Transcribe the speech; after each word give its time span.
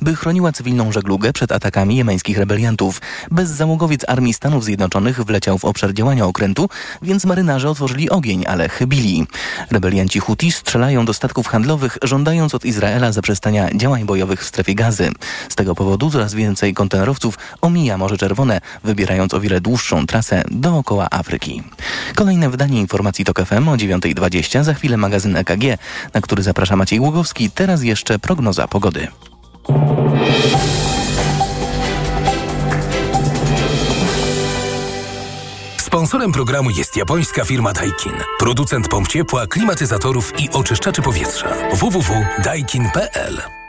by 0.00 0.16
chroniła 0.16 0.52
cywilną 0.52 0.92
żeglugę 0.92 1.32
przed 1.32 1.52
atakami 1.52 1.96
jemeńskich 1.96 2.38
rebeliantów. 2.38 3.00
Bezzałogowiec 3.30 4.04
Armii 4.08 4.34
Stanów 4.34 4.64
Zjednoczonych 4.64 5.24
wleciał 5.24 5.58
w 5.58 5.64
obszar 5.64 5.94
działania 5.94 6.26
okrętu, 6.26 6.68
więc 7.02 7.24
marynarze 7.24 7.70
otworzyli 7.70 8.10
ogień, 8.10 8.44
ale 8.46 8.68
chybili. 8.68 9.26
Rebelianci 9.70 10.20
Houthi 10.20 10.52
strzelają 10.52 11.04
do 11.04 11.14
statków 11.14 11.46
handlowych, 11.46 11.98
żądając 12.02 12.54
od 12.54 12.64
Izraela 12.64 13.12
zaprzestania 13.12 13.68
działań 13.74 14.04
bojowych 14.04 14.44
w 14.44 14.48
strefie 14.48 14.74
gazy. 14.74 15.10
Z 15.48 15.54
tego 15.54 15.74
powodu 15.74 16.10
coraz 16.10 16.34
więcej 16.34 16.74
kontenerowców 16.74 17.38
omija 17.60 17.98
Morze 17.98 18.18
Czerwone, 18.18 18.60
wybierając 18.84 19.34
o 19.34 19.40
wiele 19.40 19.60
dłuższą 19.60 20.06
trasę 20.06 20.42
dookoła 20.50 21.08
Afryki. 21.10 21.62
Kolejne 22.14 22.50
wydanie 22.50 22.80
informacji 22.80 23.24
TOK 23.24 23.40
FM 23.46 23.68
o 23.68 23.76
9.20, 23.76 24.64
za 24.64 24.74
chwilę 24.74 24.96
magazyn 24.96 25.36
EKG, 25.36 25.64
na 26.14 26.20
który 26.20 26.42
zaprasza 26.42 26.76
Maciej 26.76 27.00
Ługowski. 27.00 27.50
Teraz 27.50 27.82
jeszcze 27.82 28.18
prognoza 28.18 28.68
pogody. 28.68 29.08
Sponsorem 35.90 36.32
programu 36.32 36.70
jest 36.70 36.96
japońska 36.96 37.44
firma 37.44 37.72
Daikin. 37.72 38.12
Producent 38.38 38.88
pomp 38.88 39.08
ciepła, 39.08 39.46
klimatyzatorów 39.46 40.40
i 40.40 40.50
oczyszczaczy 40.50 41.02
powietrza. 41.02 41.48
www.daikin.pl 41.74 43.59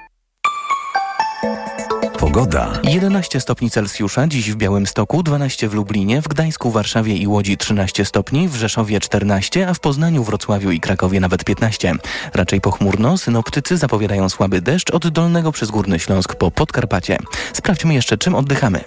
Pogoda. 2.33 2.79
11 2.83 3.41
stopni 3.41 3.69
Celsjusza, 3.69 4.27
dziś 4.27 4.51
w 4.51 4.55
Białymstoku, 4.55 5.23
12 5.23 5.69
w 5.69 5.73
Lublinie, 5.73 6.21
w 6.21 6.27
Gdańsku, 6.27 6.71
Warszawie 6.71 7.15
i 7.15 7.27
Łodzi 7.27 7.57
13 7.57 8.05
stopni, 8.05 8.47
w 8.49 8.55
Rzeszowie 8.55 8.99
14, 8.99 9.67
a 9.67 9.73
w 9.73 9.79
Poznaniu, 9.79 10.23
Wrocławiu 10.23 10.71
i 10.71 10.79
Krakowie 10.79 11.19
nawet 11.19 11.43
15. 11.43 11.93
Raczej 12.33 12.61
pochmurno, 12.61 13.17
synoptycy 13.17 13.77
zapowiadają 13.77 14.29
słaby 14.29 14.61
deszcz 14.61 14.91
od 14.91 15.07
Dolnego 15.07 15.51
przez 15.51 15.71
Górny 15.71 15.99
Śląsk 15.99 16.35
po 16.35 16.51
Podkarpacie. 16.51 17.17
Sprawdźmy 17.53 17.93
jeszcze, 17.93 18.17
czym 18.17 18.35
oddychamy. 18.35 18.83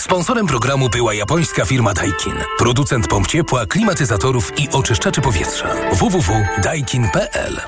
Sponsorem 0.00 0.46
programu 0.46 0.88
była 0.88 1.14
japońska 1.14 1.64
firma 1.64 1.94
Daikin. 1.94 2.34
Producent 2.58 3.08
pomp 3.08 3.26
ciepła, 3.26 3.66
klimatyzatorów 3.66 4.52
i 4.60 4.68
oczyszczaczy 4.68 5.20
powietrza. 5.20 5.68
www.daikin.pl 5.92 7.60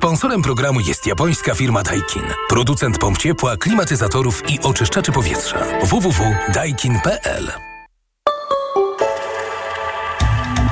Sponsorem 0.00 0.42
programu 0.42 0.80
jest 0.80 1.06
japońska 1.06 1.54
firma 1.54 1.82
Daikin. 1.82 2.22
Producent 2.48 2.98
pomp 2.98 3.18
ciepła, 3.18 3.56
klimatyzatorów 3.56 4.50
i 4.50 4.60
oczyszczaczy 4.60 5.12
powietrza. 5.12 5.58
www.daikin.pl 5.82 7.52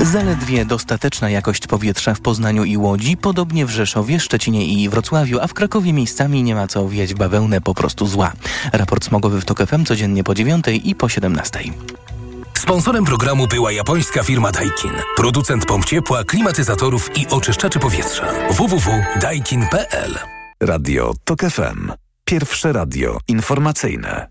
Zaledwie 0.00 0.64
dostateczna 0.64 1.30
jakość 1.30 1.66
powietrza 1.66 2.14
w 2.14 2.20
Poznaniu 2.20 2.64
i 2.64 2.76
Łodzi, 2.76 3.16
podobnie 3.16 3.66
w 3.66 3.70
Rzeszowie, 3.70 4.20
Szczecinie 4.20 4.64
i 4.64 4.88
Wrocławiu, 4.88 5.38
a 5.40 5.46
w 5.46 5.54
Krakowie 5.54 5.92
miejscami 5.92 6.42
nie 6.42 6.54
ma 6.54 6.66
co 6.66 6.80
owijać 6.80 7.14
bawełnę 7.14 7.60
po 7.60 7.74
prostu 7.74 8.06
zła. 8.06 8.32
Raport 8.72 9.04
smogowy 9.04 9.40
w 9.40 9.44
TOK 9.44 9.66
FM 9.66 9.84
codziennie 9.84 10.24
po 10.24 10.34
9 10.34 10.64
i 10.84 10.94
po 10.94 11.08
17. 11.08 11.60
Sponsorem 12.68 13.04
programu 13.04 13.46
była 13.46 13.72
japońska 13.72 14.22
firma 14.22 14.52
Daikin. 14.52 14.92
Producent 15.16 15.66
pomp 15.66 15.84
ciepła, 15.84 16.24
klimatyzatorów 16.24 17.18
i 17.18 17.26
oczyszczaczy 17.26 17.78
powietrza. 17.78 18.26
www.daikin.pl 18.50 20.18
Radio 20.60 21.12
TOK 21.24 21.40
FM. 21.40 21.92
Pierwsze 22.24 22.72
radio 22.72 23.18
informacyjne. 23.28 24.28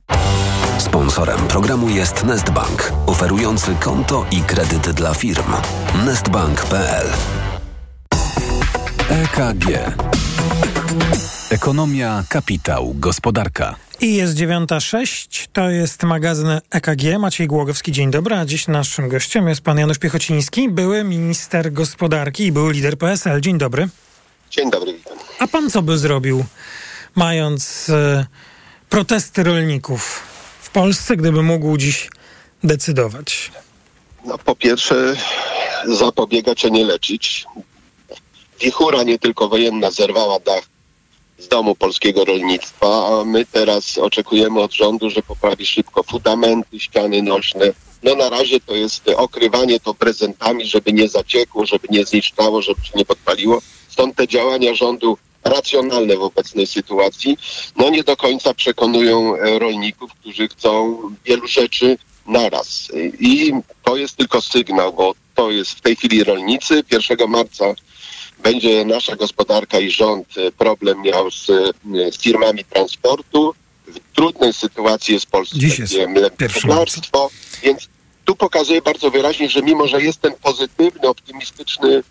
Sponsorem 0.77 1.39
programu 1.39 1.89
jest 1.89 2.23
Nestbank, 2.23 2.93
oferujący 3.05 3.75
konto 3.75 4.25
i 4.31 4.41
kredyt 4.41 4.89
dla 4.89 5.13
firm. 5.13 5.53
Nestbank.pl 6.05 7.07
EKG. 9.09 9.65
Ekonomia, 11.49 12.23
kapitał, 12.29 12.93
gospodarka. 12.95 13.75
I 14.01 14.15
jest 14.15 14.37
9.06, 14.37 15.47
to 15.53 15.69
jest 15.69 16.03
magazyn 16.03 16.47
EKG. 16.71 17.19
Maciej 17.19 17.47
Głogowski, 17.47 17.91
dzień 17.91 18.11
dobry. 18.11 18.35
A 18.35 18.45
dziś 18.45 18.67
naszym 18.67 19.09
gościem 19.09 19.47
jest 19.47 19.61
pan 19.61 19.77
Janusz 19.77 19.97
Piechociński, 19.97 20.69
były 20.69 21.03
minister 21.03 21.73
gospodarki 21.73 22.45
i 22.45 22.51
były 22.51 22.73
lider 22.73 22.97
PSL. 22.97 23.41
Dzień 23.41 23.57
dobry. 23.57 23.89
Dzień 24.49 24.71
dobry, 24.71 24.93
witam. 24.93 25.17
A 25.39 25.47
pan 25.47 25.69
co 25.69 25.81
by 25.81 25.97
zrobił, 25.97 26.45
mając 27.15 27.89
e, 27.89 28.25
protesty 28.89 29.43
rolników 29.43 30.23
w 30.61 30.69
Polsce, 30.69 31.17
gdyby 31.17 31.43
mógł 31.43 31.77
dziś 31.77 32.09
decydować? 32.63 33.51
No, 34.25 34.37
po 34.37 34.55
pierwsze, 34.55 35.15
zapobiegać, 35.85 36.65
a 36.65 36.69
nie 36.69 36.85
leczyć. 36.85 37.45
Wichura 38.61 39.03
nie 39.03 39.19
tylko 39.19 39.49
wojenna 39.49 39.91
zerwała 39.91 40.39
dach 40.39 40.76
z 41.37 41.47
domu 41.47 41.75
polskiego 41.75 42.25
rolnictwa, 42.25 43.07
a 43.07 43.23
my 43.23 43.45
teraz 43.45 43.97
oczekujemy 43.97 44.59
od 44.59 44.73
rządu, 44.73 45.09
że 45.09 45.21
poprawi 45.21 45.65
szybko 45.65 46.03
fundamenty, 46.03 46.79
ściany 46.79 47.21
nośne. 47.21 47.73
No 48.03 48.15
na 48.15 48.29
razie 48.29 48.59
to 48.59 48.75
jest 48.75 49.09
okrywanie 49.15 49.79
to 49.79 49.93
prezentami, 49.93 50.65
żeby 50.65 50.93
nie 50.93 51.09
zaciekło, 51.09 51.65
żeby 51.65 51.87
nie 51.91 52.05
zniszczało, 52.05 52.61
żeby 52.61 52.85
się 52.85 52.91
nie 52.95 53.05
podpaliło. 53.05 53.61
Stąd 53.89 54.15
te 54.15 54.27
działania 54.27 54.75
rządu 54.75 55.17
racjonalne 55.43 56.17
w 56.17 56.21
obecnej 56.21 56.67
sytuacji, 56.67 57.37
no 57.75 57.89
nie 57.89 58.03
do 58.03 58.17
końca 58.17 58.53
przekonują 58.53 59.35
e, 59.35 59.59
rolników, 59.59 60.11
którzy 60.13 60.47
chcą 60.47 61.01
wielu 61.25 61.47
rzeczy 61.47 61.97
naraz. 62.27 62.91
I 63.19 63.53
to 63.83 63.97
jest 63.97 64.15
tylko 64.15 64.41
sygnał, 64.41 64.93
bo 64.93 65.15
to 65.35 65.51
jest 65.51 65.71
w 65.71 65.81
tej 65.81 65.95
chwili 65.95 66.23
rolnicy. 66.23 66.83
1 66.91 67.29
marca 67.29 67.73
będzie 68.43 68.85
nasza 68.85 69.15
gospodarka 69.15 69.79
i 69.79 69.91
rząd 69.91 70.27
e, 70.37 70.51
problem 70.51 71.01
miał 71.01 71.31
z, 71.31 71.49
e, 71.49 72.11
z 72.11 72.17
firmami 72.17 72.65
transportu. 72.65 73.53
W 73.87 74.15
trudnej 74.15 74.53
sytuacji 74.53 75.13
jest 75.13 75.25
polskie 75.25 76.07
mleczarstwo, 76.07 77.29
więc 77.63 77.87
tu 78.25 78.35
pokazuje 78.35 78.81
bardzo 78.81 79.11
wyraźnie, 79.11 79.49
że 79.49 79.61
mimo, 79.61 79.87
że 79.87 80.01
jest 80.01 80.21
ten 80.21 80.33
pozytywny, 80.41 81.07
optymistyczny 81.07 82.03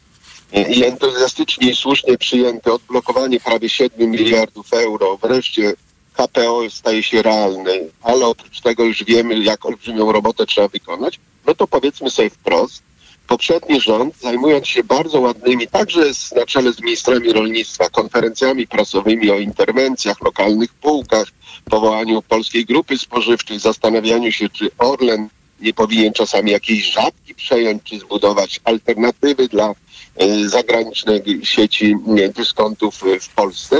i 0.53 0.85
entuzjastycznie 0.85 1.71
i 1.71 1.77
słusznie 1.77 2.19
przyjęte 2.19 2.73
odblokowanie 2.73 3.41
prawie 3.41 3.69
7 3.69 4.11
miliardów 4.11 4.73
euro, 4.73 5.19
wreszcie 5.23 5.75
KPO 6.13 6.71
staje 6.71 7.03
się 7.03 7.23
realny, 7.23 7.89
ale 8.03 8.27
oprócz 8.27 8.61
tego 8.61 8.85
już 8.85 9.05
wiemy, 9.05 9.39
jak 9.39 9.67
olbrzymią 9.67 10.13
robotę 10.13 10.47
trzeba 10.47 10.69
wykonać, 10.69 11.21
no 11.47 11.55
to 11.55 11.67
powiedzmy 11.67 12.11
sobie 12.11 12.31
wprost, 12.31 12.83
poprzedni 13.27 13.81
rząd, 13.81 14.17
zajmując 14.21 14.67
się 14.67 14.85
bardzo 14.85 15.21
ładnymi, 15.21 15.69
także 15.69 16.15
z, 16.15 16.33
na 16.33 16.47
czele 16.47 16.73
z 16.73 16.81
ministrami 16.81 17.33
rolnictwa, 17.33 17.89
konferencjami 17.89 18.67
prasowymi 18.67 19.31
o 19.31 19.39
interwencjach, 19.39 20.21
lokalnych 20.21 20.75
półkach, 20.75 21.27
powołaniu 21.71 22.23
Polskiej 22.23 22.65
Grupy 22.65 22.99
Spożywczej, 22.99 23.59
zastanawianiu 23.59 24.33
się, 24.33 24.49
czy 24.49 24.71
Orlen 24.79 25.29
nie 25.61 25.75
powinien 25.75 26.13
czasami 26.13 26.51
jakiejś 26.51 26.93
żabki 26.93 27.35
przejąć, 27.35 27.83
czy 27.83 27.99
zbudować 27.99 28.61
alternatywy 28.65 29.49
dla 29.49 29.75
y, 30.23 30.49
zagranicznej 30.49 31.23
sieci 31.43 31.97
dyskontów 32.35 33.03
w 33.21 33.29
Polsce. 33.35 33.77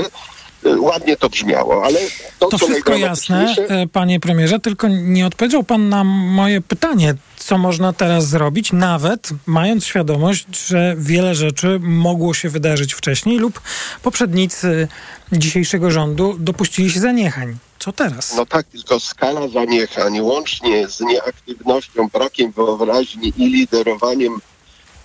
Ładnie 0.79 1.17
to 1.17 1.29
brzmiało, 1.29 1.85
ale 1.85 1.99
to, 2.39 2.47
to 2.47 2.57
wszystko 2.57 2.95
jasne, 2.95 3.55
panie 3.91 4.19
premierze, 4.19 4.59
tylko 4.59 4.87
nie 4.87 5.27
odpowiedział 5.27 5.63
pan 5.63 5.89
na 5.89 6.03
moje 6.03 6.61
pytanie, 6.61 7.15
co 7.37 7.57
można 7.57 7.93
teraz 7.93 8.27
zrobić, 8.27 8.73
nawet 8.73 9.29
mając 9.45 9.85
świadomość, 9.85 10.67
że 10.67 10.95
wiele 10.97 11.35
rzeczy 11.35 11.79
mogło 11.81 12.33
się 12.33 12.49
wydarzyć 12.49 12.93
wcześniej 12.93 13.37
lub 13.37 13.61
poprzednicy 14.03 14.87
dzisiejszego 15.31 15.91
rządu 15.91 16.35
dopuścili 16.39 16.91
się 16.91 16.99
zaniechań. 16.99 17.57
Co 17.79 17.91
teraz? 17.91 18.35
No 18.35 18.45
tak, 18.45 18.65
tylko 18.67 18.99
skala 18.99 19.47
zaniechań, 19.47 20.21
łącznie 20.21 20.87
z 20.87 21.01
nieaktywnością, 21.01 22.07
brakiem 22.13 22.51
wyobraźni 22.51 23.33
i 23.37 23.45
liderowaniem 23.49 24.39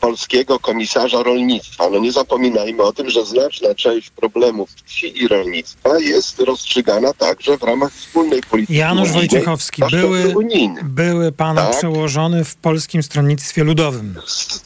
polskiego 0.03 0.59
komisarza 0.59 1.23
rolnictwa. 1.23 1.91
No 1.91 1.99
nie 1.99 2.13
zapominajmy 2.13 2.83
o 2.83 2.93
tym, 2.93 3.11
że 3.11 3.25
znaczna 3.25 3.75
część 3.75 4.11
problemów 4.11 4.71
wsi 4.85 5.23
i 5.23 5.29
rolnictwa 5.29 5.99
jest 5.99 6.41
rozstrzygana 6.41 7.15
także 7.15 7.59
w 7.59 7.63
ramach 7.63 7.93
wspólnej 7.93 8.41
polityki 8.51 8.79
Janusz 8.79 9.13
Wojciechowski, 9.13 9.83
były, 9.91 10.35
były 10.83 11.33
pana 11.33 11.67
tak? 11.67 11.79
przełożony 11.79 12.45
w 12.45 12.57
Polskim 12.57 13.03
Stronnictwie 13.03 13.65
Ludowym. 13.65 14.15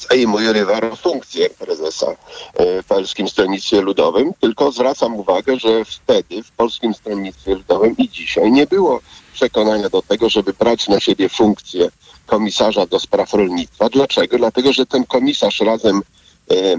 Zajmuje 0.08 0.52
rywar 0.52 0.96
funkcję 0.98 1.50
prezesa 1.50 2.06
e, 2.54 2.82
w 2.82 2.86
Polskim 2.86 3.28
Stronnictwie 3.28 3.80
Ludowym, 3.80 4.32
tylko 4.40 4.72
zwracam 4.72 5.14
uwagę, 5.14 5.58
że 5.58 5.84
wtedy 5.84 6.42
w 6.42 6.50
Polskim 6.50 6.94
Stronnictwie 6.94 7.54
Ludowym 7.54 7.94
i 7.98 8.08
dzisiaj 8.08 8.52
nie 8.52 8.66
było 8.66 9.00
przekonania 9.32 9.90
do 9.90 10.02
tego, 10.02 10.28
żeby 10.28 10.52
brać 10.52 10.88
na 10.88 11.00
siebie 11.00 11.28
funkcję 11.28 11.88
komisarza 12.26 12.86
do 12.86 13.00
spraw 13.00 13.32
rolnictwa. 13.34 13.88
Dlaczego? 13.88 14.38
Dlatego, 14.38 14.72
że 14.72 14.86
ten 14.86 15.04
komisarz 15.04 15.60
razem 15.60 16.02
e, 16.50 16.54
e, 16.54 16.76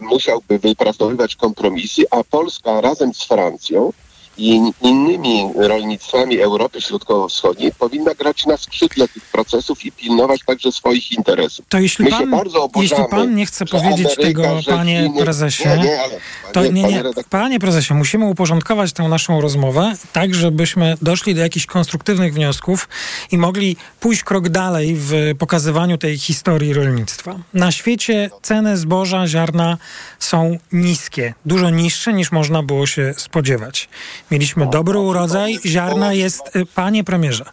musiałby 0.00 0.58
wypracowywać 0.58 1.36
kompromisy, 1.36 2.02
a 2.10 2.24
Polska 2.24 2.80
razem 2.80 3.14
z 3.14 3.24
Francją 3.24 3.92
i 4.40 4.72
innymi 4.80 5.50
rolnictwami 5.56 6.40
Europy 6.40 6.80
Środkowo-Wschodniej 6.80 7.72
powinna 7.78 8.14
grać 8.14 8.46
na 8.46 8.56
skrzydle 8.56 9.08
tych 9.08 9.24
procesów 9.24 9.84
i 9.84 9.92
pilnować 9.92 10.40
także 10.46 10.72
swoich 10.72 11.12
interesów. 11.12 11.66
To 11.68 11.78
jeśli 11.78 12.04
My 12.04 12.10
pan, 12.10 12.30
jeśli 12.76 13.04
pan 13.10 13.34
nie 13.34 13.46
chce 13.46 13.66
powiedzieć 13.66 14.06
Ameryka, 14.06 14.22
tego, 14.22 14.60
panie 14.66 15.02
Chiny- 15.02 15.22
prezesie, 15.22 15.68
Nie, 15.68 15.76
nie, 15.76 16.02
ale 16.02 16.14
to 16.52 16.52
panie, 16.52 16.70
nie, 16.70 16.82
panie 16.82 16.94
nie, 16.94 17.02
redaktorze, 17.02 17.28
panie 17.30 17.58
prezesie, 17.58 17.94
musimy 17.94 18.24
uporządkować 18.26 18.92
tę 18.92 19.02
naszą 19.02 19.40
rozmowę 19.40 19.94
tak, 20.12 20.34
żebyśmy 20.34 20.94
doszli 21.02 21.34
do 21.34 21.40
jakichś 21.40 21.66
konstruktywnych 21.66 22.34
wniosków 22.34 22.88
i 23.32 23.38
mogli 23.38 23.76
pójść 24.00 24.24
krok 24.24 24.48
dalej 24.48 24.96
w 24.98 25.12
pokazywaniu 25.38 25.98
tej 25.98 26.18
historii 26.18 26.74
rolnictwa. 26.74 27.36
Na 27.54 27.72
świecie 27.72 28.30
ceny 28.42 28.76
zboża, 28.76 29.26
ziarna 29.26 29.78
są 30.18 30.58
niskie, 30.72 31.34
dużo 31.46 31.70
niższe 31.70 32.12
niż 32.12 32.32
można 32.32 32.62
było 32.62 32.86
się 32.86 33.14
spodziewać. 33.16 33.88
Mieliśmy 34.30 34.66
dobry 34.70 34.98
urodzaj, 34.98 35.58
ziarna 35.66 36.12
jest, 36.12 36.56
y, 36.56 36.66
panie 36.66 37.04
premierze, 37.04 37.44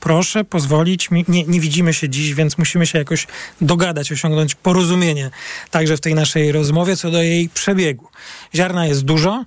Proszę 0.00 0.44
pozwolić 0.44 1.10
mi, 1.10 1.24
nie, 1.28 1.44
nie 1.44 1.60
widzimy 1.60 1.94
się 1.94 2.08
dziś, 2.08 2.34
więc 2.34 2.58
musimy 2.58 2.86
się 2.86 2.98
jakoś 2.98 3.26
dogadać, 3.60 4.12
osiągnąć 4.12 4.54
porozumienie 4.54 5.30
także 5.70 5.96
w 5.96 6.00
tej 6.00 6.14
naszej 6.14 6.52
rozmowie 6.52 6.96
co 6.96 7.10
do 7.10 7.22
jej 7.22 7.48
przebiegu. 7.48 8.08
Ziarna 8.54 8.86
jest 8.86 9.04
dużo, 9.04 9.44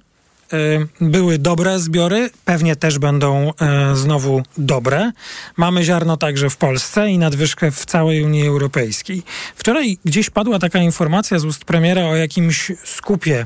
były 1.01 1.37
dobre 1.37 1.79
zbiory, 1.79 2.29
pewnie 2.45 2.75
też 2.75 2.99
będą 2.99 3.49
y, 3.49 3.95
znowu 3.95 4.43
dobre. 4.57 5.11
Mamy 5.57 5.83
ziarno 5.83 6.17
także 6.17 6.49
w 6.49 6.57
Polsce 6.57 7.09
i 7.09 7.17
nadwyżkę 7.17 7.71
w 7.71 7.85
całej 7.85 8.23
Unii 8.23 8.47
Europejskiej. 8.47 9.23
Wczoraj 9.55 9.97
gdzieś 10.05 10.29
padła 10.29 10.59
taka 10.59 10.79
informacja 10.79 11.39
z 11.39 11.45
ust 11.45 11.65
premiera 11.65 12.01
o 12.01 12.15
jakimś 12.15 12.71
skupie 12.83 13.45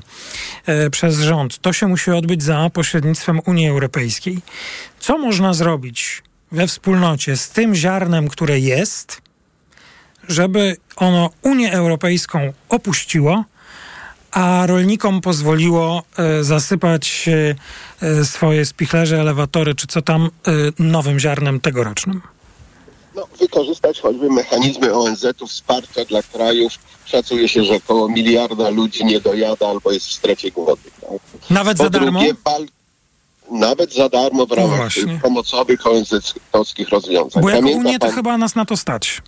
y, 0.85 0.89
przez 0.89 1.19
rząd. 1.19 1.59
To 1.59 1.73
się 1.73 1.87
musi 1.87 2.11
odbyć 2.11 2.43
za 2.43 2.69
pośrednictwem 2.73 3.41
Unii 3.45 3.67
Europejskiej. 3.67 4.39
Co 4.99 5.17
można 5.17 5.53
zrobić 5.53 6.23
we 6.51 6.67
wspólnocie 6.67 7.37
z 7.37 7.49
tym 7.49 7.75
ziarnem, 7.75 8.27
które 8.27 8.59
jest, 8.59 9.21
żeby 10.29 10.77
ono 10.95 11.29
Unię 11.41 11.73
Europejską 11.73 12.53
opuściło, 12.69 13.43
a 14.33 14.65
rolnikom 14.67 15.21
pozwoliło 15.21 16.03
e, 16.17 16.43
zasypać 16.43 17.25
e, 17.27 17.55
e, 18.07 18.25
swoje 18.25 18.65
spichlerze, 18.65 19.19
elewatory, 19.21 19.75
czy 19.75 19.87
co 19.87 20.01
tam, 20.01 20.29
nowym 20.79 21.19
ziarnem 21.19 21.59
tegorocznym. 21.59 22.21
no, 23.15 23.27
wykorzystać 23.39 23.99
choćby 24.01 24.29
mechanizmy 24.29 24.93
ONZ-u 24.93 25.47
wsparcia 25.47 26.05
dla 26.05 26.23
krajów. 26.23 26.73
Szacuje 27.05 27.47
się, 27.49 27.63
że 27.63 27.75
około 27.75 28.09
miliarda 28.09 28.69
ludzi 28.69 29.05
nie 29.05 29.19
dojada 29.19 29.67
albo 29.67 29.91
jest 29.91 30.07
w 30.07 30.13
strefie 30.13 30.51
głody. 30.51 30.81
Tak? 31.01 31.09
Nawet 31.49 31.77
Po 31.77 31.83
za 31.83 31.89
darmo? 31.89 32.19
drugie, 32.19 32.33
nawet 33.51 33.93
za 33.93 34.09
darmo 34.09 34.45
w 34.45 34.51
ramach 34.51 34.93
tych 34.93 35.21
pomocowych 35.21 35.87
ONZ-owskich 35.87 36.89
rozwiązań. 36.89 37.43
Bo 37.43 37.49
jako 37.49 37.61
Pamięta 37.61 37.79
Unię 37.87 37.99
to 37.99 38.05
pan- 38.07 38.15
chyba 38.15 38.37
nas 38.37 38.55
na 38.55 38.65
to 38.65 38.77
stać. 38.77 39.21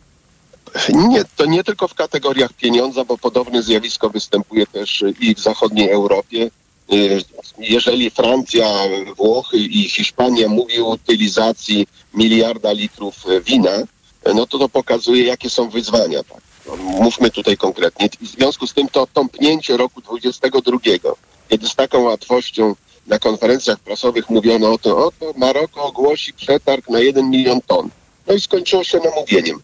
Nie, 0.90 1.24
to 1.36 1.46
nie 1.46 1.64
tylko 1.64 1.88
w 1.88 1.94
kategoriach 1.94 2.54
pieniądza, 2.54 3.06
bo 3.06 3.18
podobne 3.18 3.64
zjawisko 3.64 4.10
występuje 4.10 4.68
też 4.68 5.04
i 5.20 5.36
w 5.36 5.40
zachodniej 5.40 5.90
Europie. 5.90 6.50
Y, 6.94 7.22
Jeżeli 7.60 8.10
Francja, 8.10 8.68
Włochy 9.18 9.58
i 9.58 9.90
Hiszpania 9.90 10.48
mówi 10.48 10.80
o 10.80 10.86
utylizacji 10.86 11.88
miliarda 12.14 12.72
litrów 12.72 13.16
wina, 13.46 13.72
no 14.34 14.48
to 14.48 14.60
to 14.60 14.70
pokazuje, 14.70 15.24
jakie 15.24 15.50
są 15.50 15.70
wyzwania. 15.70 16.24
Tak? 16.24 16.42
No, 16.68 16.76
Mówmy 16.76 17.32
tutaj 17.32 17.58
konkretnie. 17.58 18.10
W 18.22 18.28
związku 18.28 18.68
z 18.68 18.74
tym 18.74 18.90
to 18.90 19.08
tąpnięcie 19.14 19.78
roku 19.78 20.02
22, 20.02 20.78
kiedy 21.50 21.68
z 21.68 21.76
taką 21.76 22.00
łatwością 22.00 22.76
na 23.08 23.20
konferencjach 23.20 23.80
prasowych 23.80 24.30
mówiono 24.30 24.74
o 24.74 24.78
tym, 24.78 24.92
oto 24.94 25.34
Maroko 25.38 25.84
ogłosi 25.84 26.34
przetarg 26.34 26.90
na 26.90 27.00
1 27.00 27.30
milion 27.30 27.62
ton. 27.62 27.90
No 28.28 28.34
i 28.34 28.42
skończyło 28.42 28.84
się 28.84 29.00
namówieniem. 29.00 29.62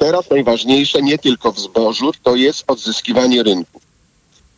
Teraz 0.00 0.30
najważniejsze 0.30 1.02
nie 1.02 1.18
tylko 1.18 1.52
w 1.52 1.60
zbożu, 1.60 2.12
to 2.22 2.36
jest 2.36 2.64
odzyskiwanie 2.66 3.42
rynków. 3.42 3.82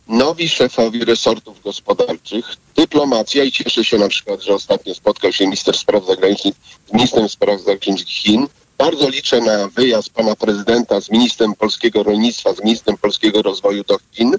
Nowi 0.07 0.49
szefowi 0.49 1.05
resortów 1.05 1.61
gospodarczych, 1.63 2.45
dyplomacja 2.75 3.43
i 3.43 3.51
cieszę 3.51 3.83
się 3.85 3.97
na 3.97 4.07
przykład, 4.07 4.41
że 4.41 4.53
ostatnio 4.53 4.95
spotkał 4.95 5.31
się 5.31 5.45
minister 5.45 5.77
spraw 5.77 6.05
zagranicznych 6.05 6.55
z 6.89 6.93
ministrem 6.93 7.29
spraw 7.29 7.61
zagranicznych 7.61 8.07
Chin. 8.07 8.47
Bardzo 8.77 9.09
liczę 9.09 9.41
na 9.41 9.67
wyjazd 9.67 10.09
pana 10.09 10.35
prezydenta 10.35 11.01
z 11.01 11.09
ministrem 11.09 11.55
polskiego 11.55 12.03
rolnictwa, 12.03 12.53
z 12.53 12.63
ministrem 12.63 12.97
polskiego 12.97 13.41
rozwoju 13.41 13.83
do 13.83 13.97
Chin, 14.11 14.37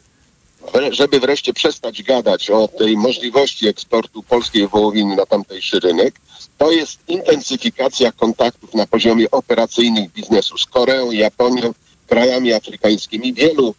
żeby 0.91 1.21
wreszcie 1.21 1.53
przestać 1.53 2.03
gadać 2.03 2.51
o 2.51 2.69
tej 2.69 2.97
możliwości 2.97 3.69
eksportu 3.69 4.23
polskiej 4.23 4.69
wołowiny 4.69 5.17
na 5.17 5.27
tamtejszy 5.27 5.81
rynek. 5.81 6.15
To 6.59 6.73
jest 6.73 6.99
intensyfikacja 7.09 8.13
kontaktów 8.13 8.75
na 8.75 8.87
poziomie 8.87 9.31
operacyjnych 9.31 10.13
biznesu 10.13 10.59
z 10.59 10.67
Koreą, 10.67 11.11
Japonią, 11.11 11.75
krajami 12.07 12.53
afrykańskimi. 12.53 13.33
Wielu 13.33 13.75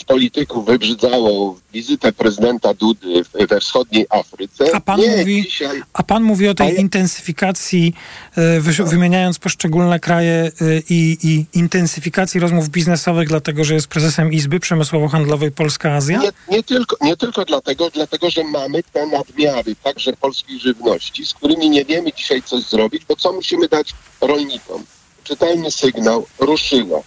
z 0.00 0.04
polityków 0.04 0.66
wybrzydzało 0.66 1.58
wizytę 1.72 2.12
prezydenta 2.12 2.74
Dudy 2.74 3.22
we 3.50 3.60
wschodniej 3.60 4.06
Afryce. 4.10 4.64
A 4.74 4.80
pan 4.80 5.00
Nie, 5.00 5.16
mówi- 5.16 5.42
dzisiaj 5.42 5.82
A 5.92 6.02
pan 6.02 6.22
mówi 6.22 6.48
o 6.48 6.54
tej 6.54 6.80
intensyfikacji, 6.80 7.94
e, 8.36 8.60
wy- 8.60 8.84
wymieniając 8.84 9.38
poszczególne 9.38 10.00
kraje 10.00 10.32
e, 10.32 10.50
i, 10.90 11.18
i 11.22 11.46
intensyfikacji 11.58 12.40
rozmów 12.40 12.68
biznesowych, 12.68 13.28
dlatego 13.28 13.64
że 13.64 13.74
jest 13.74 13.86
prezesem 13.86 14.32
Izby 14.32 14.60
Przemysłowo-Handlowej 14.60 15.50
Polska-Azja? 15.50 16.20
Nie, 16.20 16.56
nie, 16.56 16.62
tylko, 16.62 16.96
nie 17.00 17.16
tylko 17.16 17.44
dlatego, 17.44 17.90
dlatego, 17.90 18.30
że 18.30 18.44
mamy 18.44 18.82
te 18.92 19.06
nadmiary 19.06 19.76
także 19.84 20.12
polskiej 20.12 20.58
żywności, 20.60 21.26
z 21.26 21.34
którymi 21.34 21.70
nie 21.70 21.84
wiemy 21.84 22.12
dzisiaj 22.12 22.42
coś 22.42 22.62
zrobić, 22.62 23.04
bo 23.08 23.16
co 23.16 23.32
musimy 23.32 23.68
dać 23.68 23.94
rolnikom? 24.20 24.84
Czytelny 25.24 25.70
sygnał, 25.70 26.26
ruszyło. 26.38 27.02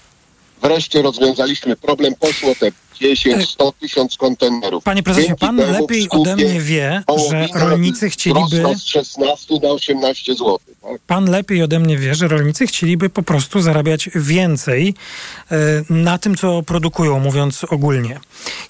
Wreszcie 0.63 1.01
rozwiązaliśmy 1.01 1.75
problem, 1.75 2.15
poszło 2.19 2.55
te 2.55 2.71
10, 2.99 3.49
100 3.49 3.71
tysiąc 3.71 4.17
kontenerów. 4.17 4.83
Panie 4.83 5.03
prezesie, 5.03 5.27
Dzięki 5.27 5.45
pan 5.45 5.55
lepiej 5.55 6.07
ode 6.09 6.35
mnie 6.35 6.59
wie, 6.61 7.03
że 7.29 7.47
rolnicy 7.55 8.09
chcieliby... 8.09 8.63
z 8.75 8.83
16 8.83 9.55
na 9.63 9.69
18 9.69 10.33
zł. 10.33 10.57
Tak? 10.81 11.01
Pan 11.07 11.31
lepiej 11.31 11.63
ode 11.63 11.79
mnie 11.79 11.97
wie, 11.97 12.15
że 12.15 12.27
rolnicy 12.27 12.67
chcieliby 12.67 13.09
po 13.09 13.23
prostu 13.23 13.61
zarabiać 13.61 14.09
więcej 14.15 14.93
e, 15.51 15.55
na 15.89 16.17
tym, 16.17 16.35
co 16.35 16.63
produkują, 16.63 17.19
mówiąc 17.19 17.63
ogólnie. 17.63 18.19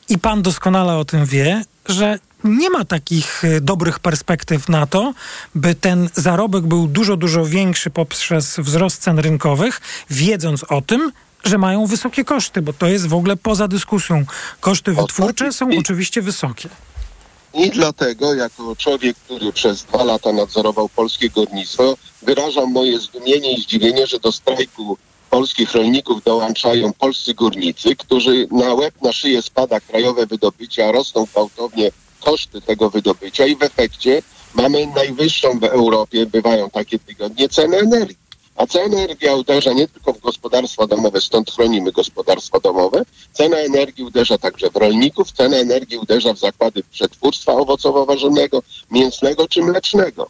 I 0.10 0.20
pan 0.20 0.42
doskonale 0.42 0.98
o 0.98 1.06
tym 1.06 1.26
wie, 1.26 1.64
że 1.86 2.20
nie 2.44 2.70
ma 2.70 2.86
takich 2.86 3.44
e, 3.46 3.62
dobrych 3.62 4.00
perspektyw 4.00 4.70
na 4.70 4.88
to, 4.88 5.14
by 5.56 5.76
ten 5.76 6.10
zarobek 6.14 6.64
był 6.64 6.88
dużo, 6.88 7.18
dużo 7.18 7.46
większy 7.46 7.90
poprzez 7.90 8.60
wzrost 8.60 9.02
cen 9.02 9.20
rynkowych, 9.20 9.82
wiedząc 10.10 10.64
o 10.64 10.82
tym, 10.82 11.12
że 11.44 11.58
mają 11.58 11.86
wysokie 11.86 12.24
koszty, 12.26 12.62
bo 12.62 12.74
to 12.74 12.88
jest 12.88 13.08
w 13.08 13.14
ogóle 13.14 13.36
poza 13.36 13.68
dyskusją. 13.68 14.24
Koszty 14.60 14.94
wytwórcze 14.94 15.54
są 15.54 15.70
i- 15.70 15.78
oczywiście 15.78 16.22
wysokie. 16.22 16.70
I 17.54 17.70
dlatego, 17.70 18.34
jako 18.34 18.76
człowiek, 18.76 19.18
który 19.18 19.54
przez 19.54 19.84
dwa 19.84 20.04
lata 20.04 20.32
nadzorował 20.34 20.90
polskie 20.90 21.30
górnictwo, 21.30 21.98
wyrażam 22.22 22.72
moje 22.72 23.00
zdumienie 23.00 23.54
i 23.54 23.62
zdziwienie, 23.62 24.08
że 24.08 24.20
do 24.20 24.32
strajku 24.32 24.98
polskich 25.30 25.72
rolników 25.74 26.24
dołączają 26.24 26.94
polscy 26.94 27.34
górnicy, 27.34 27.96
którzy 27.96 28.48
na 28.52 28.74
łeb 28.74 28.94
na 29.02 29.14
szyję 29.14 29.42
spada 29.42 29.80
krajowe 29.80 30.26
wydobycie, 30.26 30.88
a 30.88 30.92
rosną 30.92 31.26
gwałtownie 31.26 31.92
koszty 32.20 32.62
tego 32.62 32.90
wydobycia 32.90 33.46
i 33.46 33.56
w 33.56 33.64
efekcie 33.64 34.22
mamy 34.54 34.88
najwyższą 34.88 35.60
w 35.60 35.64
Europie, 35.64 36.26
bywają 36.26 36.70
takie 36.70 37.00
tygodnie, 37.00 37.50
cenę 37.50 37.78
energii. 37.78 38.23
A 38.56 38.68
cena 38.68 38.98
energii 38.98 39.30
uderza 39.30 39.74
nie 39.74 39.88
tylko 39.88 40.14
w 40.14 40.20
gospodarstwa 40.20 40.88
domowe, 40.88 41.22
stąd 41.22 41.52
chronimy 41.52 41.92
gospodarstwa 41.92 42.60
domowe. 42.60 43.06
Cena 43.32 43.58
energii 43.58 44.04
uderza 44.04 44.38
także 44.38 44.70
w 44.70 44.76
rolników, 44.76 45.32
cena 45.32 45.58
energii 45.58 45.98
uderza 45.98 46.34
w 46.34 46.40
zakłady 46.40 46.84
przetwórstwa 46.92 47.54
owocowo-warzonego, 47.54 48.62
mięsnego 48.92 49.48
czy 49.48 49.62
mlecznego. 49.62 50.30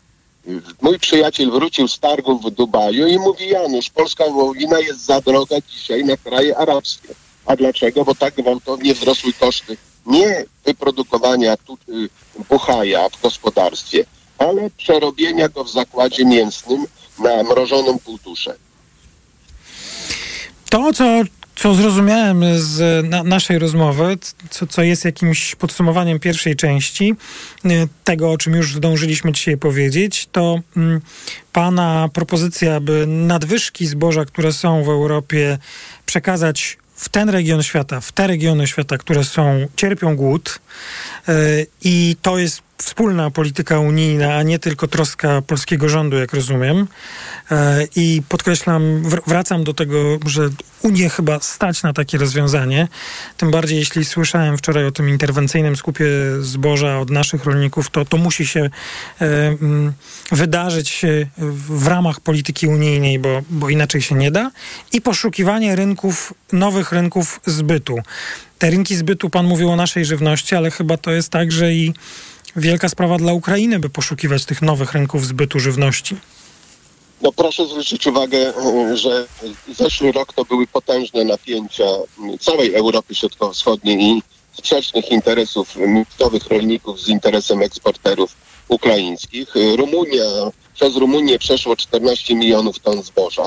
Mój 0.81 0.99
przyjaciel 0.99 1.51
wrócił 1.51 1.87
z 1.87 1.99
targów 1.99 2.45
w 2.45 2.49
Dubaju 2.49 3.07
i 3.07 3.19
mówi 3.19 3.49
Janusz, 3.49 3.89
polska 3.89 4.23
wołowina 4.25 4.79
jest 4.79 5.05
za 5.05 5.21
droga 5.21 5.55
dzisiaj 5.69 6.05
na 6.05 6.17
kraje 6.17 6.57
arabskie. 6.57 7.15
A 7.45 7.55
dlaczego? 7.55 8.05
Bo 8.05 8.15
tak 8.15 8.35
gwałtownie 8.35 8.93
wzrosły 8.93 9.33
koszty 9.33 9.77
nie 10.05 10.45
wyprodukowania 10.65 11.57
tu, 11.57 11.77
y, 11.89 12.09
buchaja 12.49 13.09
w 13.09 13.21
gospodarstwie, 13.21 14.05
ale 14.37 14.69
przerobienia 14.77 15.49
go 15.49 15.63
w 15.63 15.71
zakładzie 15.71 16.25
mięsnym 16.25 16.85
na 17.19 17.43
mrożoną 17.43 17.99
półtuszę. 17.99 18.55
To, 20.69 20.93
co, 20.93 21.21
co 21.55 21.75
zrozumiałem 21.75 22.43
z 22.55 23.05
na, 23.09 23.23
naszej 23.23 23.59
rozmowy, 23.59 24.17
co, 24.49 24.67
co 24.67 24.81
jest 24.81 25.05
jakimś 25.05 25.55
podsumowaniem 25.55 26.19
pierwszej 26.19 26.55
części, 26.55 27.15
y, 27.65 27.87
tego, 28.03 28.31
o 28.31 28.37
czym 28.37 28.53
już 28.53 28.75
zdążyliśmy 28.75 29.31
dzisiaj 29.31 29.57
powiedzieć, 29.57 30.27
to 30.31 30.59
mm, 30.77 31.01
Pana 31.53 32.09
propozycja, 32.13 32.79
by 32.79 33.07
nadwyżki 33.07 33.85
zboża, 33.87 34.25
które 34.25 34.53
są 34.53 34.83
w 34.83 34.89
Europie, 34.89 35.57
przekazać 36.05 36.77
w 36.95 37.09
ten 37.09 37.29
region 37.29 37.63
świata, 37.63 38.01
w 38.01 38.11
te 38.11 38.27
regiony 38.27 38.67
świata, 38.67 38.97
które 38.97 39.23
są, 39.23 39.67
cierpią 39.75 40.15
głód 40.15 40.59
y, 41.29 41.67
i 41.83 42.15
to 42.21 42.37
jest 42.37 42.61
wspólna 42.77 43.31
polityka 43.31 43.79
unijna, 43.79 44.35
a 44.35 44.43
nie 44.43 44.59
tylko 44.59 44.87
troska 44.87 45.41
polskiego 45.41 45.89
rządu, 45.89 46.17
jak 46.17 46.33
rozumiem. 46.33 46.87
E, 47.51 47.87
I 47.95 48.21
podkreślam, 48.29 49.03
wracam 49.27 49.63
do 49.63 49.73
tego, 49.73 50.19
że 50.25 50.49
Unię 50.83 51.09
chyba 51.09 51.39
stać 51.39 51.83
na 51.83 51.93
takie 51.93 52.17
rozwiązanie. 52.17 52.87
Tym 53.37 53.51
bardziej, 53.51 53.77
jeśli 53.77 54.05
słyszałem 54.05 54.57
wczoraj 54.57 54.85
o 54.85 54.91
tym 54.91 55.09
interwencyjnym 55.09 55.75
skupie 55.75 56.05
zboża 56.41 56.99
od 56.99 57.09
naszych 57.09 57.45
rolników, 57.45 57.89
to 57.89 58.05
to 58.05 58.17
musi 58.17 58.47
się 58.47 58.59
e, 58.59 58.69
mm, 59.47 59.93
wydarzyć 60.31 61.01
w 61.69 61.87
ramach 61.87 62.19
polityki 62.19 62.67
unijnej, 62.67 63.19
bo, 63.19 63.41
bo 63.49 63.69
inaczej 63.69 64.01
się 64.01 64.15
nie 64.15 64.31
da. 64.31 64.51
I 64.91 65.01
poszukiwanie 65.01 65.75
rynków, 65.75 66.33
nowych 66.51 66.91
rynków 66.91 67.39
zbytu. 67.45 67.99
Te 68.59 68.69
rynki 68.69 68.95
zbytu, 68.95 69.29
pan 69.29 69.45
mówił 69.45 69.71
o 69.71 69.75
naszej 69.75 70.05
żywności, 70.05 70.55
ale 70.55 70.71
chyba 70.71 70.97
to 70.97 71.11
jest 71.11 71.29
także 71.29 71.73
i 71.73 71.93
wielka 72.55 72.89
sprawa 72.89 73.17
dla 73.17 73.33
Ukrainy, 73.33 73.79
by 73.79 73.89
poszukiwać 73.89 74.45
tych 74.45 74.61
nowych 74.61 74.93
rynków 74.93 75.25
zbytu 75.25 75.59
żywności. 75.59 76.15
No 77.21 77.31
proszę 77.31 77.67
zwrócić 77.67 78.07
uwagę, 78.07 78.53
że 78.93 79.27
zeszły 79.73 80.11
rok 80.11 80.33
to 80.33 80.45
były 80.45 80.67
potężne 80.67 81.23
napięcia 81.23 81.85
całej 82.39 82.73
Europy 82.75 83.15
Środkowo-Wschodniej 83.15 84.01
i 84.01 84.23
sprzecznych 84.57 85.11
interesów 85.11 85.75
miejscowych 85.75 86.47
rolników 86.47 87.01
z 87.01 87.07
interesem 87.07 87.61
eksporterów 87.61 88.35
ukraińskich. 88.67 89.53
Rumunia, 89.75 90.23
przez 90.73 90.95
Rumunię 90.95 91.39
przeszło 91.39 91.75
14 91.75 92.35
milionów 92.35 92.79
ton 92.79 93.03
zboża, 93.03 93.45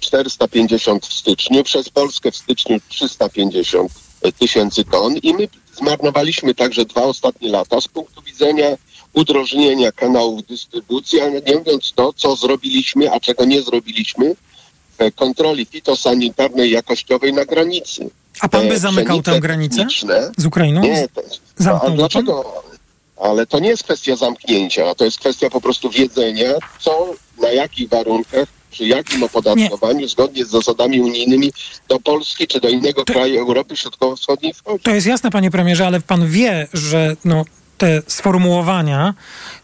450 0.00 1.06
w 1.06 1.12
styczniu, 1.12 1.64
przez 1.64 1.88
Polskę 1.88 2.30
w 2.30 2.36
styczniu 2.36 2.80
350 2.88 3.92
tysięcy 4.38 4.84
ton 4.84 5.16
i 5.16 5.34
my 5.34 5.48
zmarnowaliśmy 5.80 6.54
także 6.54 6.84
dwa 6.84 7.02
ostatnie 7.02 7.48
lata 7.50 7.80
z 7.80 7.88
punktu 7.88 8.22
widzenia 8.22 8.66
udrożnienia 9.12 9.92
kanałów 9.92 10.46
dystrybucji, 10.46 11.20
a 11.20 11.28
nie 11.28 11.56
mówiąc 11.58 11.92
to, 11.94 12.12
co 12.12 12.36
zrobiliśmy, 12.36 13.12
a 13.12 13.20
czego 13.20 13.44
nie 13.44 13.62
zrobiliśmy 13.62 14.34
w 14.98 15.14
kontroli 15.14 15.66
fitosanitarnej 15.66 16.70
jakościowej 16.70 17.32
na 17.32 17.44
granicy. 17.44 18.10
A 18.40 18.48
pan 18.48 18.68
by 18.68 18.78
zamykał 18.78 19.22
tę 19.22 19.40
granicę 19.40 19.86
z 20.36 20.46
Ukrainą? 20.46 20.80
Nie, 20.80 21.08
to, 21.08 21.22
no, 21.60 21.80
a 21.82 21.90
dlaczego? 21.90 22.62
Ale 23.16 23.46
to 23.46 23.58
nie 23.58 23.68
jest 23.68 23.82
kwestia 23.82 24.16
zamknięcia, 24.16 24.94
to 24.94 25.04
jest 25.04 25.18
kwestia 25.18 25.50
po 25.50 25.60
prostu 25.60 25.90
wiedzenia, 25.90 26.54
co, 26.78 27.14
na 27.42 27.48
jakich 27.48 27.88
warunkach 27.88 28.48
przy 28.70 28.86
jakim 28.86 29.22
opodatkowaniu 29.22 30.00
nie. 30.00 30.08
zgodnie 30.08 30.44
z 30.44 30.48
zasadami 30.48 31.00
unijnymi 31.00 31.52
do 31.88 32.00
Polski 32.00 32.46
czy 32.46 32.60
do 32.60 32.68
innego 32.68 33.04
to, 33.04 33.12
kraju 33.12 33.40
Europy 33.40 33.76
Środkowo-Wschodniej 33.76 34.54
wchodzi. 34.54 34.84
To 34.84 34.90
jest 34.90 35.06
jasne, 35.06 35.30
panie 35.30 35.50
premierze, 35.50 35.86
ale 35.86 36.00
pan 36.00 36.26
wie, 36.26 36.68
że 36.72 37.16
no, 37.24 37.44
te 37.80 38.02
sformułowania 38.06 39.14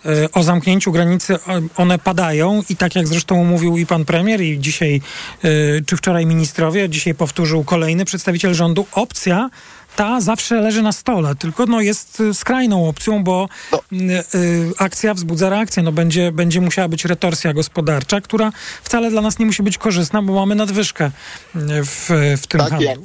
y, 0.06 0.32
o 0.32 0.42
zamknięciu 0.42 0.92
granicy, 0.92 1.38
one 1.76 1.98
padają 1.98 2.62
i 2.68 2.76
tak 2.76 2.96
jak 2.96 3.06
zresztą 3.06 3.44
mówił 3.44 3.78
i 3.78 3.86
pan 3.86 4.04
premier 4.04 4.40
i 4.40 4.60
dzisiaj, 4.60 5.00
y, 5.44 5.84
czy 5.86 5.96
wczoraj 5.96 6.26
ministrowie, 6.26 6.88
dzisiaj 6.88 7.14
powtórzył 7.14 7.64
kolejny 7.64 8.04
przedstawiciel 8.04 8.54
rządu, 8.54 8.86
opcja 8.92 9.50
ta 9.96 10.20
zawsze 10.20 10.60
leży 10.60 10.82
na 10.82 10.92
stole, 10.92 11.34
tylko 11.34 11.66
no, 11.66 11.80
jest 11.80 12.20
y, 12.20 12.34
skrajną 12.34 12.88
opcją, 12.88 13.24
bo 13.24 13.48
no. 13.72 13.80
y, 13.92 14.24
y, 14.34 14.72
akcja 14.78 15.14
wzbudza 15.14 15.50
reakcję. 15.50 15.82
No, 15.82 15.92
będzie, 15.92 16.32
będzie 16.32 16.60
musiała 16.60 16.88
być 16.88 17.04
retorsja 17.04 17.52
gospodarcza, 17.52 18.20
która 18.20 18.52
wcale 18.82 19.10
dla 19.10 19.20
nas 19.20 19.38
nie 19.38 19.46
musi 19.46 19.62
być 19.62 19.78
korzystna, 19.78 20.22
bo 20.22 20.32
mamy 20.34 20.54
nadwyżkę 20.54 21.10
w, 21.54 22.10
w 22.42 22.46
tym 22.46 22.60
tak 22.60 22.70
handlu. 22.70 22.88
Jak, 22.88 22.98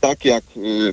tak 0.00 0.24
jak 0.24 0.44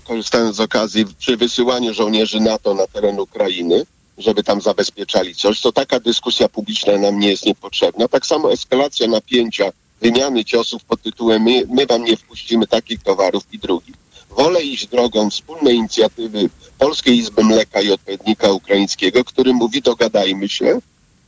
korzystając 0.04 0.56
z 0.56 0.60
okazji 0.60 1.06
przy 1.20 1.38
wysyłaniu 1.38 1.94
żołnierzy 1.94 2.40
NATO 2.40 2.74
na 2.74 2.88
teren 2.88 3.20
Ukrainy, 3.20 3.86
żeby 4.18 4.44
tam 4.44 4.62
zabezpieczali 4.62 5.36
coś, 5.36 5.62
to 5.62 5.72
taka 5.72 6.00
dyskusja 6.00 6.50
publiczna 6.50 6.98
nam 6.98 7.20
nie 7.20 7.30
jest 7.30 7.46
niepotrzebna. 7.46 8.08
Tak 8.08 8.26
samo 8.26 8.52
eskalacja 8.52 9.08
napięcia, 9.08 9.72
wymiany 10.02 10.46
ciosów 10.46 10.84
pod 10.84 11.02
tytułem 11.02 11.42
my, 11.42 11.64
my 11.70 11.86
wam 11.86 12.04
nie 12.04 12.18
wpuścimy 12.18 12.68
takich 12.68 13.04
towarów 13.04 13.44
i 13.52 13.60
drugich 13.60 13.96
wolę 14.38 14.62
iść 14.62 14.88
drogą 14.88 15.30
wspólnej 15.30 15.76
inicjatywy 15.76 16.50
Polskiej 16.80 17.18
Izby 17.18 17.44
Mleka 17.44 17.82
i 17.82 17.92
odpowiednika 17.92 18.52
ukraińskiego, 18.52 19.24
który 19.24 19.54
mówi 19.54 19.82
dogadajmy 19.82 20.50
się, 20.50 20.80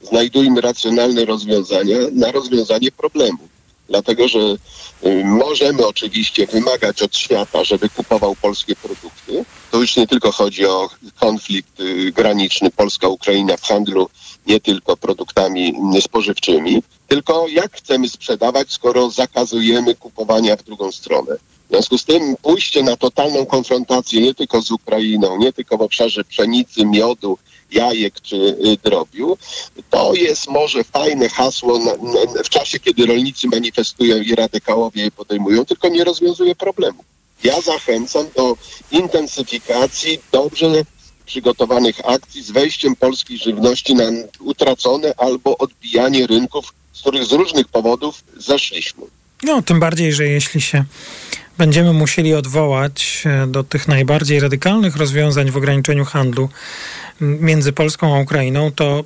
znajdujmy 0.01 0.61
racjonalne 0.61 1.25
rozwiązania 1.25 1.97
na 2.11 2.31
rozwiązanie 2.31 2.91
problemu. 2.91 3.37
Dlatego, 3.89 4.27
że 4.27 4.39
y, 4.39 5.25
możemy 5.25 5.87
oczywiście 5.87 6.47
wymagać 6.47 7.01
od 7.01 7.17
świata, 7.17 7.63
żeby 7.63 7.89
kupował 7.89 8.35
polskie 8.35 8.75
produkty. 8.75 9.45
To 9.71 9.77
już 9.77 9.95
nie 9.95 10.07
tylko 10.07 10.31
chodzi 10.31 10.65
o 10.65 10.89
konflikt 11.19 11.79
y, 11.79 12.11
graniczny 12.11 12.71
Polska-Ukraina 12.71 13.57
w 13.57 13.61
handlu 13.61 14.09
nie 14.47 14.59
tylko 14.59 14.97
produktami 14.97 15.73
spożywczymi, 16.01 16.83
tylko 17.07 17.47
jak 17.47 17.77
chcemy 17.77 18.09
sprzedawać, 18.09 18.71
skoro 18.71 19.09
zakazujemy 19.09 19.95
kupowania 19.95 20.55
w 20.55 20.63
drugą 20.63 20.91
stronę. 20.91 21.35
W 21.73 21.75
związku 21.75 21.97
z 21.97 22.05
tym 22.05 22.35
pójście 22.41 22.83
na 22.83 22.97
totalną 22.97 23.45
konfrontację 23.45 24.21
nie 24.21 24.33
tylko 24.33 24.61
z 24.61 24.71
Ukrainą, 24.71 25.37
nie 25.37 25.53
tylko 25.53 25.77
w 25.77 25.81
obszarze 25.81 26.23
pszenicy, 26.23 26.85
miodu, 26.85 27.37
jajek 27.71 28.21
czy 28.21 28.35
y, 28.35 28.77
drobiu, 28.83 29.37
to 29.89 30.13
jest 30.13 30.47
może 30.47 30.83
fajne 30.83 31.29
hasło 31.29 31.79
w 32.45 32.49
czasie, 32.49 32.79
kiedy 32.79 33.05
rolnicy 33.05 33.47
manifestują 33.47 34.17
i 34.17 34.35
radykałowie 34.35 35.03
je 35.03 35.11
podejmują, 35.11 35.65
tylko 35.65 35.87
nie 35.87 36.03
rozwiązuje 36.03 36.55
problemu. 36.55 37.03
Ja 37.43 37.61
zachęcam 37.61 38.25
do 38.35 38.57
intensyfikacji 38.91 40.19
dobrze 40.31 40.85
przygotowanych 41.25 42.09
akcji 42.09 42.43
z 42.43 42.51
wejściem 42.51 42.95
polskiej 42.95 43.37
żywności 43.37 43.95
na 43.95 44.03
utracone 44.39 45.13
albo 45.17 45.57
odbijanie 45.57 46.27
rynków, 46.27 46.73
z 46.93 46.99
których 46.99 47.25
z 47.25 47.31
różnych 47.31 47.67
powodów 47.67 48.23
zeszliśmy. 48.37 49.03
No, 49.43 49.61
tym 49.61 49.79
bardziej, 49.79 50.13
że 50.13 50.27
jeśli 50.27 50.61
się 50.61 50.83
będziemy 51.57 51.93
musieli 51.93 52.33
odwołać 52.33 53.23
do 53.47 53.63
tych 53.63 53.87
najbardziej 53.87 54.39
radykalnych 54.39 54.95
rozwiązań 54.95 55.51
w 55.51 55.57
ograniczeniu 55.57 56.05
handlu 56.05 56.49
między 57.21 57.73
Polską 57.73 58.15
a 58.15 58.19
Ukrainą, 58.19 58.71
to, 58.71 58.99
e, 58.99 59.03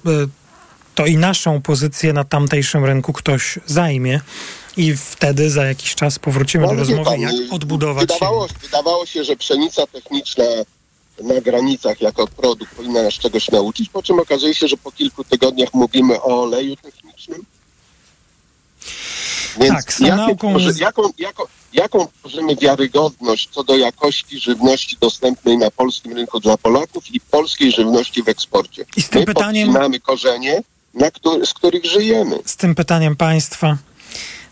to 0.96 1.06
i 1.06 1.18
naszą 1.18 1.62
pozycję 1.62 2.14
na 2.14 2.24
tamtejszym 2.24 2.86
rynku 2.86 3.14
ktoś 3.14 3.60
zajmie. 3.66 4.22
I 4.78 4.98
wtedy 4.98 5.50
za 5.50 5.66
jakiś 5.66 5.96
czas 5.96 6.20
powrócimy 6.20 6.64
no, 6.64 6.70
do 6.70 6.76
rozmowy, 6.76 7.04
pan, 7.04 7.22
jak 7.22 7.34
odbudować 7.52 8.08
wydawało, 8.08 8.48
się. 8.48 8.54
Wydawało 8.62 9.06
się, 9.06 9.24
że 9.24 9.36
pszenica 9.36 9.88
techniczna 9.88 10.44
na 11.24 11.42
granicach 11.42 12.02
jako 12.02 12.28
produkt 12.28 12.76
powinna 12.76 13.04
nas 13.04 13.14
czegoś 13.14 13.52
nauczyć, 13.52 13.90
po 13.90 14.04
czym 14.04 14.20
okazuje 14.20 14.54
się, 14.54 14.68
że 14.68 14.78
po 14.78 14.92
kilku 14.92 15.24
tygodniach 15.24 15.74
mówimy 15.74 16.22
o 16.22 16.44
oleju 16.44 16.76
technicznym. 16.76 17.46
Więc 19.60 19.76
tak, 19.76 19.94
z 19.94 20.00
jakie, 20.00 20.16
nauką... 20.16 20.52
Może, 20.52 20.72
jaką, 20.80 21.02
jaką, 21.18 21.44
jaką 21.74 22.08
tworzymy 22.20 22.56
wiarygodność 22.56 23.50
co 23.52 23.64
do 23.64 23.78
jakości 23.78 24.40
żywności 24.40 24.98
dostępnej 25.02 25.58
na 25.58 25.72
polskim 25.72 26.14
rynku 26.14 26.40
dla 26.40 26.58
Polaków 26.58 27.12
i 27.12 27.20
polskiej 27.20 27.72
żywności 27.72 28.24
w 28.24 28.30
eksporcie? 28.30 28.86
I 28.96 29.02
z 29.02 29.10
tym 29.10 29.20
My 29.20 29.26
pytaniem... 29.26 29.72
mamy 29.72 30.00
korzenie, 30.00 30.62
który, 31.14 31.46
z 31.46 31.54
których 31.54 31.86
żyjemy. 31.86 32.40
Z 32.46 32.56
tym 32.56 32.76
pytaniem 32.76 33.16
państwa 33.16 33.78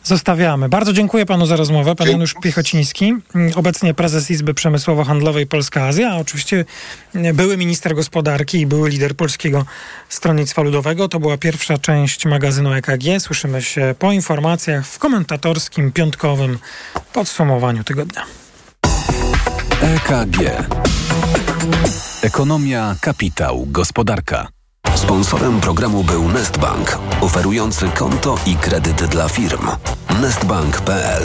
zostawiamy. 0.06 0.70
Bardzo 0.70 0.94
dziękuję 0.94 1.26
panu 1.26 1.46
za 1.46 1.56
rozmowę. 1.56 1.96
Pan 1.96 2.10
Janusz 2.10 2.34
Piechociński, 2.42 3.14
obecnie 3.56 3.94
prezes 3.94 4.32
Izby 4.32 4.54
Przemysłowo-Handlowej 4.54 5.46
Polska-Azja, 5.46 6.12
a 6.12 6.18
oczywiście 6.18 6.66
były 7.34 7.58
minister 7.58 7.96
gospodarki 7.96 8.60
i 8.60 8.66
były 8.66 8.90
lider 8.90 9.16
Polskiego 9.16 9.66
Stronnictwa 10.10 10.62
Ludowego. 10.62 11.08
To 11.08 11.20
była 11.20 11.38
pierwsza 11.38 11.78
część 11.78 12.26
magazynu 12.26 12.74
EKG. 12.74 13.20
Słyszymy 13.20 13.62
się 13.62 13.96
po 14.00 14.12
informacjach 14.12 14.88
w 14.88 15.00
komentatorskim, 15.00 15.92
piątkowym 15.92 16.58
podsumowaniu 17.14 17.84
tygodnia. 17.84 18.26
EKG. 19.82 20.68
Ekonomia, 22.22 22.96
kapitał, 23.02 23.66
gospodarka. 23.70 24.55
Sponsorem 24.96 25.62
programu 25.62 26.04
był 26.04 26.30
Nestbank, 26.30 27.00
oferujący 27.22 27.90
konto 27.90 28.38
i 28.46 28.56
kredyt 28.56 29.06
dla 29.06 29.30
firm. 29.30 29.68
Nestbank.pl 30.22 31.24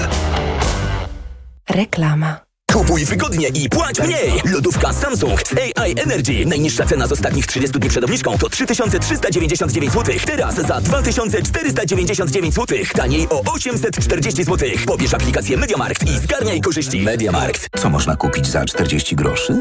Reklama. 1.71 2.41
Kupuj 2.73 3.05
wygodnie 3.05 3.49
i 3.49 3.69
płać 3.69 4.01
mniej! 4.01 4.33
Lodówka 4.45 4.93
Samsung 4.93 5.43
z 5.49 5.79
AI 5.79 6.01
Energy. 6.01 6.47
Najniższa 6.47 6.87
cena 6.87 7.07
z 7.07 7.13
ostatnich 7.13 7.47
30 7.47 7.79
dni 7.79 7.91
przed 7.91 8.05
obniżką 8.05 8.39
to 8.39 8.49
3399 8.49 9.93
zł. 9.93 10.15
Teraz 10.27 10.55
za 10.55 10.81
2499 10.81 12.55
zł. 12.55 12.79
Taniej 12.95 13.29
o 13.29 13.43
840 13.53 14.45
zł. 14.45 14.69
Pobierz 14.87 15.15
aplikację 15.15 15.57
MediaMarkt 15.57 16.03
i 16.03 16.19
zgarniaj 16.19 16.61
korzyści. 16.61 17.01
MediaMarkt. 17.01 17.69
Co 17.81 17.91
można 17.91 18.17
kupić 18.17 18.47
za 18.47 18.65
40 18.65 19.17
groszy? 19.17 19.61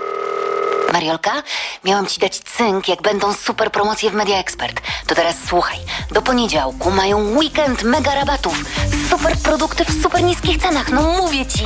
Mariolka, 0.93 1.43
miałam 1.83 2.07
ci 2.07 2.19
dać 2.19 2.39
cynk, 2.39 2.87
jak 2.87 3.01
będą 3.01 3.33
super 3.33 3.71
promocje 3.71 4.09
w 4.09 4.13
Media 4.13 4.37
Expert. 4.37 4.81
To 5.07 5.15
teraz 5.15 5.35
słuchaj. 5.47 5.77
Do 6.11 6.21
poniedziałku 6.21 6.91
mają 6.91 7.37
weekend 7.37 7.83
mega 7.83 8.15
rabatów. 8.15 8.63
Super 9.09 9.37
produkty 9.37 9.85
w 9.85 10.01
super 10.01 10.23
niskich 10.23 10.61
cenach. 10.61 10.91
No 10.91 11.01
mówię 11.01 11.45
ci. 11.45 11.65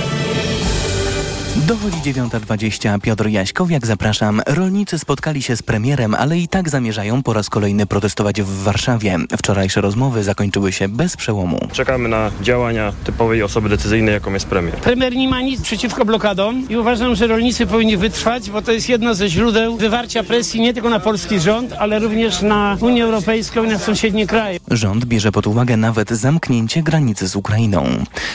Dochodzi 1.71 2.13
9.20. 2.13 2.99
Piotr 2.99 3.27
Jaśkowiak, 3.27 3.85
zapraszam. 3.87 4.41
Rolnicy 4.47 4.99
spotkali 4.99 5.41
się 5.41 5.55
z 5.55 5.63
premierem, 5.63 6.15
ale 6.15 6.37
i 6.37 6.47
tak 6.47 6.69
zamierzają 6.69 7.23
po 7.23 7.33
raz 7.33 7.49
kolejny 7.49 7.85
protestować 7.85 8.41
w 8.41 8.63
Warszawie. 8.63 9.17
Wczorajsze 9.37 9.81
rozmowy 9.81 10.23
zakończyły 10.23 10.71
się 10.71 10.87
bez 10.87 11.17
przełomu. 11.17 11.67
Czekamy 11.71 12.09
na 12.09 12.31
działania 12.41 12.93
typowej 13.03 13.43
osoby 13.43 13.69
decyzyjnej, 13.69 14.13
jaką 14.13 14.33
jest 14.33 14.45
premier. 14.45 14.75
Premier 14.75 15.15
nie 15.15 15.29
ma 15.29 15.41
nic 15.41 15.61
przeciwko 15.61 16.05
blokadom 16.05 16.69
i 16.69 16.77
uważam, 16.77 17.15
że 17.15 17.27
rolnicy 17.27 17.67
powinni 17.67 17.97
wytrwać, 17.97 18.49
bo 18.49 18.61
to 18.61 18.71
jest 18.71 18.89
jedno 18.89 19.15
ze 19.15 19.29
źródeł 19.29 19.77
wywarcia 19.77 20.23
presji 20.23 20.61
nie 20.61 20.73
tylko 20.73 20.89
na 20.89 20.99
polski 20.99 21.39
rząd, 21.39 21.73
ale 21.79 21.99
również 21.99 22.41
na 22.41 22.77
Unię 22.81 23.03
Europejską 23.03 23.63
i 23.63 23.67
na 23.67 23.79
sąsiednie 23.79 24.27
kraje. 24.27 24.59
Rząd 24.71 25.05
bierze 25.05 25.31
pod 25.31 25.47
uwagę 25.47 25.77
nawet 25.77 26.09
zamknięcie 26.09 26.83
granicy 26.83 27.27
z 27.27 27.35
Ukrainą. 27.35 27.85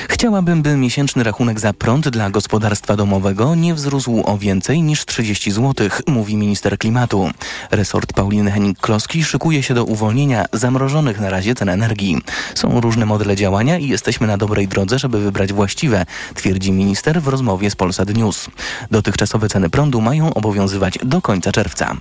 Chciałabym, 0.09 0.63
by 0.63 0.77
miesięczny 0.77 1.25
rachunek 1.25 1.61
za 1.61 1.73
prąd 1.73 2.09
dla 2.09 2.31
gospodarstwa 2.31 2.97
domowego 2.97 3.26
nie 3.57 3.75
wzrósł 3.75 4.23
o 4.25 4.39
więcej 4.39 4.83
niż 4.83 5.05
30 5.05 5.51
zł, 5.51 5.89
mówi 6.07 6.37
minister 6.37 6.79
klimatu. 6.79 7.31
Resort 7.71 8.13
Pauliny 8.13 8.51
Henning-Kloski 8.51 9.23
szykuje 9.25 9.63
się 9.63 9.75
do 9.75 9.85
uwolnienia 9.85 10.45
zamrożonych 10.53 11.21
na 11.21 11.31
razie 11.31 11.55
cen 11.55 11.69
energii. 11.69 12.19
Są 12.55 12.81
różne 12.81 13.07
modele 13.07 13.37
działania 13.37 13.79
i 13.79 13.89
jesteśmy 13.89 14.27
na 14.27 14.37
dobrej 14.37 14.69
drodze, 14.69 14.99
żeby 14.99 15.21
wybrać 15.21 15.53
właściwe, 15.53 16.07
twierdzi 16.35 16.73
minister 16.73 17.23
w 17.23 17.29
rozmowie 17.29 17.71
z 17.71 17.77
Polsat 17.77 18.17
News. 18.17 18.47
Dotychczasowe 18.91 19.49
ceny 19.49 19.71
prądu 19.71 20.01
mają 20.01 20.35
obowiązywać 20.35 20.99
do 21.05 21.23
końca 21.23 21.53
czerwca. 21.53 21.97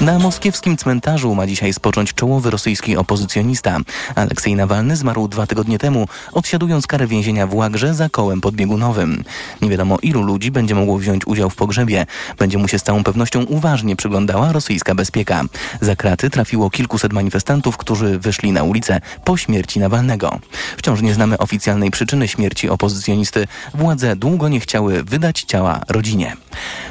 Na 0.00 0.18
moskiewskim 0.18 0.76
cmentarzu 0.76 1.34
ma 1.34 1.46
dzisiaj 1.46 1.72
spocząć 1.72 2.14
czołowy 2.14 2.50
rosyjski 2.50 2.96
opozycjonista. 2.96 3.78
Aleksiej 4.14 4.54
Nawalny 4.54 4.96
zmarł 4.96 5.28
dwa 5.28 5.46
tygodnie 5.46 5.78
temu, 5.78 6.08
odsiadując 6.32 6.86
karę 6.86 7.06
więzienia 7.06 7.46
w 7.46 7.54
Łagrze 7.54 7.94
za 7.94 8.08
kołem 8.08 8.40
podbiegunowym. 8.40 9.24
Nie 9.62 9.70
wiadomo 9.70 9.98
ilu 10.02 10.22
ludzi 10.22 10.50
będzie 10.50 10.65
mogło 10.74 10.98
wziąć 10.98 11.26
udział 11.26 11.50
w 11.50 11.56
pogrzebie. 11.56 12.06
Będzie 12.38 12.58
mu 12.58 12.68
się 12.68 12.78
z 12.78 12.82
całą 12.82 13.04
pewnością 13.04 13.44
uważnie 13.44 13.96
przyglądała 13.96 14.52
rosyjska 14.52 14.94
bezpieka. 14.94 15.42
Za 15.80 15.96
kraty 15.96 16.30
trafiło 16.30 16.70
kilkuset 16.70 17.12
manifestantów, 17.12 17.76
którzy 17.76 18.18
wyszli 18.18 18.52
na 18.52 18.62
ulicę 18.62 19.00
po 19.24 19.36
śmierci 19.36 19.80
Nawalnego. 19.80 20.38
Wciąż 20.76 21.02
nie 21.02 21.14
znamy 21.14 21.38
oficjalnej 21.38 21.90
przyczyny 21.90 22.28
śmierci 22.28 22.68
opozycjonisty. 22.68 23.46
Władze 23.74 24.16
długo 24.16 24.48
nie 24.48 24.60
chciały 24.60 25.04
wydać 25.04 25.42
ciała 25.42 25.80
rodzinie. 25.88 26.36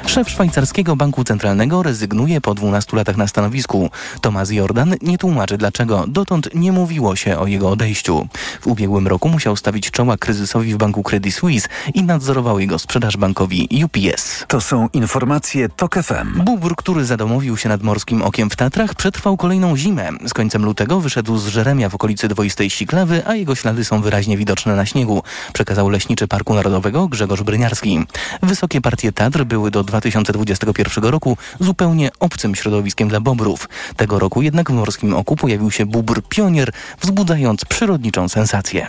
Szef 0.06 0.30
szwajcarskiego 0.30 0.96
banku 0.96 1.24
centralnego 1.24 1.82
rezygnuje 1.82 2.40
po 2.40 2.54
12 2.54 2.96
latach 2.96 3.16
na 3.16 3.26
stanowisku. 3.26 3.90
Tomasz 4.20 4.50
Jordan 4.50 4.94
nie 5.02 5.18
tłumaczy 5.18 5.58
dlaczego. 5.58 6.04
Dotąd 6.08 6.48
nie 6.54 6.72
mówiło 6.72 7.16
się 7.16 7.38
o 7.38 7.46
jego 7.46 7.70
odejściu. 7.70 8.28
W 8.60 8.66
ubiegłym 8.66 9.06
roku 9.06 9.28
musiał 9.28 9.56
stawić 9.56 9.90
czoła 9.90 10.16
kryzysowi 10.16 10.74
w 10.74 10.76
banku 10.76 11.02
Credit 11.02 11.34
Suisse 11.34 11.68
i 11.94 12.02
nadzorował 12.02 12.60
jego 12.60 12.78
sprzedaż 12.78 13.16
bankowi 13.16 13.68
UPS. 13.84 14.44
To 14.48 14.60
są 14.60 14.88
informacje 14.92 15.68
TOK 15.68 15.94
FM. 16.02 16.44
Bóbr, 16.44 16.74
który 16.76 17.04
zadomowił 17.04 17.56
się 17.56 17.68
nad 17.68 17.82
Morskim 17.82 18.22
Okiem 18.22 18.50
w 18.50 18.56
Tatrach, 18.56 18.94
przetrwał 18.94 19.36
kolejną 19.36 19.76
zimę. 19.76 20.08
Z 20.26 20.34
końcem 20.34 20.64
lutego 20.64 21.00
wyszedł 21.00 21.38
z 21.38 21.46
Żeremia 21.46 21.88
w 21.88 21.94
okolicy 21.94 22.28
dwoistej 22.28 22.70
Siklawy, 22.70 23.22
a 23.26 23.34
jego 23.34 23.54
ślady 23.54 23.84
są 23.84 24.02
wyraźnie 24.02 24.36
widoczne 24.36 24.76
na 24.76 24.86
śniegu, 24.86 25.22
przekazał 25.52 25.88
leśniczy 25.88 26.28
Parku 26.28 26.54
Narodowego 26.54 27.08
Grzegorz 27.08 27.42
Bryniarski. 27.42 28.00
Wysokie 28.42 28.80
partie 28.80 29.12
Tatr 29.12 29.44
były 29.44 29.55
do 29.70 29.84
2021 29.84 31.04
roku 31.04 31.36
zupełnie 31.60 32.10
obcym 32.20 32.54
środowiskiem 32.54 33.08
dla 33.08 33.20
bobrów. 33.20 33.68
Tego 33.96 34.18
roku 34.18 34.42
jednak 34.42 34.70
w 34.70 34.74
Morskim 34.74 35.14
Oku 35.14 35.36
pojawił 35.36 35.70
się 35.70 35.86
bóbr 35.86 36.22
pionier, 36.28 36.72
wzbudzając 37.00 37.64
przyrodniczą 37.64 38.28
sensację. 38.28 38.86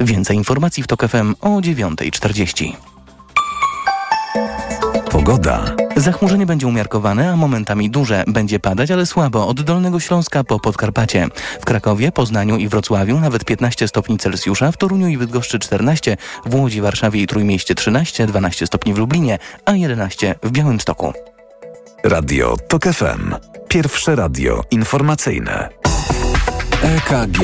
Więcej 0.00 0.36
informacji 0.36 0.82
w 0.82 0.86
TOK 0.86 1.08
FM 1.08 1.34
o 1.40 1.48
9.40. 1.48 2.89
Pogoda. 5.20 5.64
Zachmurzenie 5.96 6.46
będzie 6.46 6.66
umiarkowane, 6.66 7.30
a 7.30 7.36
momentami 7.36 7.90
duże. 7.90 8.24
Będzie 8.26 8.60
padać, 8.60 8.90
ale 8.90 9.06
słabo 9.06 9.46
od 9.46 9.62
Dolnego 9.62 10.00
Śląska 10.00 10.44
po 10.44 10.60
Podkarpacie. 10.60 11.28
W 11.60 11.64
Krakowie, 11.64 12.12
Poznaniu 12.12 12.56
i 12.56 12.68
Wrocławiu 12.68 13.20
nawet 13.20 13.44
15 13.44 13.88
stopni 13.88 14.18
Celsjusza, 14.18 14.72
w 14.72 14.76
Toruniu 14.76 15.08
i 15.08 15.18
Bydgoszczy 15.18 15.58
14, 15.58 16.16
w 16.46 16.54
Łodzi, 16.54 16.80
Warszawie 16.80 17.22
i 17.22 17.26
Trójmieście 17.26 17.74
13, 17.74 18.26
12 18.26 18.66
stopni 18.66 18.94
w 18.94 18.98
Lublinie, 18.98 19.38
a 19.64 19.72
11 19.72 20.34
w 20.42 20.50
Białymstoku. 20.50 21.12
Radio 22.04 22.56
TOK 22.68 22.84
FM. 22.84 23.34
Pierwsze 23.68 24.16
radio 24.16 24.64
informacyjne. 24.70 25.68
EKG. 26.82 27.40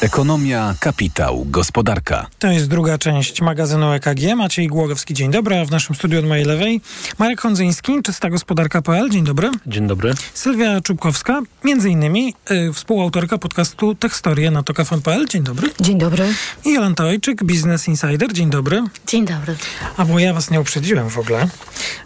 Ekonomia, 0.00 0.74
kapitał, 0.80 1.46
gospodarka. 1.50 2.26
To 2.38 2.48
jest 2.48 2.68
druga 2.68 2.98
część 2.98 3.40
magazynu 3.40 3.92
EKG. 3.92 4.36
Maciej 4.36 4.68
Głogowski, 4.68 5.14
dzień 5.14 5.30
dobry. 5.30 5.58
A 5.58 5.64
w 5.64 5.70
naszym 5.70 5.96
studiu 5.96 6.18
od 6.18 6.24
mojej 6.24 6.44
lewej 6.44 6.80
Marek 7.18 7.40
Hondzyński, 7.40 8.02
czystagospodarka.pl. 8.02 9.10
Dzień 9.10 9.24
dobry. 9.24 9.50
Dzień 9.66 9.86
dobry. 9.86 10.14
Sylwia 10.34 10.80
Czubkowska, 10.80 11.40
między 11.64 11.90
innymi 11.90 12.34
y, 12.50 12.72
współautorka 12.72 13.38
podcastu 13.38 13.94
Tekstorie 13.94 14.50
na 14.50 14.62
tokafm.pl. 14.62 15.28
Dzień 15.28 15.42
dobry. 15.42 15.70
Dzień 15.80 15.98
dobry. 15.98 16.34
I 16.64 16.72
Jolanta 16.72 17.04
Ojczyk, 17.04 17.44
Business 17.44 17.88
Insider. 17.88 18.32
Dzień 18.32 18.50
dobry. 18.50 18.82
Dzień 19.06 19.26
dobry. 19.26 19.56
A 19.96 20.04
bo 20.04 20.18
ja 20.18 20.34
was 20.34 20.50
nie 20.50 20.60
uprzedziłem 20.60 21.10
w 21.10 21.18
ogóle, 21.18 21.48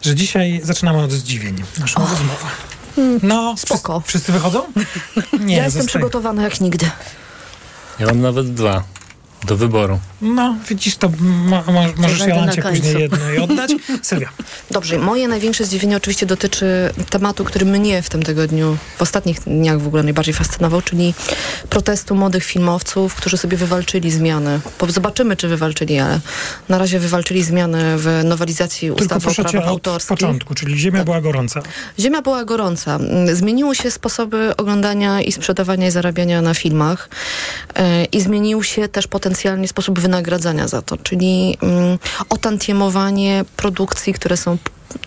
że 0.03 0.15
dzisiaj 0.15 0.61
zaczynamy 0.65 0.99
od 0.99 1.13
zdziwień 1.13 1.63
naszą 1.79 2.03
oh. 2.03 2.11
rozmowę. 2.11 2.47
No, 3.23 3.55
spoko. 3.59 4.01
Wszyscy, 4.01 4.09
wszyscy 4.09 4.33
wychodzą? 4.33 4.63
Nie, 5.47 5.57
ja 5.57 5.65
jestem 5.65 5.87
przygotowana 5.87 6.43
jak 6.43 6.61
nigdy. 6.61 6.87
Ja 8.03 8.09
mam 8.09 8.21
nawet 8.21 8.55
dwa 8.55 8.83
do 9.45 9.57
wyboru. 9.57 9.99
No, 10.23 10.57
widzisz, 10.69 10.97
to 10.97 11.11
ma, 11.21 11.63
ma, 11.63 11.83
możesz 11.97 12.19
Jolancie 12.19 12.63
później 12.63 13.01
jedno 13.01 13.31
i 13.31 13.39
oddać. 13.39 13.71
Sylwia. 14.03 14.29
Dobrze, 14.71 14.99
moje 14.99 15.29
największe 15.29 15.65
zdziwienie 15.65 15.97
oczywiście 15.97 16.27
dotyczy 16.27 16.67
tematu, 17.11 17.45
który 17.45 17.67
mnie 17.67 18.03
w 18.03 18.11
tym 18.11 18.23
tygodniu, 18.23 18.77
w 18.97 19.03
ostatnich 19.03 19.41
dniach 19.41 19.81
w 19.81 19.87
ogóle 19.87 20.03
najbardziej 20.03 20.35
fascynował, 20.35 20.83
czyli 20.83 21.15
protestu 21.71 22.15
młodych 22.15 22.45
filmowców, 22.45 23.15
którzy 23.15 23.37
sobie 23.37 23.57
wywalczyli 23.57 24.11
zmiany. 24.11 24.61
Zobaczymy, 24.89 25.37
czy 25.37 25.49
wywalczyli, 25.49 25.99
ale 25.99 26.21
na 26.69 26.79
razie 26.79 26.99
wywalczyli 26.99 27.43
zmiany 27.43 27.99
w 27.99 28.21
nowelizacji 28.25 28.91
ustawy 28.91 29.31
o 29.31 29.35
prawach 29.35 29.69
autorskich. 29.69 30.13
Od 30.13 30.19
początku, 30.19 30.55
czyli 30.55 30.79
ziemia 30.79 30.99
tak. 30.99 31.05
była 31.05 31.21
gorąca. 31.21 31.63
Ziemia 31.99 32.23
była 32.23 32.45
gorąca. 32.45 32.99
Zmieniły 33.33 33.75
się 33.75 33.91
sposoby 33.91 34.57
oglądania 34.57 35.23
i 35.23 35.33
sprzedawania 35.33 35.87
i 35.87 35.91
zarabiania 35.91 36.43
na 36.43 36.55
filmach 36.55 37.09
yy, 37.77 38.05
i 38.05 38.21
zmienił 38.21 38.63
się 38.63 38.89
też 38.89 39.07
potencjalnie 39.33 39.69
sposób 39.69 40.01
wynagradzania 40.01 40.69
za 40.69 40.83
to, 40.83 40.97
czyli 40.97 41.59
um, 41.63 41.99
otantiemowanie 42.29 43.45
produkcji, 43.57 44.13
które 44.13 44.37
są 44.37 44.59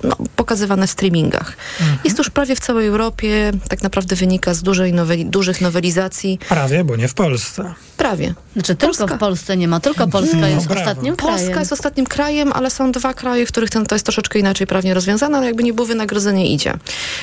no, 0.03 0.15
pokazywane 0.35 0.87
w 0.87 0.91
streamingach. 0.91 1.57
Jest 2.03 2.17
to 2.17 2.23
już 2.23 2.29
prawie 2.29 2.55
w 2.55 2.59
całej 2.59 2.87
Europie, 2.87 3.51
tak 3.69 3.83
naprawdę 3.83 4.15
wynika 4.15 4.53
z 4.53 4.63
dużej 4.63 4.93
noweli, 4.93 5.25
dużych 5.25 5.61
nowelizacji. 5.61 6.39
Prawie, 6.49 6.83
bo 6.83 6.95
nie 6.95 7.07
w 7.07 7.13
Polsce. 7.13 7.73
Prawie. 7.97 8.33
Znaczy 8.53 8.75
tylko 8.75 9.07
w 9.07 9.17
Polsce 9.17 9.57
nie 9.57 9.67
ma, 9.67 9.79
tylko 9.79 10.07
Polska 10.07 10.37
No, 10.37 10.47
jest 10.47 10.67
brawo. 10.67 10.81
ostatnim 10.81 11.15
Polska 11.15 11.37
krajem. 11.37 11.59
jest 11.59 11.71
ostatnim 11.73 12.05
krajem, 12.05 12.53
ale 12.53 12.69
są 12.69 12.91
dwa 12.91 13.13
kraje, 13.13 13.45
w 13.45 13.49
których 13.49 13.69
ten, 13.69 13.85
to 13.85 13.95
jest 13.95 14.05
troszeczkę 14.05 14.39
inaczej 14.39 14.67
prawnie 14.67 14.93
rozwiązane, 14.93 15.37
ale 15.37 15.45
jakby 15.47 15.63
nie 15.63 15.73
było 15.73 15.87
wynagrodzenie 15.87 16.47
idzie. 16.53 16.73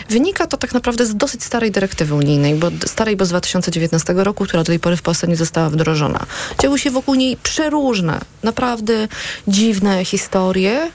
Wynika 0.09 0.46
to 0.46 0.57
tak 0.57 0.75
naprawdę 0.75 1.07
z 1.07 1.14
dosyć 1.16 1.44
starej 1.44 1.70
dyrektywy 1.70 2.14
unijnej, 2.14 2.55
bo 2.55 2.70
starej, 2.87 3.16
bo 3.16 3.25
z 3.25 3.29
2019 3.29 4.12
roku, 4.16 4.44
która 4.44 4.62
do 4.62 4.66
tej 4.66 4.79
pory 4.81 4.96
w 4.96 5.03
Polsce 5.03 5.29
nie 5.29 5.37
została 5.37 5.70
wdrożona. 5.70 6.27
Działy 6.62 6.79
się 6.79 6.90
wokół 6.90 7.14
niej 7.14 7.37
przeróżne, 7.37 8.20
naprawdę 8.42 9.09
dziwne 9.48 10.05
historie 10.05 10.90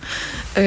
yy, 0.56 0.64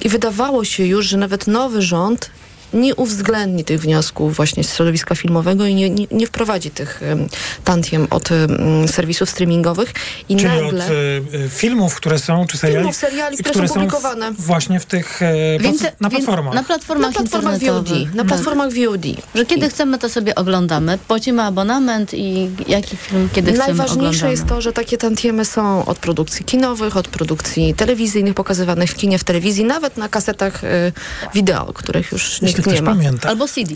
i 0.00 0.08
wydawało 0.08 0.37
się 0.64 0.86
już, 0.86 1.06
że 1.06 1.16
nawet 1.16 1.46
nowy 1.46 1.82
rząd 1.82 2.30
nie 2.72 2.94
uwzględni 2.94 3.64
tych 3.64 3.80
wniosków 3.80 4.36
właśnie 4.36 4.64
z 4.64 4.74
środowiska 4.74 5.14
filmowego 5.14 5.66
i 5.66 5.74
nie, 5.74 5.90
nie, 5.90 6.06
nie 6.10 6.26
wprowadzi 6.26 6.70
tych 6.70 7.00
um, 7.08 7.28
tantiem 7.64 8.06
od 8.10 8.30
um, 8.30 8.88
serwisów 8.88 9.30
streamingowych. 9.30 9.92
I 10.28 10.36
Czyli 10.36 10.48
nagle... 10.48 10.84
od 10.84 10.90
y, 10.90 10.94
y, 11.36 11.48
filmów, 11.48 11.94
które 11.94 12.18
są, 12.18 12.46
czy 12.46 12.58
seriali, 12.58 12.78
Filmów, 12.80 12.96
seriali, 12.96 13.36
które 13.38 13.68
są 13.68 13.74
publikowane. 13.74 14.32
w, 14.32 14.40
właśnie 14.40 14.80
w 14.80 14.86
tych 14.86 15.22
y, 15.22 15.58
W 15.58 15.62
plat- 15.62 15.72
inter- 15.74 15.92
na 16.00 16.10
platformach. 16.10 16.54
Na 16.54 16.62
platformach, 16.64 17.14
Na 17.14 17.20
platformach 17.20 17.58
VOD. 17.58 17.90
Na 18.14 18.22
Tak. 18.22 18.26
platformach 18.26 18.68
VOD. 18.72 19.04
Że 19.34 19.46
kiedy 19.46 19.68
chcemy, 19.68 19.98
to 19.98 20.08
sobie 20.08 20.34
oglądamy. 20.34 20.98
Płacimy 21.08 21.42
abonament 21.42 22.14
i 22.14 22.50
jaki 22.68 22.96
film, 22.96 23.28
kiedy 23.32 23.52
chcemy, 23.52 23.66
Najważniejsze 23.66 24.06
oglądamy. 24.06 24.30
jest 24.30 24.46
to, 24.46 24.60
że 24.60 24.72
takie 24.72 24.98
tantiemy 24.98 25.44
są 25.44 25.84
od 25.84 25.98
produkcji 25.98 26.44
kinowych, 26.44 26.96
od 26.96 27.08
produkcji 27.08 27.74
telewizyjnych 27.74 28.34
pokazywanych 28.34 28.90
w 28.90 28.94
kinie, 28.94 29.18
w 29.18 29.24
telewizji, 29.24 29.64
nawet 29.64 29.96
na 29.96 30.08
kasetach 30.08 30.64
y, 30.64 30.92
wideo, 31.34 31.72
których 31.72 32.12
już 32.12 32.42
Jeśli 32.42 32.57
nie 32.66 32.82
ma. 32.82 32.90
pamięta. 32.90 33.28
Albo 33.28 33.48
CD. 33.48 33.74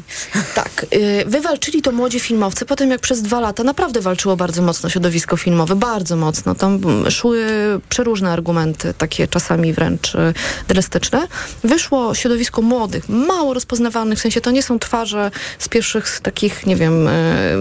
Tak. 0.54 0.86
Y, 0.94 1.24
wywalczyli 1.26 1.82
to 1.82 1.92
młodzi 1.92 2.20
filmowcy, 2.20 2.64
po 2.66 2.76
tym 2.76 2.90
jak 2.90 3.00
przez 3.00 3.22
dwa 3.22 3.40
lata 3.40 3.64
naprawdę 3.64 4.00
walczyło 4.00 4.36
bardzo 4.36 4.62
mocno 4.62 4.88
środowisko 4.90 5.36
filmowe, 5.36 5.76
bardzo 5.76 6.16
mocno. 6.16 6.54
Tam 6.54 6.74
mm, 6.84 7.10
szły 7.10 7.46
przeróżne 7.88 8.30
argumenty, 8.30 8.94
takie 8.98 9.28
czasami 9.28 9.72
wręcz 9.72 10.14
y, 10.14 10.34
drastyczne. 10.68 11.26
Wyszło 11.64 12.14
środowisko 12.14 12.62
młodych, 12.62 13.08
mało 13.08 13.54
rozpoznawalnych, 13.54 14.18
w 14.18 14.22
sensie 14.22 14.40
to 14.40 14.50
nie 14.50 14.62
są 14.62 14.78
twarze 14.78 15.30
z 15.58 15.68
pierwszych 15.68 16.08
z 16.08 16.20
takich, 16.20 16.66
nie 16.66 16.76
wiem, 16.76 17.08
y, 17.08 17.10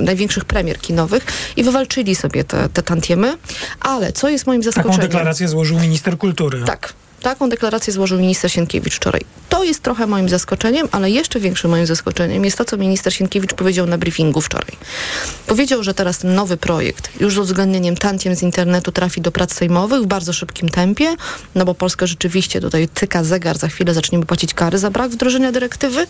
największych 0.01 0.45
premier 0.45 0.79
kinowych 0.79 1.25
i 1.55 1.63
wywalczyli 1.63 2.15
sobie 2.15 2.43
te, 2.43 2.69
te 2.69 2.83
tantiemy. 2.83 3.37
Ale 3.79 4.11
co 4.11 4.29
jest 4.29 4.47
moim 4.47 4.61
Taką 4.61 4.71
zaskoczeniem? 4.71 5.01
deklarację 5.01 5.47
złożył 5.47 5.79
minister 5.79 6.17
kultury. 6.17 6.63
Tak. 6.65 6.93
Taką 7.21 7.49
deklarację 7.49 7.93
złożył 7.93 8.19
minister 8.19 8.51
Sienkiewicz 8.51 8.95
wczoraj. 8.95 9.21
To 9.49 9.63
jest 9.63 9.83
trochę 9.83 10.07
moim 10.07 10.29
zaskoczeniem, 10.29 10.87
ale 10.91 11.11
jeszcze 11.11 11.39
większym 11.39 11.71
moim 11.71 11.85
zaskoczeniem 11.85 12.45
jest 12.45 12.57
to, 12.57 12.65
co 12.65 12.77
minister 12.77 13.13
Sienkiewicz 13.13 13.53
powiedział 13.53 13.85
na 13.85 13.97
briefingu 13.97 14.41
wczoraj. 14.41 14.71
Powiedział, 15.47 15.83
że 15.83 15.93
teraz 15.93 16.17
ten 16.17 16.35
nowy 16.35 16.57
projekt, 16.57 17.09
już 17.19 17.33
z 17.33 17.37
uwzględnieniem 17.37 17.95
tantiem 17.97 18.35
z 18.35 18.41
internetu, 18.43 18.91
trafi 18.91 19.21
do 19.21 19.31
prac 19.31 19.53
sejmowych 19.53 20.01
w 20.01 20.05
bardzo 20.05 20.33
szybkim 20.33 20.69
tempie, 20.69 21.15
no 21.55 21.65
bo 21.65 21.73
Polska 21.73 22.07
rzeczywiście 22.07 22.61
tutaj 22.61 22.87
tyka 22.87 23.23
zegar, 23.23 23.57
za 23.57 23.67
chwilę 23.67 23.93
zaczniemy 23.93 24.25
płacić 24.25 24.53
kary 24.53 24.77
za 24.77 24.89
brak 24.91 25.11
wdrożenia 25.11 25.51
dyrektywy 25.51 26.07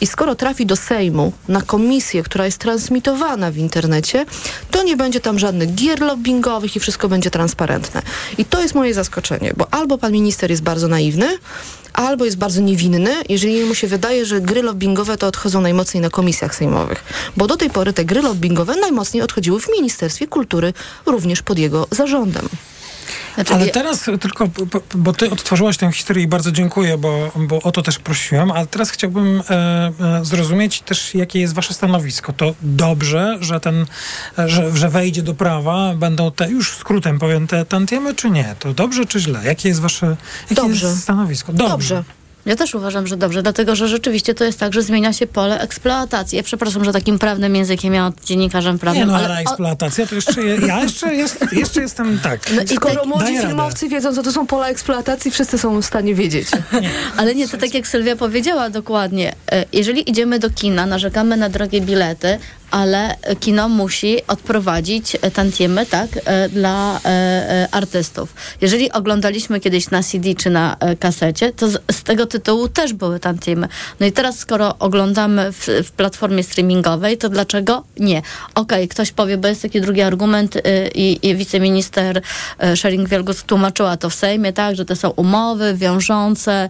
i 0.00 0.06
skoro 0.06 0.34
trafi 0.34 0.66
do 0.66 0.76
Sejmu 0.76 1.32
na 1.48 1.62
komisję, 1.62 2.22
która 2.22 2.44
jest 2.44 2.58
transmitowana 2.58 3.50
w 3.50 3.56
internecie, 3.56 4.26
to 4.70 4.82
nie 4.82 4.96
będzie 4.96 5.20
tam 5.20 5.38
żadnych 5.38 5.74
gier 5.74 6.00
lobbyingowych 6.00 6.76
i 6.76 6.80
wszystko 6.80 7.08
będzie 7.08 7.30
transparentne. 7.30 8.02
I 8.38 8.44
to 8.44 8.62
jest 8.62 8.74
moje 8.74 8.94
zaskoczenie, 8.94 9.52
bo 9.56 9.74
albo 9.74 9.98
pan 9.98 10.12
minister 10.12 10.47
jest 10.50 10.62
bardzo 10.62 10.88
naiwny, 10.88 11.38
albo 11.92 12.24
jest 12.24 12.36
bardzo 12.36 12.60
niewinny, 12.60 13.14
jeżeli 13.28 13.64
mu 13.64 13.74
się 13.74 13.86
wydaje, 13.86 14.26
że 14.26 14.40
gry 14.40 14.62
lobbyingowe 14.62 15.16
to 15.16 15.26
odchodzą 15.26 15.60
najmocniej 15.60 16.00
na 16.00 16.10
komisjach 16.10 16.54
sejmowych. 16.54 17.04
Bo 17.36 17.46
do 17.46 17.56
tej 17.56 17.70
pory 17.70 17.92
te 17.92 18.04
gry 18.04 18.22
lobbyingowe 18.22 18.76
najmocniej 18.76 19.22
odchodziły 19.22 19.60
w 19.60 19.68
Ministerstwie 19.68 20.26
Kultury, 20.26 20.72
również 21.06 21.42
pod 21.42 21.58
jego 21.58 21.86
zarządem. 21.90 22.48
Znaczy, 23.38 23.54
Ale 23.54 23.66
teraz 23.66 24.04
tylko, 24.20 24.48
bo, 24.94 25.12
ty 25.12 25.30
odtworzyłaś 25.30 25.76
tę 25.76 25.92
historię 25.92 26.24
i 26.24 26.26
bardzo 26.26 26.52
dziękuję, 26.52 26.98
bo, 26.98 27.32
bo 27.36 27.62
o 27.62 27.72
to 27.72 27.82
też 27.82 27.98
prosiłem, 27.98 28.50
ale 28.50 28.66
teraz 28.66 28.90
chciałbym 28.90 29.42
e, 29.50 29.92
e, 30.00 30.24
zrozumieć 30.24 30.80
też, 30.80 31.14
jakie 31.14 31.40
jest 31.40 31.54
wasze 31.54 31.74
stanowisko. 31.74 32.32
To 32.32 32.54
dobrze, 32.62 33.38
że 33.40 33.60
ten, 33.60 33.86
że, 34.38 34.76
że 34.76 34.88
wejdzie 34.88 35.22
do 35.22 35.34
prawa, 35.34 35.94
będą 35.94 36.30
te, 36.32 36.50
już 36.50 36.76
skrótem 36.76 37.18
powiem, 37.18 37.46
te 37.46 37.64
tantiemy, 37.64 38.14
czy 38.14 38.30
nie? 38.30 38.54
To 38.58 38.74
dobrze, 38.74 39.06
czy 39.06 39.20
źle? 39.20 39.40
Jakie 39.44 39.68
jest 39.68 39.80
wasze 39.80 40.16
jakie 40.50 40.62
Dobrze. 40.62 40.86
Jest 40.86 41.02
stanowisko? 41.02 41.52
Dobrze. 41.52 41.68
Dobrze. 41.68 42.17
Ja 42.48 42.56
też 42.56 42.74
uważam, 42.74 43.06
że 43.06 43.16
dobrze, 43.16 43.42
dlatego 43.42 43.76
że 43.76 43.88
rzeczywiście 43.88 44.34
to 44.34 44.44
jest 44.44 44.60
tak, 44.60 44.72
że 44.72 44.82
zmienia 44.82 45.12
się 45.12 45.26
pole 45.26 45.60
eksploatacji. 45.60 46.36
Ja 46.36 46.42
przepraszam, 46.42 46.84
że 46.84 46.92
takim 46.92 47.18
prawnym 47.18 47.56
językiem 47.56 47.94
ja 47.94 48.06
od 48.06 48.24
dziennikarzem 48.24 48.78
prawnym, 48.78 49.06
Nie 49.08 49.12
no, 49.12 49.18
ale 49.18 49.36
eksploatacja 49.38 50.06
to 50.06 50.14
jeszcze, 50.14 50.42
je- 50.42 50.66
ja 50.66 50.82
jeszcze, 50.82 51.14
jest, 51.14 51.44
jeszcze 51.52 51.80
jestem 51.80 52.18
tak. 52.18 52.40
No 52.56 52.62
i 52.62 52.68
skoro 52.76 53.04
młodzi 53.04 53.24
daję 53.24 53.36
radę. 53.36 53.48
filmowcy 53.48 53.88
wiedzą, 53.88 54.14
co 54.14 54.22
to 54.22 54.32
są 54.32 54.46
pola 54.46 54.68
eksploatacji, 54.68 55.30
wszyscy 55.30 55.58
są 55.58 55.82
w 55.82 55.84
stanie 55.84 56.14
wiedzieć. 56.14 56.48
Ale 57.16 57.34
nie, 57.34 57.48
to 57.48 57.56
tak 57.58 57.74
jak 57.74 57.86
Sylwia 57.88 58.16
powiedziała 58.16 58.70
dokładnie. 58.70 59.34
E, 59.52 59.64
Jeżeli 59.72 60.10
idziemy 60.10 60.38
do 60.38 60.50
kina, 60.50 60.86
narzekamy 60.86 61.36
na 61.36 61.48
drogie 61.48 61.80
bilety, 61.80 62.38
ale 62.70 63.16
kino 63.40 63.68
musi 63.68 64.26
odprowadzić 64.26 65.16
tantiemy, 65.34 65.86
tak, 65.86 66.08
e, 66.24 66.48
dla 66.48 66.96
e, 66.96 67.08
e, 67.08 67.68
artystów. 67.70 68.34
Jeżeli 68.60 68.92
oglądaliśmy 68.92 69.60
kiedyś 69.60 69.90
na 69.90 70.02
CD 70.02 70.34
czy 70.34 70.50
na 70.50 70.76
kasecie, 71.00 71.52
to 71.52 71.68
z, 71.68 71.78
z 71.92 72.02
tego 72.02 72.26
tytułu 72.26 72.68
też 72.68 72.92
były 72.92 73.20
tantiemy. 73.20 73.68
No 74.00 74.06
i 74.06 74.12
teraz, 74.12 74.38
skoro 74.38 74.74
oglądamy 74.78 75.52
w, 75.52 75.66
w 75.84 75.90
platformie 75.90 76.42
streamingowej, 76.42 77.18
to 77.18 77.28
dlaczego 77.28 77.84
nie? 77.98 78.22
Okej, 78.54 78.88
ktoś 78.88 79.12
powie, 79.12 79.36
bo 79.36 79.48
jest 79.48 79.62
taki 79.62 79.80
drugi 79.80 80.02
argument 80.02 80.58
i, 80.94 81.18
i 81.22 81.36
wiceminister 81.36 82.16
y, 82.16 82.22
Schering-Wielgus 82.76 83.44
tłumaczyła 83.44 83.96
to 83.96 84.10
w 84.10 84.14
Sejmie, 84.14 84.52
tak, 84.52 84.76
że 84.76 84.84
to 84.84 84.96
są 84.96 85.10
umowy 85.10 85.74
wiążące 85.74 86.68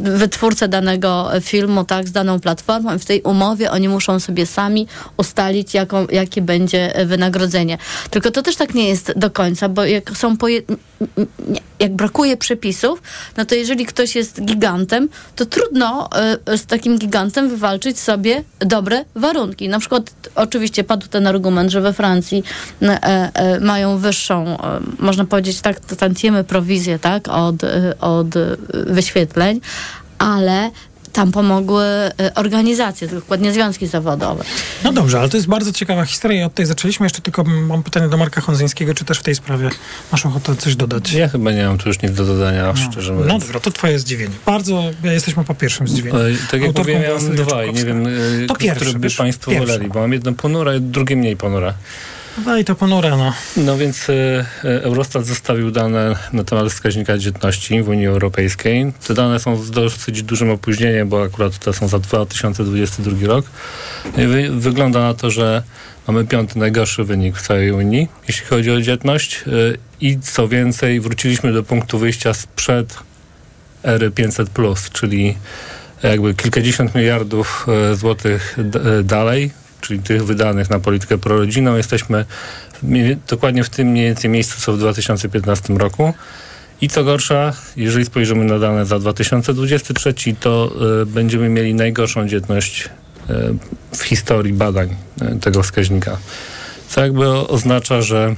wytwórcę 0.00 0.68
danego 0.68 1.30
filmu, 1.40 1.84
tak, 1.84 2.08
z 2.08 2.12
daną 2.12 2.40
platformą 2.40 2.94
i 2.94 2.98
w 2.98 3.04
tej 3.04 3.22
umowie 3.22 3.57
oni 3.66 3.88
muszą 3.88 4.20
sobie 4.20 4.46
sami 4.46 4.86
ustalić, 5.16 5.74
jaką, 5.74 6.06
jakie 6.06 6.42
będzie 6.42 6.92
wynagrodzenie. 7.06 7.78
Tylko 8.10 8.30
to 8.30 8.42
też 8.42 8.56
tak 8.56 8.74
nie 8.74 8.88
jest 8.88 9.12
do 9.16 9.30
końca, 9.30 9.68
bo 9.68 9.84
jak 9.84 10.10
są 10.16 10.36
poje... 10.36 10.62
jak 11.80 11.96
brakuje 11.96 12.36
przepisów, 12.36 13.02
no 13.36 13.44
to 13.44 13.54
jeżeli 13.54 13.86
ktoś 13.86 14.16
jest 14.16 14.42
gigantem, 14.44 15.08
to 15.36 15.46
trudno 15.46 16.08
y, 16.54 16.58
z 16.58 16.66
takim 16.66 16.98
gigantem 16.98 17.48
wywalczyć 17.48 18.00
sobie 18.00 18.44
dobre 18.58 19.04
warunki. 19.14 19.68
Na 19.68 19.78
przykład 19.78 20.10
oczywiście 20.34 20.84
padł 20.84 21.06
ten 21.08 21.26
argument, 21.26 21.70
że 21.70 21.80
we 21.80 21.92
Francji 21.92 22.42
e, 22.82 23.00
e, 23.34 23.60
mają 23.60 23.98
wyższą, 23.98 24.44
e, 24.46 24.80
można 24.98 25.24
powiedzieć 25.24 25.60
tak, 25.60 25.80
tantiemy 25.80 26.44
prowizję, 26.44 26.98
tak, 26.98 27.28
od, 27.28 27.64
e, 27.64 27.94
od 28.00 28.36
e, 28.36 28.56
wyświetleń, 28.86 29.60
ale 30.18 30.70
tam 31.12 31.32
pomogły 31.32 31.84
e, 31.84 32.10
organizacje, 32.34 33.08
dokładnie 33.08 33.52
związki 33.52 33.86
zawodowe. 33.86 34.44
No 34.84 34.92
dobrze, 34.92 35.18
ale 35.18 35.28
to 35.28 35.36
jest 35.36 35.48
bardzo 35.48 35.72
ciekawa 35.72 36.04
historia 36.04 36.40
i 36.40 36.44
od 36.44 36.54
tej 36.54 36.66
zaczęliśmy. 36.66 37.06
Jeszcze 37.06 37.20
tylko 37.22 37.44
mam 37.44 37.82
pytanie 37.82 38.08
do 38.08 38.16
Marka 38.16 38.40
Honzyńskiego, 38.40 38.94
czy 38.94 39.04
też 39.04 39.18
w 39.18 39.22
tej 39.22 39.34
sprawie 39.34 39.70
masz 40.12 40.26
ochotę 40.26 40.56
coś 40.56 40.76
dodać? 40.76 41.12
Ja 41.12 41.28
chyba 41.28 41.52
nie 41.52 41.66
mam 41.66 41.78
tu 41.78 41.88
już 41.88 42.02
nic 42.02 42.12
do 42.12 42.24
dodania, 42.24 42.74
szczerze 42.76 43.12
mówiąc. 43.12 43.32
No 43.32 43.38
dobra, 43.38 43.60
to 43.60 43.70
twoje 43.70 43.98
zdziwienie. 43.98 44.34
Bardzo, 44.46 44.82
jesteśmy 45.04 45.44
po 45.44 45.54
pierwszym 45.54 45.88
zdziwieniu. 45.88 46.18
E, 46.18 46.22
Tak 46.50 46.62
jak 46.62 46.78
mówiłem, 46.78 47.02
była 47.02 47.20
Sylwia 47.20 47.44
dwa 47.44 47.64
i 47.64 47.72
nie 47.72 47.84
wiem, 47.84 48.06
e, 48.06 48.46
To 48.48 48.54
pierwsze, 48.54 48.80
które 48.80 48.92
by 48.98 49.04
wiesz, 49.08 49.16
Państwo 49.16 49.50
pierwsze. 49.50 49.66
woleli, 49.66 49.88
bo 49.90 50.00
mam 50.00 50.12
jedno 50.12 50.32
ponure, 50.32 50.72
a 50.76 50.80
drugie 50.80 51.16
mniej 51.16 51.36
ponure. 51.36 51.74
Daj 52.44 52.64
to 52.64 52.74
ponure, 52.74 53.10
no. 53.10 53.32
No 53.56 53.78
więc 53.78 54.10
e, 54.10 54.12
e, 54.64 54.82
Eurostat 54.82 55.26
zostawił 55.26 55.70
dane 55.70 56.16
na 56.32 56.44
temat 56.44 56.72
wskaźnika 56.72 57.18
dzietności 57.18 57.82
w 57.82 57.88
Unii 57.88 58.06
Europejskiej. 58.06 58.92
Te 59.06 59.14
dane 59.14 59.40
są 59.40 59.56
z 59.56 59.70
dosyć 59.70 60.22
dużym 60.22 60.50
opóźnieniem, 60.50 61.08
bo 61.08 61.22
akurat 61.22 61.58
te 61.58 61.72
są 61.72 61.88
za 61.88 61.98
2022 61.98 63.26
rok. 63.26 63.46
I 64.16 64.26
wy, 64.26 64.50
wygląda 64.50 65.00
na 65.00 65.14
to, 65.14 65.30
że 65.30 65.62
mamy 66.06 66.24
piąty 66.26 66.58
najgorszy 66.58 67.04
wynik 67.04 67.36
w 67.36 67.42
całej 67.42 67.72
Unii, 67.72 68.08
jeśli 68.28 68.46
chodzi 68.46 68.70
o 68.70 68.80
dzietność. 68.80 69.44
E, 69.46 69.50
I 70.00 70.18
co 70.20 70.48
więcej, 70.48 71.00
wróciliśmy 71.00 71.52
do 71.52 71.62
punktu 71.62 71.98
wyjścia 71.98 72.34
sprzed 72.34 72.98
ery 73.82 74.10
500+, 74.10 74.92
czyli 74.92 75.36
jakby 76.02 76.34
kilkadziesiąt 76.34 76.94
miliardów 76.94 77.66
złotych 77.94 78.56
dalej, 79.04 79.50
czyli 79.80 80.00
tych 80.02 80.24
wydanych 80.24 80.70
na 80.70 80.78
politykę 80.78 81.18
prorodzinną. 81.18 81.76
Jesteśmy 81.76 82.24
dokładnie 83.28 83.64
w 83.64 83.70
tym 83.70 83.88
mniej 83.88 84.04
więcej 84.04 84.30
miejscu, 84.30 84.60
co 84.60 84.72
w 84.72 84.78
2015 84.78 85.74
roku. 85.74 86.14
I 86.80 86.88
co 86.88 87.04
gorsza, 87.04 87.52
jeżeli 87.76 88.04
spojrzymy 88.04 88.44
na 88.44 88.58
dane 88.58 88.86
za 88.86 88.98
2023, 88.98 90.14
to 90.40 90.70
e, 91.02 91.06
będziemy 91.06 91.48
mieli 91.48 91.74
najgorszą 91.74 92.28
dzietność 92.28 92.88
e, 93.30 93.34
w 93.96 94.02
historii 94.02 94.52
badań 94.52 94.96
e, 95.20 95.36
tego 95.36 95.62
wskaźnika. 95.62 96.18
Co 96.88 97.00
jakby 97.00 97.28
oznacza, 97.28 98.02
że 98.02 98.34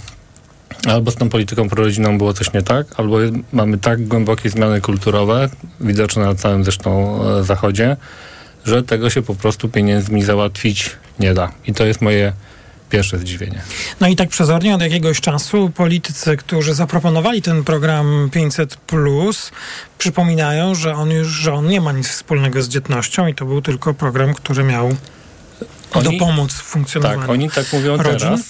albo 0.88 1.10
z 1.10 1.14
tą 1.14 1.28
polityką 1.28 1.68
prorodzinną 1.68 2.18
było 2.18 2.32
coś 2.32 2.52
nie 2.52 2.62
tak, 2.62 2.86
albo 2.96 3.16
mamy 3.52 3.78
tak 3.78 4.06
głębokie 4.06 4.50
zmiany 4.50 4.80
kulturowe, 4.80 5.48
widoczne 5.80 6.24
na 6.24 6.34
całym 6.34 6.64
zresztą 6.64 7.20
zachodzie, 7.44 7.96
że 8.64 8.82
tego 8.82 9.10
się 9.10 9.22
po 9.22 9.34
prostu 9.34 9.68
pieniędzmi 9.68 10.22
załatwić 10.22 10.90
nie 11.18 11.34
da. 11.34 11.52
I 11.66 11.74
to 11.74 11.86
jest 11.86 12.00
moje 12.00 12.32
pierwsze 12.90 13.18
zdziwienie. 13.18 13.62
No 14.00 14.08
i 14.08 14.16
tak 14.16 14.28
przezornie 14.28 14.74
od 14.74 14.80
jakiegoś 14.80 15.20
czasu 15.20 15.70
politycy, 15.70 16.36
którzy 16.36 16.74
zaproponowali 16.74 17.42
ten 17.42 17.64
program 17.64 18.28
500 18.32 18.76
plus, 18.76 19.50
przypominają, 19.98 20.74
że 20.74 20.94
on 20.94 21.10
już 21.10 21.28
że 21.28 21.52
on 21.54 21.66
nie 21.68 21.80
ma 21.80 21.92
nic 21.92 22.08
wspólnego 22.08 22.62
z 22.62 22.68
dzietnością 22.68 23.26
i 23.26 23.34
to 23.34 23.44
był 23.44 23.62
tylko 23.62 23.94
program, 23.94 24.34
który 24.34 24.64
miał 24.64 24.96
Oni- 25.92 26.18
dopomóc 26.18 26.52
w 26.52 26.62
funkcjonowaniu. 26.62 27.20
Tak, 27.20 27.30
oni 27.30 27.50
tak 27.50 27.72
mówią 27.72 27.96
rodzin. 27.96 28.18
teraz. 28.18 28.40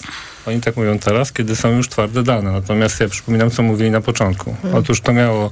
Oni 0.47 0.61
tak 0.61 0.77
mówią 0.77 0.99
teraz, 0.99 1.33
kiedy 1.33 1.57
są 1.57 1.71
już 1.71 1.89
twarde 1.89 2.23
dane. 2.23 2.53
Natomiast 2.53 3.01
ja 3.01 3.09
przypominam, 3.09 3.51
co 3.51 3.63
mówili 3.63 3.91
na 3.91 4.01
początku. 4.01 4.57
Hmm. 4.63 4.79
Otóż 4.79 5.01
to 5.01 5.13
miało 5.13 5.51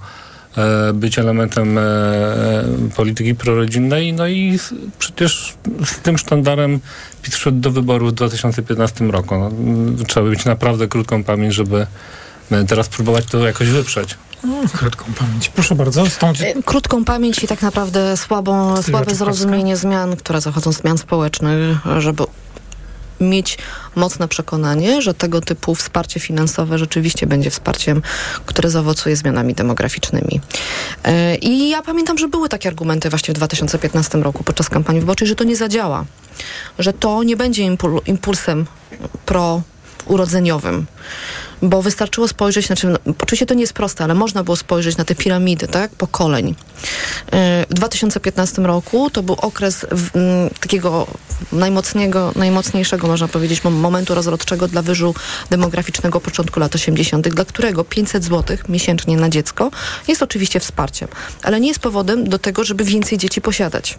być 0.94 1.18
elementem 1.18 1.78
e, 1.78 1.82
e, 1.82 2.64
polityki 2.96 3.34
prorodzinnej, 3.34 4.12
no 4.12 4.28
i 4.28 4.58
przecież 4.98 5.54
z 5.84 5.98
tym 5.98 6.18
sztandarem 6.18 6.80
PiS 7.22 7.36
szedł 7.36 7.60
do 7.60 7.70
wyborów 7.70 8.10
w 8.10 8.14
2015 8.14 9.04
roku. 9.04 9.34
No, 9.38 9.50
trzeba 10.06 10.30
mieć 10.30 10.44
naprawdę 10.44 10.88
krótką 10.88 11.24
pamięć, 11.24 11.54
żeby 11.54 11.86
e, 12.50 12.64
teraz 12.64 12.88
próbować 12.88 13.24
to 13.24 13.46
jakoś 13.46 13.68
wyprzeć. 13.68 14.16
O, 14.44 14.78
krótką 14.78 15.04
pamięć. 15.18 15.48
Proszę 15.48 15.74
bardzo. 15.74 16.06
Z 16.06 16.18
tą... 16.18 16.28
E, 16.28 16.62
Krótką 16.64 17.04
pamięć 17.04 17.44
i 17.44 17.46
tak 17.46 17.62
naprawdę 17.62 18.16
słabą, 18.16 18.82
słabe 18.82 19.14
zrozumienie 19.14 19.76
zmian, 19.76 20.16
które 20.16 20.40
zachodzą, 20.40 20.72
zmian 20.72 20.98
społecznych, 20.98 21.78
żeby 21.98 22.24
mieć 23.20 23.58
mocne 23.94 24.28
przekonanie, 24.28 25.02
że 25.02 25.14
tego 25.14 25.40
typu 25.40 25.74
wsparcie 25.74 26.20
finansowe 26.20 26.78
rzeczywiście 26.78 27.26
będzie 27.26 27.50
wsparciem, 27.50 28.02
które 28.46 28.70
zaowocuje 28.70 29.16
zmianami 29.16 29.54
demograficznymi. 29.54 30.40
E, 31.04 31.36
I 31.36 31.68
ja 31.68 31.82
pamiętam, 31.82 32.18
że 32.18 32.28
były 32.28 32.48
takie 32.48 32.68
argumenty 32.68 33.10
właśnie 33.10 33.34
w 33.34 33.36
2015 33.36 34.18
roku 34.18 34.44
podczas 34.44 34.68
kampanii 34.68 35.00
wyborczej, 35.00 35.28
że 35.28 35.34
to 35.34 35.44
nie 35.44 35.56
zadziała, 35.56 36.04
że 36.78 36.92
to 36.92 37.22
nie 37.22 37.36
będzie 37.36 37.62
impul- 37.62 38.00
impulsem 38.06 38.66
pro-urodzeniowym, 39.26 40.86
bo 41.62 41.82
wystarczyło 41.82 42.28
spojrzeć, 42.28 42.66
znaczy, 42.66 42.86
no, 42.86 42.98
oczywiście 43.22 43.46
to 43.46 43.54
nie 43.54 43.60
jest 43.60 43.72
proste, 43.72 44.04
ale 44.04 44.14
można 44.14 44.44
było 44.44 44.56
spojrzeć 44.56 44.96
na 44.96 45.04
te 45.04 45.14
piramidy, 45.14 45.68
tak, 45.68 45.90
pokoleń. 45.90 46.54
E, 47.32 47.66
W 47.70 47.74
2015 47.74 48.62
roku 48.62 49.10
to 49.10 49.22
był 49.22 49.34
okres 49.34 49.86
w, 49.90 50.16
m, 50.16 50.50
takiego 50.60 51.06
najmocniejszego, 51.52 52.32
najmocniejszego, 52.36 53.06
można 53.06 53.28
powiedzieć, 53.28 53.62
mom- 53.62 53.70
momentu 53.70 54.14
rozrodczego 54.14 54.68
dla 54.68 54.82
wyżu 54.82 55.14
demograficznego 55.50 56.20
początku 56.20 56.60
lat 56.60 56.74
80., 56.74 57.28
dla 57.28 57.44
którego 57.44 57.84
500 57.84 58.24
zł 58.24 58.56
miesięcznie 58.68 59.16
na 59.16 59.28
dziecko 59.28 59.70
jest 60.08 60.22
oczywiście 60.22 60.60
wsparciem, 60.60 61.08
ale 61.42 61.60
nie 61.60 61.68
jest 61.68 61.80
powodem 61.80 62.28
do 62.28 62.38
tego, 62.38 62.64
żeby 62.64 62.84
więcej 62.84 63.18
dzieci 63.18 63.40
posiadać. 63.40 63.98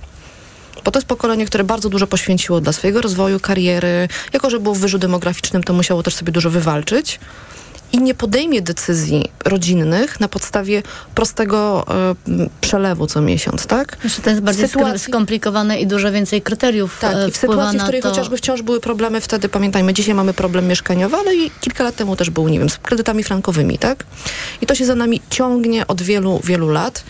Bo 0.86 0.92
to 0.92 1.00
jest 1.00 1.08
pokolenie, 1.08 1.46
które 1.46 1.64
bardzo 1.64 1.90
dużo 1.90 2.08
poświęciło 2.08 2.62
dla 2.62 2.74
swojego 2.74 3.02
rozwoju, 3.02 3.40
kariery. 3.40 4.08
Jako, 4.34 4.50
że 4.50 4.60
było 4.60 4.76
w 4.76 4.80
wyżu 4.80 4.98
demograficznym, 5.00 5.64
to 5.64 5.74
musiało 5.74 6.04
też 6.04 6.16
sobie 6.16 6.32
dużo 6.32 6.50
wywalczyć. 6.50 7.20
I 7.92 7.98
nie 8.02 8.14
podejmie 8.14 8.62
decyzji 8.62 9.30
rodzinnych 9.46 10.20
na 10.20 10.28
podstawie 10.28 10.84
prostego 11.16 11.86
m, 12.28 12.50
przelewu 12.62 13.08
co 13.08 13.22
miesiąc, 13.22 13.66
tak? 13.66 13.98
Jeszcze 14.04 14.22
to 14.22 14.30
jest 14.30 14.42
bardziej 14.42 14.68
Sytuacji- 14.68 15.00
skomplikowane 15.10 15.80
i 15.80 15.88
dużo 15.88 16.12
więcej 16.12 16.42
kryteriów 16.42 16.98
Tak, 17.02 17.16
e, 17.16 17.28
i 17.30 17.32
w 17.32 17.38
sytuacji, 17.38 17.80
w 17.80 17.84
której 17.84 18.02
to. 18.02 18.10
chociażby 18.10 18.38
wciąż 18.38 18.62
były 18.62 18.80
problemy 18.80 19.22
wtedy, 19.22 19.50
pamiętajmy, 19.50 19.94
dzisiaj 19.94 20.16
mamy 20.16 20.34
problem 20.34 20.68
mieszkaniowy, 20.68 21.18
ale 21.18 21.36
i 21.36 21.52
kilka 21.62 21.84
lat 21.84 21.96
temu 21.96 22.16
też 22.16 22.30
był, 22.30 22.48
nie 22.48 22.60
wiem, 22.60 22.70
z 22.70 22.78
kredytami 22.78 23.24
frankowymi, 23.24 23.78
tak? 23.78 24.06
I 24.62 24.66
to 24.66 24.76
się 24.76 24.86
za 24.86 24.96
nami 24.96 25.22
ciągnie 25.30 25.88
od 25.88 26.02
wielu, 26.02 26.42
wielu 26.44 26.70
lat. 26.70 27.04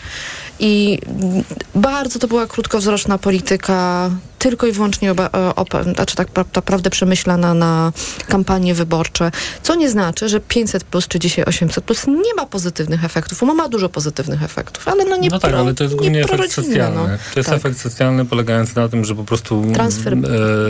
I 0.60 0.98
mm, 1.06 1.44
bardzo 1.74 2.18
to 2.18 2.28
była 2.28 2.46
krótkowzroczna 2.46 3.18
polityka, 3.18 4.10
tylko 4.38 4.66
i 4.66 4.72
wyłącznie 4.72 5.10
oba, 5.12 5.26
e, 5.26 5.28
opa- 5.50 5.94
znaczy 5.94 6.16
tak 6.16 6.28
pra- 6.32 6.44
naprawdę 6.54 6.90
przemyślana 6.90 7.54
na 7.54 7.92
kampanie 8.28 8.74
wyborcze, 8.74 9.30
co 9.62 9.74
nie 9.74 9.90
znaczy, 9.90 10.28
że 10.28 10.40
500 10.40 10.84
plus 10.84 11.08
czy 11.08 11.18
dzisiaj 11.18 11.44
800 11.44 11.84
plus 11.84 12.06
nie 12.06 12.34
ma 12.36 12.46
pozytywnych 12.46 13.04
efektów. 13.04 13.42
Ono 13.42 13.54
ma 13.54 13.68
dużo 13.68 13.88
pozytywnych 13.88 14.42
efektów, 14.42 14.88
ale 14.88 15.04
no 15.04 15.16
nie 15.16 15.28
no 15.28 15.38
tak, 15.38 15.50
pro, 15.50 15.60
ale 15.60 15.74
to 15.74 15.84
jest 15.84 15.94
nie 15.94 15.98
głównie 16.00 16.18
efekt 16.20 16.34
prorodzinne, 16.36 16.66
socjalny. 16.68 16.96
no. 17.00 17.18
To 17.34 17.40
jest 17.40 17.48
Tak. 17.48 17.58
efekt 17.58 17.78
socjalny 17.80 18.24
polegający 18.24 18.76
na 18.76 18.88
tym, 18.88 19.04
że 19.04 19.14
po 19.14 19.24
prostu 19.24 19.64
Transfer. 19.74 20.14
e, 20.14 20.18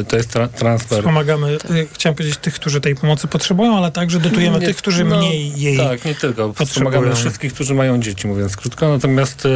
to 0.05 0.17
jest 0.17 0.31
tra- 0.35 0.49
transfer. 0.49 0.99
Wspomagamy, 0.99 1.59
y, 1.71 1.87
chciałem 1.93 2.17
powiedzieć, 2.17 2.39
tych, 2.39 2.55
którzy 2.55 2.81
tej 2.81 2.95
pomocy 2.95 3.27
potrzebują, 3.29 3.77
ale 3.77 3.91
także 3.93 4.21
dotujemy 4.21 4.59
Nie, 4.59 4.67
tych, 4.67 4.77
którzy 4.77 5.05
no, 5.05 5.17
mniej 5.19 5.61
jej 5.61 5.77
Tak, 5.77 6.05
nie 6.05 6.15
tylko. 6.15 6.53
Wspomagamy 6.67 7.15
wszystkich, 7.15 7.55
którzy 7.55 7.75
mają 7.75 8.01
dzieci, 8.01 8.27
mówiąc 8.29 8.57
krótko. 8.57 8.89
Natomiast 8.89 9.47
e, 9.47 9.49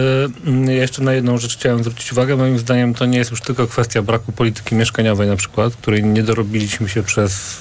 mm, 0.47 0.65
ja 0.69 0.75
jeszcze 0.75 1.03
na 1.03 1.13
jedną 1.13 1.39
rzecz 1.39 1.57
chciałem 1.57 1.79
zwrócić 1.85 2.13
uwagę. 2.13 2.37
Moim 2.37 2.59
zdaniem 2.59 2.95
to 2.95 3.07
nie 3.07 3.19
jest 3.19 3.31
już 3.31 3.41
tylko 3.41 3.67
kwestia 3.67 4.03
braku 4.03 4.33
polityki 4.33 4.75
mieszkaniowej 4.75 5.29
na 5.29 5.37
przykład, 5.37 5.77
której 5.77 6.05
nie 6.05 6.23
dorobiliśmy 6.23 6.89
się 6.89 7.03
przez 7.03 7.57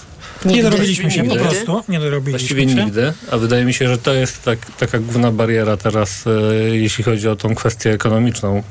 Nie 0.46 0.64
dorobiliśmy 0.64 1.12
się 1.12 1.24
po 1.24 1.30
Nigdy. 1.30 1.44
prostu. 1.50 1.84
Nie 1.90 2.00
dorobiliśmy 2.00 2.40
Właściwie 2.40 2.70
się. 2.70 2.86
nigdy, 2.86 3.14
a 3.32 3.38
wydaje 3.38 3.66
mi 3.66 3.74
się, 3.74 3.88
że 3.88 3.98
to 3.98 4.14
jest 4.14 4.44
tak, 4.44 4.60
taka 4.80 5.00
główna 5.00 5.32
bariera 5.32 5.78
teraz, 5.78 6.26
e, 6.28 6.54
jeśli 6.78 7.04
chodzi 7.04 7.28
o 7.28 7.36
tą 7.36 7.56
kwestię 7.56 7.92
ekonomiczną 7.92 8.58
e, 8.58 8.64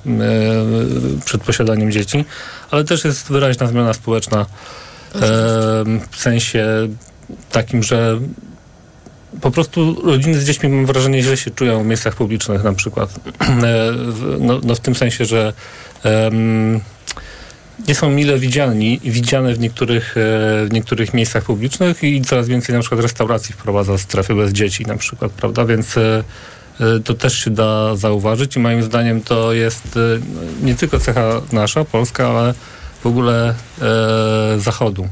przed 1.24 1.42
posiadaniem 1.42 1.92
dzieci, 1.92 2.24
ale 2.70 2.85
też 2.85 3.05
jest 3.05 3.28
wyraźna 3.28 3.66
zmiana 3.66 3.92
społeczna 3.94 4.40
e, 4.40 5.18
w 6.11 6.16
sensie 6.16 6.88
takim, 7.52 7.83
że 7.83 8.20
po 9.40 9.51
prostu 9.51 10.03
rodziny 10.05 10.40
z 10.40 10.45
dziećmi, 10.45 10.68
mam 10.68 10.87
wrażenie, 10.87 11.23
źle 11.23 11.37
się 11.37 11.51
czują 11.51 11.83
w 11.83 11.87
miejscach 11.87 12.16
publicznych 12.16 12.64
na 12.64 12.73
przykład. 12.73 13.11
E, 13.62 13.92
no, 14.38 14.61
no 14.64 14.75
w 14.75 14.81
tym 14.81 14.95
sensie, 14.95 15.25
że 15.25 15.53
em, 16.05 16.81
nie 17.88 17.95
są 17.95 18.11
mile 18.11 18.38
widziani, 18.38 19.01
widziane 19.05 19.55
w 19.55 19.59
niektórych, 19.59 20.16
e, 20.16 20.21
w 20.66 20.68
niektórych 20.73 21.14
miejscach 21.14 21.45
publicznych 21.45 22.05
i 22.05 22.23
coraz 22.23 22.49
więcej 22.49 22.75
na 22.75 22.81
przykład 22.81 23.01
restauracji 23.01 23.55
wprowadza 23.55 23.99
strefy 23.99 24.35
bez 24.35 24.53
dzieci 24.53 24.87
na 24.87 24.97
przykład, 24.97 25.33
prawda? 25.33 25.64
Więc 25.64 25.97
e, 25.97 26.23
to 27.05 27.14
też 27.14 27.45
się 27.45 27.51
da 27.51 27.97
zauważyć 27.97 28.57
i 28.57 28.61
moim 28.61 28.83
zdaniem 28.83 29.21
to 29.21 29.53
jest 29.53 29.99
nie 30.62 30.75
tylko 30.75 30.99
cecha 30.99 31.40
nasza, 31.53 31.85
polska, 31.85 32.29
ale 32.29 32.55
w 33.03 33.07
ogóle 33.07 33.55
e, 33.83 34.61
zachodu. 34.61 35.09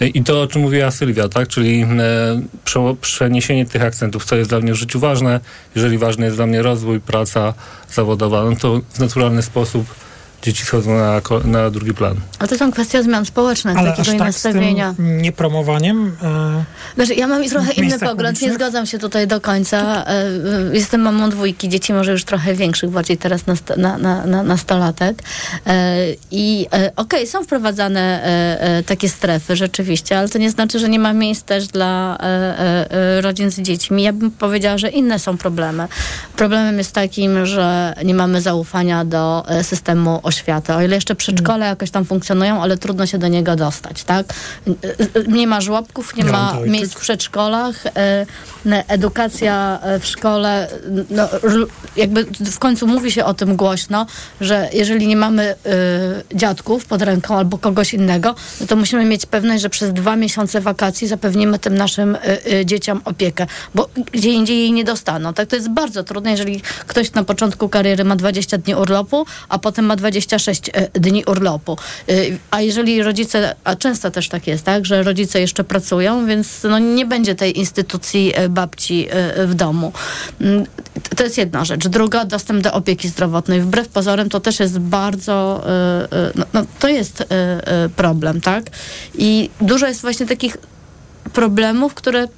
I 0.00 0.24
to, 0.24 0.42
o 0.42 0.46
czym 0.46 0.62
mówiła 0.62 0.90
Sylwia, 0.90 1.28
tak? 1.28 1.48
Czyli 1.48 1.82
e, 1.82 1.86
prze, 2.64 2.94
przeniesienie 3.00 3.66
tych 3.66 3.82
akcentów, 3.82 4.24
co 4.24 4.36
jest 4.36 4.50
dla 4.50 4.60
mnie 4.60 4.72
w 4.72 4.76
życiu 4.76 5.00
ważne. 5.00 5.40
Jeżeli 5.74 5.98
ważny 5.98 6.24
jest 6.24 6.36
dla 6.38 6.46
mnie 6.46 6.62
rozwój, 6.62 7.00
praca 7.00 7.54
zawodowa, 7.92 8.44
no 8.44 8.56
to 8.56 8.80
w 8.92 8.98
naturalny 8.98 9.42
sposób 9.42 9.86
dzieci 10.42 10.64
schodzą 10.64 10.90
na, 10.90 11.20
na 11.44 11.70
drugi 11.70 11.94
plan. 11.94 12.16
Ale 12.38 12.48
to 12.48 12.58
są 12.58 12.72
kwestie 12.72 13.02
zmian 13.02 13.24
społecznych, 13.24 13.76
Ale 13.76 13.90
takiego 13.90 14.10
aż 14.12 14.18
tak 14.18 14.34
z 14.34 14.42
tym 14.42 14.52
nastawienia. 14.52 14.94
niepromowaniem. 14.98 16.16
E, 16.22 16.64
Znaczy, 16.94 17.14
ja 17.14 17.26
mam 17.26 17.44
trochę 17.48 17.72
inny 17.72 17.98
pogląd, 17.98 18.42
nie 18.42 18.54
zgadzam 18.54 18.86
się 18.86 18.98
tutaj 18.98 19.26
do 19.26 19.40
końca. 19.40 20.04
E, 20.06 20.08
e, 20.10 20.26
Jestem 20.72 21.00
mamą 21.00 21.30
dwójki, 21.30 21.68
dzieci 21.68 21.92
może 21.92 22.12
już 22.12 22.24
trochę 22.24 22.54
większych, 22.54 22.90
bardziej 22.90 23.16
teraz 23.18 23.40
na, 23.46 23.54
na, 23.76 23.98
na, 23.98 24.26
na, 24.26 24.42
nastolatek. 24.42 25.22
E, 25.66 25.96
I 26.30 26.66
e, 26.72 26.92
okej, 26.96 27.26
są 27.26 27.42
wprowadzane 27.44 28.00
e, 28.24 28.60
e, 28.78 28.82
takie 28.82 29.08
strefy 29.08 29.56
rzeczywiście, 29.56 30.18
ale 30.18 30.28
to 30.28 30.38
nie 30.38 30.50
znaczy, 30.50 30.78
że 30.78 30.88
nie 30.88 30.98
ma 30.98 31.12
miejsc 31.12 31.42
też 31.42 31.66
dla 31.66 32.18
e, 32.20 33.20
rodzin 33.20 33.50
z 33.50 33.60
dziećmi. 33.60 34.02
Ja 34.02 34.12
bym 34.12 34.30
powiedziała, 34.30 34.78
że 34.78 34.88
inne 34.88 35.18
są 35.18 35.36
problemy. 35.38 35.88
Problemem 36.36 36.78
jest 36.78 36.92
takim, 36.92 37.46
że 37.46 37.94
nie 38.04 38.14
mamy 38.14 38.40
zaufania 38.40 39.04
do 39.04 39.44
systemu 39.62 40.20
oświaty. 40.28 40.74
O 40.74 40.82
ile 40.82 40.94
jeszcze 40.94 41.14
przedszkole 41.14 41.66
jakoś 41.66 41.90
tam 41.90 42.04
funkcjonują, 42.04 42.62
ale 42.62 42.78
trudno 42.78 43.06
się 43.06 43.18
do 43.18 43.28
niego 43.28 43.56
dostać, 43.56 44.04
tak? 44.04 44.26
Nie 45.28 45.46
ma 45.46 45.60
żłobków, 45.60 46.16
nie 46.16 46.24
ma 46.24 46.56
miejsc 46.66 46.94
w 46.94 47.00
przedszkolach, 47.00 47.86
e, 47.86 48.26
edukacja 48.88 49.78
e, 49.82 50.00
w 50.00 50.06
szkole, 50.06 50.68
no, 51.10 51.28
jakby 51.96 52.24
w 52.24 52.58
końcu 52.58 52.86
mówi 52.86 53.12
się 53.12 53.24
o 53.24 53.34
tym 53.34 53.56
głośno, 53.56 54.06
że 54.40 54.68
jeżeli 54.72 55.06
nie 55.06 55.16
mamy 55.16 55.42
e, 55.42 55.56
dziadków 56.34 56.86
pod 56.86 57.02
ręką 57.02 57.38
albo 57.38 57.58
kogoś 57.58 57.94
innego, 57.94 58.34
no 58.60 58.66
to 58.66 58.76
musimy 58.76 59.04
mieć 59.04 59.26
pewność, 59.26 59.62
że 59.62 59.70
przez 59.70 59.92
dwa 59.92 60.16
miesiące 60.16 60.60
wakacji 60.60 61.08
zapewnimy 61.08 61.58
tym 61.58 61.74
naszym 61.74 62.16
dzieciom 62.64 63.00
opiekę, 63.04 63.46
bo 63.74 63.88
gdzie 64.12 64.30
indziej 64.30 64.58
jej 64.58 64.72
nie 64.72 64.84
dostaną. 64.84 65.34
Tak, 65.34 65.48
to 65.48 65.56
jest 65.56 65.70
bardzo 65.70 66.04
trudne, 66.04 66.30
jeżeli 66.30 66.62
ktoś 66.86 67.12
na 67.12 67.24
początku 67.24 67.68
kariery 67.68 68.04
ma 68.04 68.16
20 68.16 68.58
dni 68.58 68.74
urlopu, 68.74 69.26
a 69.48 69.58
potem 69.58 69.84
ma 69.84 69.96
26 70.26 70.70
e, 70.72 71.00
dni 71.00 71.24
urlopu. 71.24 71.76
E, 72.08 72.12
A 72.50 72.60
jeżeli 72.60 73.02
rodzice, 73.02 73.54
a 73.64 73.76
często 73.76 74.10
też 74.10 74.28
tak 74.28 74.46
jest, 74.46 74.64
tak, 74.64 74.86
że 74.86 75.02
rodzice 75.02 75.40
jeszcze 75.40 75.64
pracują, 75.64 76.26
więc 76.26 76.62
no, 76.62 76.78
nie 76.78 77.06
będzie 77.06 77.34
tej 77.34 77.58
instytucji 77.58 78.32
e, 78.34 78.48
babci 78.48 79.08
w 79.46 79.54
domu. 79.54 79.92
Mm, 80.40 80.64
To 81.16 81.24
jest 81.24 81.38
jedna 81.38 81.64
rzecz. 81.64 81.88
Druga, 81.88 82.24
dostęp 82.24 82.62
do 82.62 82.72
opieki 82.72 83.08
zdrowotnej. 83.08 83.60
Wbrew 83.60 83.88
pozorom 83.88 84.28
to 84.28 84.40
też 84.40 84.60
jest 84.60 84.78
bardzo, 84.78 85.64
no, 86.34 86.44
no, 86.52 86.64
to 86.78 86.88
jest 86.88 87.24
problem, 87.96 88.40
tak? 88.40 88.64
I 89.18 89.50
dużo 89.60 89.86
jest 89.86 90.00
właśnie 90.00 90.26
takich 90.26 90.56
problemów, 91.32 91.94
które 91.94 92.28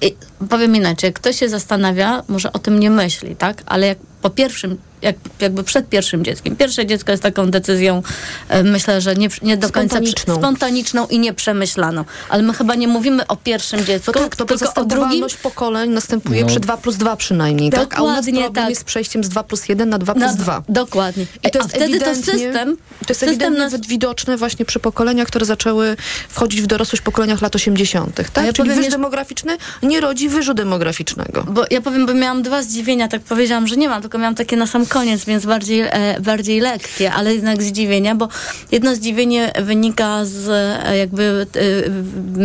i 0.00 0.16
powiem 0.48 0.76
inaczej, 0.76 1.12
ktoś 1.12 1.38
się 1.38 1.48
zastanawia, 1.48 2.22
może 2.28 2.52
o 2.52 2.58
tym 2.58 2.80
nie 2.80 2.90
myśli, 2.90 3.36
tak? 3.36 3.62
Ale 3.66 3.86
jak 3.86 3.98
po 4.22 4.30
pierwszym, 4.30 4.78
jak, 5.02 5.16
jakby 5.40 5.64
przed 5.64 5.88
pierwszym 5.88 6.24
dzieckiem. 6.24 6.56
Pierwsze 6.56 6.86
dziecko 6.86 7.10
jest 7.10 7.22
taką 7.22 7.50
decyzją, 7.50 8.02
e, 8.48 8.62
myślę, 8.62 9.00
że 9.00 9.14
nie, 9.14 9.28
nie 9.42 9.56
do 9.56 9.70
końca 9.70 9.88
Spontaniczną. 9.96 10.34
spontaniczną 10.36 11.06
i 11.06 11.18
nieprzemyślaną. 11.18 12.04
Ale 12.28 12.42
my 12.42 12.52
chyba 12.54 12.74
nie 12.74 12.88
mówimy 12.88 13.26
o 13.26 13.36
pierwszym 13.36 13.84
dziecku, 13.84 14.12
No 14.14 14.20
tak, 14.20 14.36
bo 14.36 14.44
tylko 14.44 14.80
o 14.80 14.84
drugim. 14.84 15.26
pokoleń 15.42 15.90
następuje 15.90 16.40
No. 16.40 16.46
przy 16.46 16.60
2 16.60 16.76
plus 16.76 16.96
2 16.96 17.16
przynajmniej, 17.16 17.70
tak? 17.70 17.94
A 17.98 18.02
u 18.02 18.06
nas 18.06 18.16
Dokładnie 18.16 18.32
problem 18.42 18.64
tak. 18.64 18.70
jest 18.70 18.84
przejściem 18.84 19.24
z 19.24 19.28
2 19.28 19.42
plus 19.42 19.68
1 19.68 19.88
na 19.88 19.98
2 19.98 20.14
plus 20.14 20.26
Na- 20.26 20.34
2. 20.34 20.62
Dokładnie. 20.68 21.26
I 21.44 21.50
to 21.50 21.58
A 21.60 21.62
jest 21.62 21.74
wtedy 21.76 22.00
to 22.00 22.14
system, 22.14 22.76
To 22.76 23.06
jest 23.08 23.20
system 23.20 23.54
nas 23.54 23.86
widoczne 23.88 24.36
właśnie 24.36 24.64
przy 24.64 24.78
pokoleniach, 24.80 25.28
które 25.28 25.46
zaczęły 25.46 25.96
wchodzić 26.28 26.62
w 26.62 26.66
dorosłość 26.66 27.00
w 27.00 27.04
pokoleniach 27.04 27.42
lat 27.42 27.54
80. 27.56 28.14
Tak? 28.16 28.46
ja 28.46 28.52
Czyli 28.52 28.68
powiem 28.68 28.82
wyż 28.84 28.92
demograficzny 28.92 29.56
nie 29.82 30.00
rodzi 30.00 30.28
wyżu 30.28 30.54
demograficznego. 30.54 31.42
Bo 31.48 31.64
ja 31.70 31.80
powiem, 31.80 32.06
bo 32.06 32.14
miałam 32.14 32.42
dwa 32.42 32.62
zdziwienia, 32.62 33.08
tak 33.08 33.22
powiedziałam, 33.22 33.66
że 33.66 33.76
nie 33.76 33.88
mam, 33.88 34.02
tylko 34.02 34.18
miałam 34.18 34.34
takie 34.34 34.56
na 34.56 34.66
sam 34.66 34.85
koniec, 34.86 35.24
więc 35.24 35.46
bardziej, 35.46 35.80
e, 35.80 36.20
bardziej 36.20 36.60
lekkie, 36.60 37.12
ale 37.12 37.34
jednak 37.34 37.62
zdziwienia, 37.62 38.14
bo 38.14 38.28
jedno 38.72 38.94
zdziwienie 38.94 39.52
wynika 39.62 40.24
z 40.24 40.48
e, 40.48 40.96
jakby 40.96 41.46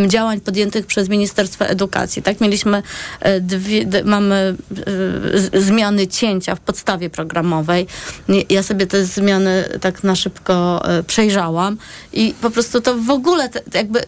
e, 0.04 0.08
działań 0.08 0.42
podjętych 0.42 0.86
przez 0.86 1.10
Ministerstwo 1.10 1.66
Edukacji. 1.66 2.22
Tak, 2.22 2.42
mieliśmy 2.42 2.84
dwie, 3.42 3.86
mamy 4.06 4.56
zmiany 5.54 6.08
cięcia 6.08 6.56
w 6.56 6.60
podstawie 6.60 7.10
programowej. 7.10 7.88
Ja 8.50 8.64
sobie 8.64 8.88
te 8.88 9.06
zmiany 9.06 9.64
tak 9.82 10.04
na 10.04 10.16
szybko 10.16 10.84
przejrzałam 11.08 11.78
i 12.14 12.34
po 12.42 12.50
prostu 12.50 12.82
to 12.82 12.98
w 12.98 13.10
ogóle 13.10 13.50
jakby 13.74 14.04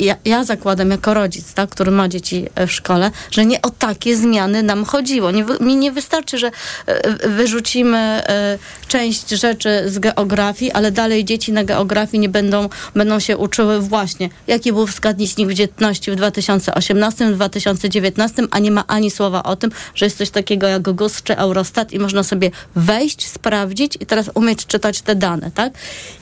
ja, 0.00 0.16
ja 0.24 0.44
zakładam 0.44 0.90
jako 0.90 1.14
rodzic, 1.14 1.54
tak, 1.54 1.70
który 1.70 1.90
ma 1.90 2.08
dzieci 2.08 2.46
e, 2.54 2.66
w 2.66 2.72
szkole, 2.72 3.10
że 3.30 3.46
nie 3.46 3.62
o 3.62 3.70
takie 3.70 4.16
zmiany 4.16 4.62
nam 4.62 4.84
chodziło. 4.84 5.30
Nie, 5.30 5.44
mi 5.60 5.76
nie 5.76 5.92
wystarczy, 5.92 6.38
że 6.38 6.50
e, 6.86 7.28
wyrzucimy 7.28 7.98
e, 7.98 8.58
część 8.88 9.28
rzeczy 9.28 9.82
z 9.86 9.98
geografii, 9.98 10.72
ale 10.72 10.92
dalej 10.92 11.24
dzieci 11.24 11.52
na 11.52 11.64
geografii 11.64 12.20
nie 12.20 12.28
będą, 12.28 12.68
będą 12.94 13.20
się 13.20 13.36
uczyły 13.36 13.80
właśnie, 13.80 14.28
jaki 14.46 14.72
był 14.72 14.86
wskaźnik 14.86 15.52
dzietności 15.52 16.10
w 16.10 16.16
2018, 16.16 17.32
w 17.32 17.34
2019, 17.34 18.42
a 18.50 18.58
nie 18.58 18.70
ma 18.70 18.84
ani 18.86 19.10
słowa 19.10 19.42
o 19.42 19.56
tym, 19.56 19.70
że 19.94 20.06
jest 20.06 20.18
coś 20.18 20.30
takiego 20.30 20.66
jak 20.66 20.82
GUS 20.82 21.22
czy 21.22 21.36
Eurostat 21.36 21.92
i 21.92 21.98
można 21.98 22.22
sobie 22.22 22.50
wejść, 22.76 23.28
sprawdzić 23.28 23.98
i 24.00 24.06
teraz 24.06 24.30
umieć 24.34 24.66
czytać 24.66 25.00
te 25.00 25.14
dane, 25.14 25.50
tak? 25.54 25.72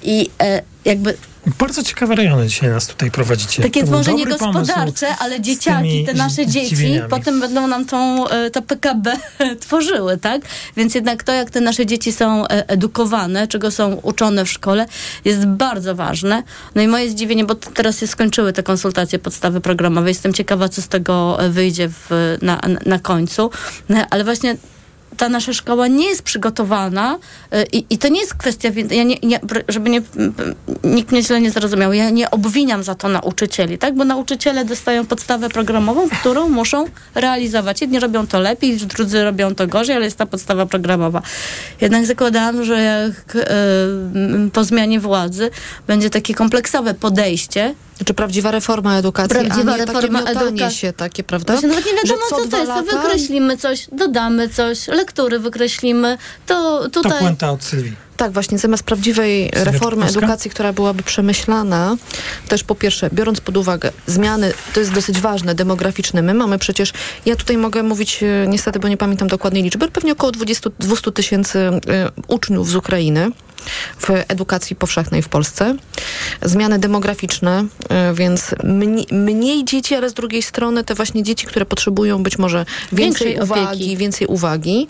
I 0.03 0.31
e, 0.41 0.63
jakby 0.85 1.17
Bardzo 1.47 1.83
ciekawe 1.83 2.15
rejony 2.15 2.47
dzisiaj 2.47 2.71
nas 2.71 2.87
tutaj 2.87 3.11
prowadzicie. 3.11 3.63
takie 3.63 3.85
może 3.85 4.15
nie 4.15 4.25
dobry 4.25 4.39
pomysł 4.39 4.59
gospodarcze, 4.59 5.17
ale 5.19 5.41
dzieciaki, 5.41 6.05
te 6.05 6.15
nasze 6.15 6.47
dzieci, 6.47 7.01
potem 7.11 7.41
będą 7.41 7.67
nam 7.67 7.85
tą, 7.85 8.29
e, 8.29 8.51
to 8.51 8.63
PKB 8.63 9.17
tworzyły, 9.61 10.19
tak? 10.19 10.43
Więc 10.77 10.95
jednak 10.95 11.23
to, 11.23 11.33
jak 11.33 11.51
te 11.51 11.61
nasze 11.61 11.87
dzieci 11.87 12.13
są 12.13 12.47
e, 12.47 12.69
edukowane, 12.69 13.49
czego 13.49 13.71
są 13.71 13.95
uczone 13.95 14.45
w 14.45 14.51
szkole, 14.51 14.87
jest 15.25 15.47
bardzo 15.47 15.95
ważne. 15.95 16.43
No 16.75 16.83
i 16.83 16.89
moje 16.89 17.11
zdziwienie, 17.11 17.45
bo 17.45 17.55
teraz 17.55 17.99
się 17.99 18.07
skończyły 18.07 18.53
te 18.53 18.63
konsultacje 18.63 19.19
podstawy 19.19 19.61
programowej, 19.61 20.11
jestem 20.11 20.33
ciekawa, 20.33 20.69
co 20.69 20.83
z 20.83 20.89
tego 20.89 21.43
e, 21.43 21.49
wyjdzie 21.49 21.89
w, 21.89 22.37
na, 22.43 22.61
na 22.87 22.99
końcu, 22.99 23.51
ale 24.11 24.25
właśnie 24.25 24.57
ta 25.17 25.29
nasza 25.29 25.53
szkoła 25.53 25.89
nie 25.89 26.07
jest 26.09 26.23
przygotowana 26.23 27.19
y, 27.55 27.67
i, 27.73 27.85
i 27.91 27.99
to 27.99 28.09
nie 28.09 28.21
jest 28.21 28.35
kwestia, 28.35 28.69
ja 28.91 29.03
nie, 29.03 29.17
nie, 29.23 29.41
żeby 29.69 29.91
nie, 29.91 30.03
nikt 30.85 31.13
mnie 31.13 31.23
źle 31.23 31.41
nie 31.41 31.51
zrozumiał, 31.51 31.93
ja 31.93 32.11
nie 32.11 32.31
obwiniam 32.31 32.83
za 32.83 32.95
to 32.95 33.09
nauczycieli, 33.09 33.79
tak, 33.79 33.95
bo 33.95 34.05
nauczyciele 34.05 34.65
dostają 34.65 35.07
podstawę 35.07 35.49
programową, 35.49 36.09
którą 36.21 36.49
muszą 36.49 36.85
realizować. 37.15 37.81
Jedni 37.81 38.01
robią 38.01 38.27
to 38.27 38.41
lepiej, 38.41 38.77
drudzy 38.77 39.25
robią 39.25 39.55
to 39.55 39.67
gorzej, 39.67 39.97
ale 39.97 40.05
jest 40.05 40.19
ta 40.19 40.27
podstawa 40.27 40.67
programowa. 40.67 41.23
Jednak 41.81 42.07
zakładałam, 42.07 42.65
że 42.65 42.83
jak 42.83 43.37
y, 43.37 44.51
po 44.53 44.65
zmianie 44.65 45.01
władzy 45.01 45.51
będzie 45.87 46.11
takie 46.11 46.35
kompleksowe 46.35 46.95
podejście, 46.95 47.75
Czy 48.07 48.15
prawdziwa 48.15 48.51
reforma 48.51 48.97
edukacji, 48.99 49.31
Prawdziwa 49.41 49.73
a 49.73 49.77
nie 49.77 49.85
takie 49.87 49.93
reforma 49.93 50.19
miotanie 50.21 50.47
edukacji. 50.49 50.79
się 50.79 50.93
takie, 50.93 51.25
prawda? 51.25 51.53
Właśnie 51.53 51.69
nawet 51.69 51.87
nie 51.87 51.93
wiadomo, 51.93 52.21
Że 52.21 52.31
co 52.31 52.37
co 52.37 52.49
to 52.49 52.57
jest. 52.59 52.71
To 52.73 52.81
lata- 52.83 53.03
wykreślimy 53.03 53.57
coś, 53.57 53.87
dodamy 53.93 54.49
coś, 54.49 54.89
lektury 54.89 55.39
wykreślimy. 55.39 56.19
To 56.47 56.81
To 56.83 56.89
tutaj... 57.03 57.19
puenta 57.21 57.51
od 57.51 57.65
Sylwii. 57.65 57.93
Tak, 58.17 58.33
właśnie 58.33 58.59
zamiast 58.59 58.83
prawdziwej 58.83 59.51
reformy 59.53 59.81
Czapkowska? 60.03 60.19
edukacji, 60.19 60.51
która 60.51 60.73
byłaby 60.73 61.03
przemyślana, 61.03 61.97
też 62.49 62.65
po 62.65 62.75
pierwsze, 62.75 63.11
biorąc 63.13 63.41
pod 63.41 63.57
uwagę 63.57 63.93
zmiany, 64.07 64.53
to 64.75 64.81
jest 64.81 64.93
dosyć 64.93 65.21
ważne, 65.21 65.55
demograficzne. 65.55 66.23
My 66.23 66.35
mamy 66.35 66.59
przecież, 66.59 66.93
ja 67.27 67.37
tutaj 67.37 67.57
mogę 67.57 67.83
mówić 67.83 68.23
e, 68.23 68.47
niestety, 68.49 68.79
bo 68.79 68.89
nie 68.89 68.97
pamiętam 68.97 69.29
dokładnej 69.29 69.63
liczby, 69.63 69.85
ale 69.85 69.93
pewnie 69.93 70.13
około 70.13 70.33
20, 70.33 70.71
200 70.79 71.13
tysięcy 71.13 71.59
e, 71.59 71.81
uczniów 72.29 72.71
z 72.71 72.75
Ukrainy 72.77 73.31
w 73.99 74.11
edukacji 74.29 74.77
powszechnej 74.77 75.23
w 75.23 75.29
Polsce. 75.29 75.77
Zmiany 76.43 76.79
demograficzne, 76.79 77.65
e, 77.89 78.15
więc 78.15 78.55
mniej, 78.65 79.07
mniej 79.13 79.65
dzieci, 79.65 79.95
ale 79.95 80.11
z 80.11 80.15
drugiej 80.15 80.43
strony 80.43 80.85
te 80.85 80.95
właśnie 80.95 81.23
dzieci, 81.23 81.47
które 81.47 81.67
potrzebują 81.67 82.23
być 82.23 82.39
może 82.39 82.65
więcej 82.93 83.27
Większej 83.29 83.45
uwagi, 83.45 83.77
opieki. 83.77 83.97
więcej 83.97 84.27
uwagi. 84.27 84.89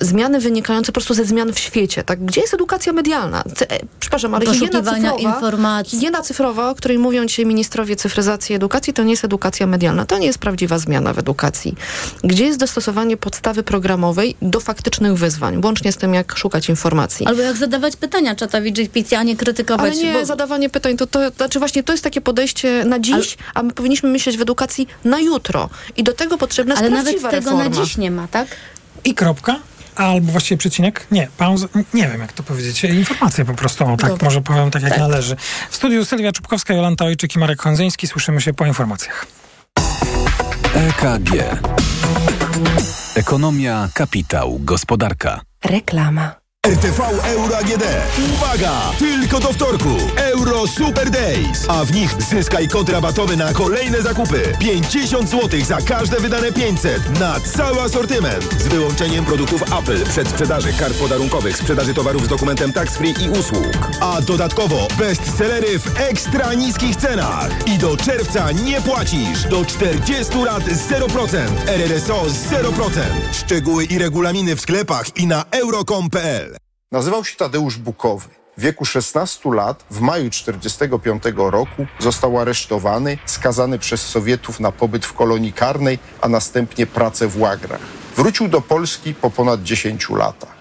Zmiany 0.00 0.40
wynikające 0.40 0.92
po 0.92 0.92
prostu 0.92 1.14
ze 1.14 1.24
zmian 1.24 1.52
w 1.52 1.58
świecie. 1.58 2.04
Tak? 2.04 2.24
Gdzie 2.30 2.40
jest 2.40 2.54
edukacja 2.54 2.92
medialna? 2.92 3.42
E, 3.70 3.78
przepraszam, 4.00 4.34
ale 4.34 4.46
higiena 4.46 4.82
cyfrowa, 4.82 5.16
informacji. 5.18 5.98
higiena 5.98 6.22
cyfrowa, 6.22 6.70
o 6.70 6.74
której 6.74 6.98
mówią 6.98 7.26
dzisiaj 7.26 7.46
ministrowie 7.46 7.96
cyfryzacji 7.96 8.52
i 8.52 8.56
edukacji, 8.56 8.92
to 8.92 9.02
nie 9.02 9.10
jest 9.10 9.24
edukacja 9.24 9.66
medialna. 9.66 10.06
To 10.06 10.18
nie 10.18 10.26
jest 10.26 10.38
prawdziwa 10.38 10.78
zmiana 10.78 11.12
w 11.12 11.18
edukacji. 11.18 11.74
Gdzie 12.24 12.44
jest 12.46 12.58
dostosowanie 12.58 13.16
podstawy 13.16 13.62
programowej 13.62 14.36
do 14.42 14.60
faktycznych 14.60 15.14
wyzwań, 15.14 15.60
łącznie 15.64 15.92
z 15.92 15.96
tym, 15.96 16.14
jak 16.14 16.38
szukać 16.38 16.68
informacji. 16.68 17.26
Albo 17.26 17.42
jak 17.42 17.56
zadawać 17.56 17.96
pytania 17.96 18.34
czatowi 18.34 18.72
GPT, 18.72 19.18
a 19.18 19.22
nie 19.22 19.36
krytykować. 19.36 19.92
Ale 19.92 20.02
nie, 20.02 20.12
bo- 20.12 20.24
zadawanie 20.26 20.70
pytań, 20.70 20.96
to, 20.96 21.06
to 21.06 21.30
znaczy 21.30 21.58
właśnie 21.58 21.82
to 21.82 21.92
jest 21.92 22.04
takie 22.04 22.20
podejście 22.20 22.84
na 22.84 22.98
dziś, 22.98 23.36
a 23.54 23.62
my 23.62 23.72
powinniśmy 23.72 24.08
myśleć 24.10 24.36
w 24.38 24.40
edukacji 24.42 24.88
na 25.04 25.20
jutro. 25.20 25.68
I 25.96 26.02
do 26.02 26.12
tego 26.12 26.38
potrzebna 26.38 26.72
jest 26.74 26.82
Ale 26.82 26.90
nawet 26.90 27.04
prawdziwa 27.04 27.30
tego 27.30 27.50
reforma. 27.50 27.78
na 27.78 27.84
dziś 27.84 27.96
nie 27.96 28.10
ma, 28.10 28.28
tak? 28.28 28.48
I 29.04 29.14
kropka? 29.14 29.56
Albo 29.96 30.32
właściwie 30.32 30.58
przecinek? 30.58 31.06
Nie, 31.10 31.28
pauza. 31.38 31.66
Nie 31.94 32.08
wiem, 32.08 32.20
jak 32.20 32.32
to 32.32 32.42
powiedzieć. 32.42 32.84
Informacje 32.84 33.44
po 33.44 33.54
prostu. 33.54 33.84
O, 33.84 33.96
tak, 33.96 34.10
Dobra. 34.10 34.24
może 34.24 34.40
powiem 34.40 34.70
tak, 34.70 34.82
jak 34.82 34.90
Tak. 34.90 35.00
należy. 35.00 35.36
W 35.70 35.76
studiu 35.76 36.04
Sylwia 36.04 36.32
Czubkowska, 36.32 36.74
Jolanta 36.74 37.04
Ojczyk 37.04 37.36
i 37.36 37.38
Marek 37.38 37.62
Hondzyński. 37.62 38.06
Słyszymy 38.06 38.40
się 38.40 38.54
po 38.54 38.66
informacjach. 38.66 39.26
EKG. 40.74 41.30
Ekonomia, 43.14 43.88
kapitał, 43.94 44.58
gospodarka. 44.58 45.40
Reklama. 45.64 46.39
RTV 46.66 47.00
Euro 47.24 47.56
AGD. 47.56 47.84
Uwaga! 48.34 48.72
Tylko 48.98 49.40
do 49.40 49.52
wtorku. 49.52 49.88
Euro 50.16 50.66
Super 50.66 51.10
Days. 51.10 51.66
A 51.68 51.84
w 51.84 51.92
nich 51.92 52.14
zyskaj 52.30 52.68
kod 52.68 52.88
rabatowy 52.88 53.36
na 53.36 53.52
kolejne 53.52 54.02
zakupy. 54.02 54.42
50 54.58 55.28
zł 55.30 55.60
za 55.64 55.80
każde 55.80 56.20
wydane 56.20 56.52
500 56.52 57.20
na 57.20 57.40
cały 57.40 57.80
asortyment. 57.80 58.44
Z 58.58 58.68
wyłączeniem 58.68 59.24
produktów 59.24 59.62
Apple, 59.62 60.04
przedsprzedaży 60.06 60.72
kart 60.72 60.98
podarunkowych, 60.98 61.56
sprzedaży 61.56 61.94
towarów 61.94 62.24
z 62.24 62.28
dokumentem 62.28 62.72
tax 62.72 62.96
free 62.96 63.14
i 63.24 63.30
usług. 63.30 63.88
A 64.00 64.20
dodatkowo 64.20 64.88
bestsellery 64.98 65.78
w 65.78 66.00
ekstra 66.00 66.54
niskich 66.54 66.96
cenach. 66.96 67.68
I 67.68 67.78
do 67.78 67.96
czerwca 67.96 68.52
nie 68.52 68.80
płacisz. 68.80 69.44
Do 69.50 69.64
40 69.64 70.38
lat 70.44 70.62
0%. 70.62 71.38
RRSO 71.66 72.22
0%. 72.50 73.00
Szczegóły 73.32 73.84
i 73.84 73.98
regulaminy 73.98 74.56
w 74.56 74.60
sklepach 74.60 75.16
i 75.16 75.26
na 75.26 75.44
euro.com.pl. 75.50 76.49
Nazywał 76.92 77.24
się 77.24 77.36
Tadeusz 77.36 77.76
Bukowy. 77.76 78.28
W 78.56 78.60
wieku 78.60 78.84
16 78.84 79.50
lat, 79.50 79.84
w 79.90 80.00
maju 80.00 80.30
1945 80.30 81.22
roku, 81.36 81.86
został 81.98 82.38
aresztowany, 82.38 83.18
skazany 83.26 83.78
przez 83.78 84.06
Sowietów 84.06 84.60
na 84.60 84.72
pobyt 84.72 85.06
w 85.06 85.12
kolonii 85.12 85.52
karnej, 85.52 85.98
a 86.20 86.28
następnie 86.28 86.86
pracę 86.86 87.28
w 87.28 87.40
łagrach. 87.40 87.80
Wrócił 88.16 88.48
do 88.48 88.60
Polski 88.60 89.14
po 89.14 89.30
ponad 89.30 89.62
10 89.62 90.10
latach. 90.10 90.54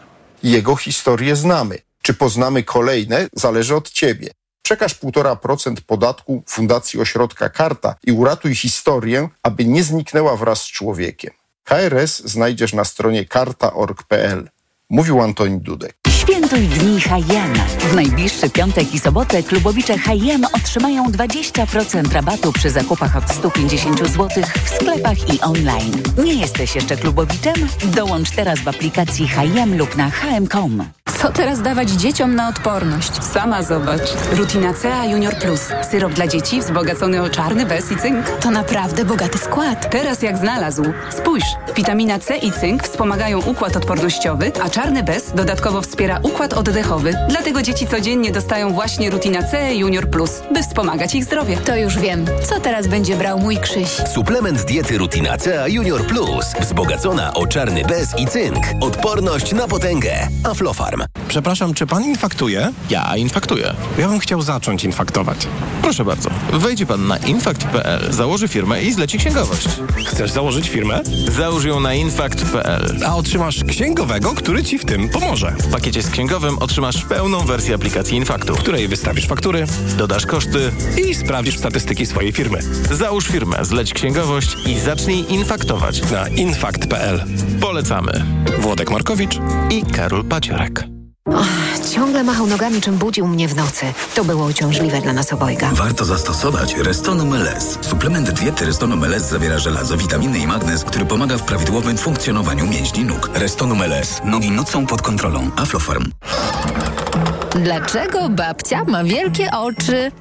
Jego 0.43 0.75
historię 0.75 1.35
znamy. 1.35 1.77
Czy 2.01 2.13
poznamy 2.13 2.63
kolejne, 2.63 3.27
zależy 3.33 3.75
od 3.75 3.89
ciebie. 3.89 4.29
Przekaż 4.61 4.95
1,5% 4.95 5.75
podatku 5.87 6.43
Fundacji 6.47 6.99
Ośrodka 6.99 7.49
Karta 7.49 7.95
i 8.03 8.11
uratuj 8.11 8.55
historię, 8.55 9.29
aby 9.43 9.65
nie 9.65 9.83
zniknęła 9.83 10.35
wraz 10.35 10.61
z 10.61 10.71
człowiekiem. 10.71 11.33
KRS 11.63 12.21
znajdziesz 12.25 12.73
na 12.73 12.83
stronie 12.83 13.25
karta.org.pl. 13.25 14.49
Mówił 14.89 15.21
Antoni 15.21 15.59
Dudek. 15.59 15.98
Świętuj 16.29 16.67
dni 16.67 17.01
H&M. 17.01 17.53
W 17.79 17.95
najbliższy 17.95 18.49
piątek 18.49 18.93
i 18.93 18.99
sobotę 18.99 19.43
klubowicze 19.43 19.97
H&M 19.97 20.45
otrzymają 20.53 21.05
20% 21.05 22.11
rabatu 22.11 22.51
przy 22.53 22.69
zakupach 22.69 23.15
od 23.17 23.31
150 23.31 23.99
zł 23.99 24.27
w 24.65 24.69
sklepach 24.69 25.33
i 25.33 25.41
online. 25.41 26.03
Nie 26.23 26.33
jesteś 26.33 26.75
jeszcze 26.75 26.97
klubowiczem? 26.97 27.55
Dołącz 27.95 28.31
teraz 28.31 28.59
w 28.59 28.67
aplikacji 28.67 29.27
H&M 29.27 29.77
lub 29.77 29.97
na 29.97 30.09
hm.com. 30.09 30.83
Co 31.21 31.31
teraz 31.31 31.61
dawać 31.61 31.89
dzieciom 31.89 32.35
na 32.35 32.49
odporność? 32.49 33.23
Sama 33.23 33.63
zobacz. 33.63 34.13
Rutina 34.31 34.73
CA 34.73 35.05
Junior 35.05 35.35
Plus. 35.35 35.61
Syrop 35.91 36.13
dla 36.13 36.27
dzieci 36.27 36.59
wzbogacony 36.59 37.21
o 37.21 37.29
czarny 37.29 37.65
bez 37.65 37.91
i 37.91 37.95
cynk. 37.95 38.29
To 38.29 38.51
naprawdę 38.51 39.05
bogaty 39.05 39.37
skład. 39.37 39.89
Teraz 39.89 40.21
jak 40.21 40.37
znalazł. 40.37 40.83
Spójrz, 41.09 41.45
witamina 41.75 42.19
C 42.19 42.37
i 42.37 42.51
cynk 42.51 42.83
wspomagają 42.83 43.41
układ 43.41 43.77
odpornościowy, 43.77 44.51
a 44.63 44.69
czarny 44.69 45.03
bez 45.03 45.31
dodatkowo 45.33 45.81
wspiera 45.81 46.18
układ 46.23 46.53
oddechowy. 46.53 47.13
Dlatego 47.29 47.61
dzieci 47.61 47.87
codziennie 47.87 48.31
dostają 48.31 48.73
właśnie 48.73 49.09
Rutina 49.09 49.43
C 49.43 49.75
Junior 49.75 50.09
Plus, 50.09 50.31
by 50.53 50.63
wspomagać 50.63 51.15
ich 51.15 51.23
zdrowie. 51.23 51.57
To 51.57 51.75
już 51.75 51.99
wiem. 51.99 52.25
Co 52.49 52.59
teraz 52.59 52.87
będzie 52.87 53.15
brał 53.15 53.39
mój 53.39 53.57
Krzyś? 53.57 53.89
Suplement 54.13 54.65
diety 54.65 54.97
Rutina 54.97 55.37
C 55.37 55.69
Junior 55.69 56.05
Plus. 56.07 56.45
Wzbogacona 56.61 57.33
o 57.33 57.47
czarny 57.47 57.83
bez 57.83 58.19
i 58.19 58.27
cynk. 58.27 58.63
Odporność 58.81 59.53
na 59.53 59.67
potęgę. 59.67 60.27
Aflofarm. 60.43 61.03
Przepraszam, 61.27 61.73
czy 61.73 61.87
pan 61.87 62.03
infaktuje? 62.03 62.71
Ja 62.89 63.17
infaktuję. 63.17 63.73
Ja 63.97 64.07
bym 64.07 64.19
chciał 64.19 64.41
zacząć 64.41 64.83
infaktować. 64.83 65.47
Proszę 65.81 66.05
bardzo. 66.05 66.29
Wejdzie 66.53 66.85
pan 66.85 67.07
na 67.07 67.17
infakt.pl, 67.17 68.13
założy 68.13 68.47
firmę 68.47 68.83
i 68.83 68.93
zleci 68.93 69.17
księgowość. 69.17 69.67
Chcesz 70.07 70.31
założyć 70.31 70.69
firmę? 70.69 71.01
Załóż 71.37 71.65
ją 71.65 71.79
na 71.79 71.93
infakt.pl. 71.93 72.99
A 73.07 73.15
otrzymasz 73.15 73.63
księgowego, 73.63 74.33
który 74.33 74.63
ci 74.63 74.79
w 74.79 74.85
tym 74.85 75.09
pomoże. 75.09 75.55
W 75.59 75.71
pakiecie 75.71 76.03
księgowym 76.09 76.57
otrzymasz 76.57 77.05
pełną 77.05 77.39
wersję 77.39 77.75
aplikacji 77.75 78.17
Infaktu, 78.17 78.55
w 78.55 78.59
której 78.59 78.87
wystawisz 78.87 79.27
faktury, 79.27 79.65
dodasz 79.97 80.25
koszty 80.25 80.71
i 81.07 81.15
sprawdzisz 81.15 81.57
statystyki 81.57 82.05
swojej 82.05 82.31
firmy. 82.31 82.59
Załóż 82.91 83.27
firmę, 83.27 83.65
zleć 83.65 83.93
księgowość 83.93 84.57
i 84.67 84.79
zacznij 84.79 85.25
infaktować. 85.33 86.11
Na 86.11 86.27
infakt.pl. 86.27 87.23
Polecamy. 87.61 88.25
Włodek 88.59 88.91
Markowicz 88.91 89.39
i 89.69 89.81
Karol 89.91 90.25
Paciorek. 90.25 90.98
Och, 91.35 91.89
ciągle 91.89 92.23
machał 92.23 92.47
nogami, 92.47 92.81
czym 92.81 92.97
budził 92.97 93.27
mnie 93.27 93.47
w 93.47 93.55
nocy. 93.55 93.85
To 94.15 94.23
było 94.23 94.45
uciążliwe 94.45 95.01
dla 95.01 95.13
nas 95.13 95.33
obojga. 95.33 95.69
Warto 95.73 96.05
zastosować 96.05 96.75
Restonum 96.75 97.33
LS. 97.33 97.77
Suplement 97.81 98.31
diety 98.31 98.65
Restonum 98.65 99.03
LS 99.03 99.29
zawiera 99.29 99.59
żelazo, 99.59 99.97
witaminy 99.97 100.39
i 100.39 100.47
magnez, 100.47 100.83
który 100.83 101.05
pomaga 101.05 101.37
w 101.37 101.43
prawidłowym 101.43 101.97
funkcjonowaniu 101.97 102.67
mięśni 102.67 103.05
nóg. 103.05 103.29
Restonum 103.33 103.81
LS. 103.81 104.21
Nogi 104.25 104.51
nocą 104.51 104.85
pod 104.85 105.01
kontrolą. 105.01 105.51
Aflofarm. 105.55 106.11
Dlaczego 107.55 108.29
babcia 108.29 108.83
ma 108.83 109.03
wielkie 109.03 109.51
oczy? 109.51 110.11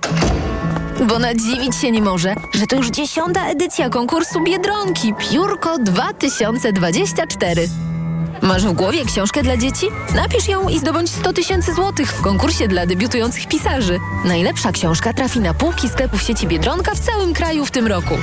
Bo 1.09 1.18
nadziwić 1.18 1.76
się 1.76 1.90
nie 1.90 2.02
może, 2.02 2.34
że 2.54 2.66
to 2.66 2.76
już 2.76 2.90
dziesiąta 2.90 3.46
edycja 3.46 3.90
konkursu 3.90 4.44
Biedronki 4.44 5.14
Piórko 5.14 5.78
2024. 5.78 7.68
Masz 8.43 8.66
w 8.66 8.72
głowie 8.72 9.05
książkę 9.05 9.43
dla 9.43 9.57
dzieci? 9.57 9.86
Napisz 10.14 10.49
ją 10.49 10.68
i 10.68 10.78
zdobądź 10.78 11.11
100 11.11 11.32
tysięcy 11.32 11.74
złotych 11.74 12.12
w 12.12 12.20
konkursie 12.20 12.68
dla 12.68 12.86
debiutujących 12.86 13.49
pisarzy. 13.49 14.01
Najlepsza 14.24 14.72
książka 14.72 15.12
trafi 15.12 15.41
na 15.41 15.55
półki 15.55 15.89
sklepów 15.89 16.22
sieci 16.22 16.47
Biedronka 16.47 16.95
w 16.95 17.01
całym 17.01 17.34
kraju 17.34 17.66
w 17.66 17.70
tym 17.70 17.86
roku. 17.86 18.14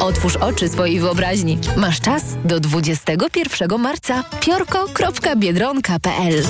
Otwórz 0.00 0.36
oczy 0.36 0.68
swojej 0.68 1.00
wyobraźni. 1.00 1.58
Masz 1.76 2.00
czas 2.00 2.22
do 2.44 2.60
21 2.60 3.80
marca. 3.80 4.24
piorko.biedronka.pl 4.40 6.42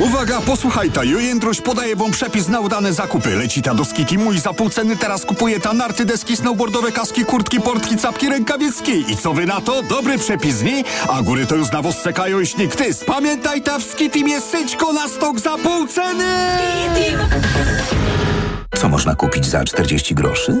Uwaga, 0.00 0.40
posłuchaj 0.40 0.90
ta, 0.90 1.04
Jojędruś 1.04 1.60
podaje 1.60 1.96
wam 1.96 2.10
przepis 2.10 2.48
na 2.48 2.60
udane 2.60 2.92
zakupy. 2.92 3.36
Leci 3.36 3.62
ta 3.62 3.74
do 3.74 3.84
Skitimu 3.84 4.32
i 4.32 4.38
za 4.38 4.52
pół 4.52 4.70
ceny 4.70 4.96
teraz 4.96 5.24
kupuje 5.24 5.60
ta 5.60 5.72
narty, 5.72 6.04
deski, 6.04 6.36
snowboardowe, 6.36 6.92
kaski, 6.92 7.24
kurtki, 7.24 7.60
portki, 7.60 7.96
capki, 7.96 8.28
rękawiczki. 8.28 9.12
I 9.12 9.16
co 9.16 9.32
wy 9.32 9.46
na 9.46 9.60
to? 9.60 9.82
Dobry 9.82 10.18
przepis, 10.18 10.62
nie? 10.62 10.84
A 11.08 11.22
góry 11.22 11.46
to 11.46 11.56
już 11.56 11.70
na 11.72 11.82
was 11.82 12.02
czekają 12.02 12.40
i 12.40 12.46
śnieg. 12.46 12.76
Ty, 12.76 12.94
spamiętaj 12.94 13.62
ta 13.62 13.78
w 13.78 13.82
Skitimie 13.82 14.40
syćko 14.40 14.92
na 14.92 15.08
stok 15.08 15.40
za 15.40 15.58
pół 15.58 15.86
ceny! 15.86 16.24
Co 18.76 18.88
można 18.88 19.14
kupić 19.14 19.46
za 19.46 19.64
40 19.64 20.14
groszy? 20.14 20.60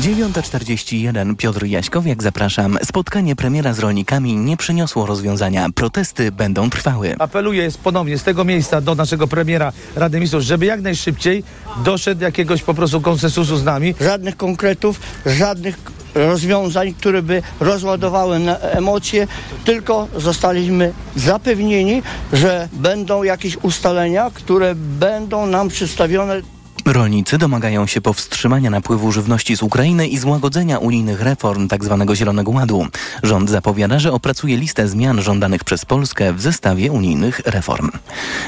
9.41 0.00 1.36
Piotr 1.36 1.64
Jaśkowiak, 1.64 2.22
zapraszam. 2.22 2.78
Spotkanie 2.84 3.36
premiera 3.36 3.72
z 3.72 3.78
rolnikami 3.78 4.36
nie 4.36 4.56
przyniosło 4.56 5.06
rozwiązania. 5.06 5.66
Protesty 5.74 6.32
będą 6.32 6.70
trwały. 6.70 7.14
Apeluję 7.18 7.68
ponownie 7.82 8.18
z 8.18 8.22
tego 8.22 8.44
miejsca 8.44 8.80
do 8.80 8.94
naszego 8.94 9.28
premiera 9.28 9.72
Rady 9.96 10.16
Ministrów, 10.16 10.42
żeby 10.42 10.66
jak 10.66 10.80
najszybciej 10.80 11.44
doszedł 11.84 12.22
jakiegoś 12.22 12.62
po 12.62 12.74
prostu 12.74 13.00
konsensusu 13.00 13.56
z 13.56 13.64
nami. 13.64 13.94
Żadnych 14.00 14.36
konkretów, 14.36 15.00
żadnych 15.26 15.78
rozwiązań, 16.14 16.94
które 16.94 17.22
by 17.22 17.42
rozładowały 17.60 18.38
na 18.38 18.58
emocje, 18.58 19.26
tylko 19.64 20.08
zostaliśmy 20.16 20.92
zapewnieni, 21.16 22.02
że 22.32 22.68
będą 22.72 23.22
jakieś 23.22 23.56
ustalenia, 23.56 24.30
które 24.34 24.74
będą 24.74 25.46
nam 25.46 25.68
przedstawione 25.68 26.42
Rolnicy 26.86 27.38
domagają 27.38 27.86
się 27.86 28.00
powstrzymania 28.00 28.70
napływu 28.70 29.12
żywności 29.12 29.56
z 29.56 29.62
Ukrainy 29.62 30.08
i 30.08 30.18
złagodzenia 30.18 30.78
unijnych 30.78 31.20
reform 31.20 31.68
tzw. 31.68 32.06
Zielonego 32.14 32.50
Ładu. 32.50 32.86
Rząd 33.22 33.50
zapowiada, 33.50 33.98
że 33.98 34.12
opracuje 34.12 34.56
listę 34.56 34.88
zmian 34.88 35.22
żądanych 35.22 35.64
przez 35.64 35.84
Polskę 35.84 36.32
w 36.32 36.40
zestawie 36.40 36.92
unijnych 36.92 37.40
reform. 37.44 37.90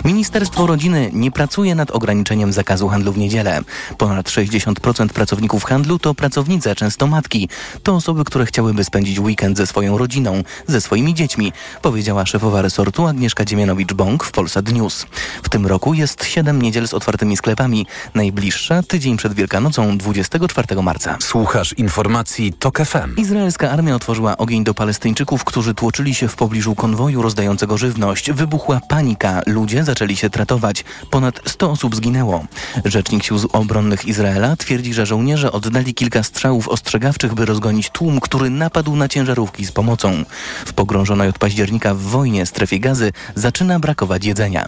Ministerstwo 0.04 0.66
Rodziny 0.66 1.10
nie 1.12 1.30
pracuje 1.30 1.74
nad 1.74 1.90
ograniczeniem 1.90 2.52
zakazu 2.52 2.88
handlu 2.88 3.12
w 3.12 3.18
niedzielę. 3.18 3.60
Ponad 3.98 4.28
60% 4.28 5.08
pracowników 5.08 5.64
handlu 5.64 5.98
to 5.98 6.14
pracownice, 6.14 6.74
często 6.74 7.06
matki. 7.06 7.48
To 7.82 7.94
osoby, 7.94 8.24
które 8.24 8.46
chciałyby 8.46 8.84
spędzić 8.84 9.18
weekend 9.18 9.56
ze 9.56 9.66
swoją 9.66 9.98
rodziną, 9.98 10.42
ze 10.66 10.80
swoimi 10.80 11.14
dziećmi, 11.14 11.52
powiedziała 11.82 12.26
szefowa 12.26 12.62
resortu 12.62 13.06
Agnieszka 13.06 13.44
Dziemianowicz-Bąk 13.44 14.24
w 14.24 14.32
Polsat 14.32 14.72
News. 14.72 15.06
W 15.42 15.48
tym 15.48 15.66
roku 15.66 15.94
jest 15.94 16.24
7 16.24 16.62
niedziel 16.62 16.88
z 16.88 16.94
otwartymi 16.94 17.36
sklepami. 17.36 17.86
Najbliższa 18.14 18.82
tydzień 18.82 19.16
przed 19.16 19.34
Wielkanocą 19.34 19.98
24 19.98 20.82
marca. 20.82 21.16
Słuchasz 21.20 21.72
informacji 21.72 22.52
TOK 22.52 22.78
FM. 22.78 23.16
Izraelska 23.16 23.70
armia 23.70 23.94
otworzyła 23.94 24.36
ogień 24.36 24.64
do 24.64 24.74
Palestyńczyków, 24.74 25.44
którzy 25.44 25.74
tłoczyli 25.74 26.14
się 26.14 26.28
w 26.28 26.36
pobliżu 26.36 26.74
konwoju 26.74 27.22
rozdającego 27.22 27.78
żywność. 27.78 28.32
Wybuchła 28.32 28.80
panika. 28.88 29.42
Ludzie 29.46 29.84
zaczęli 29.84 30.16
się 30.16 30.30
tratować. 30.30 30.84
Ponad 31.10 31.40
100 31.46 31.70
osób 31.70 31.96
zginęło. 31.96 32.44
Rzecznik 32.84 33.24
Sił 33.24 33.36
Obronnych 33.52 34.04
Izraela 34.04 34.56
twierdzi, 34.56 34.94
że 34.94 35.06
żołnierze 35.06 35.52
oddali 35.52 35.94
kilka 35.94 36.22
strzałów 36.22 36.68
ostrzegawczych, 36.68 37.34
by 37.34 37.44
rozgonić 37.44 37.90
tłum, 37.90 38.20
który 38.20 38.50
napadł 38.50 38.96
na 38.96 39.08
ciężarówki 39.08 39.66
z 39.66 39.72
pomocą. 39.72 40.24
W 40.66 40.72
pogrążonej 40.72 41.28
od 41.28 41.38
października 41.38 41.94
w 41.94 42.00
wojnie 42.00 42.46
strefie 42.46 42.80
gazy 42.80 43.12
zaczyna 43.34 43.78
brakować 43.78 44.24
jedzenia. 44.24 44.66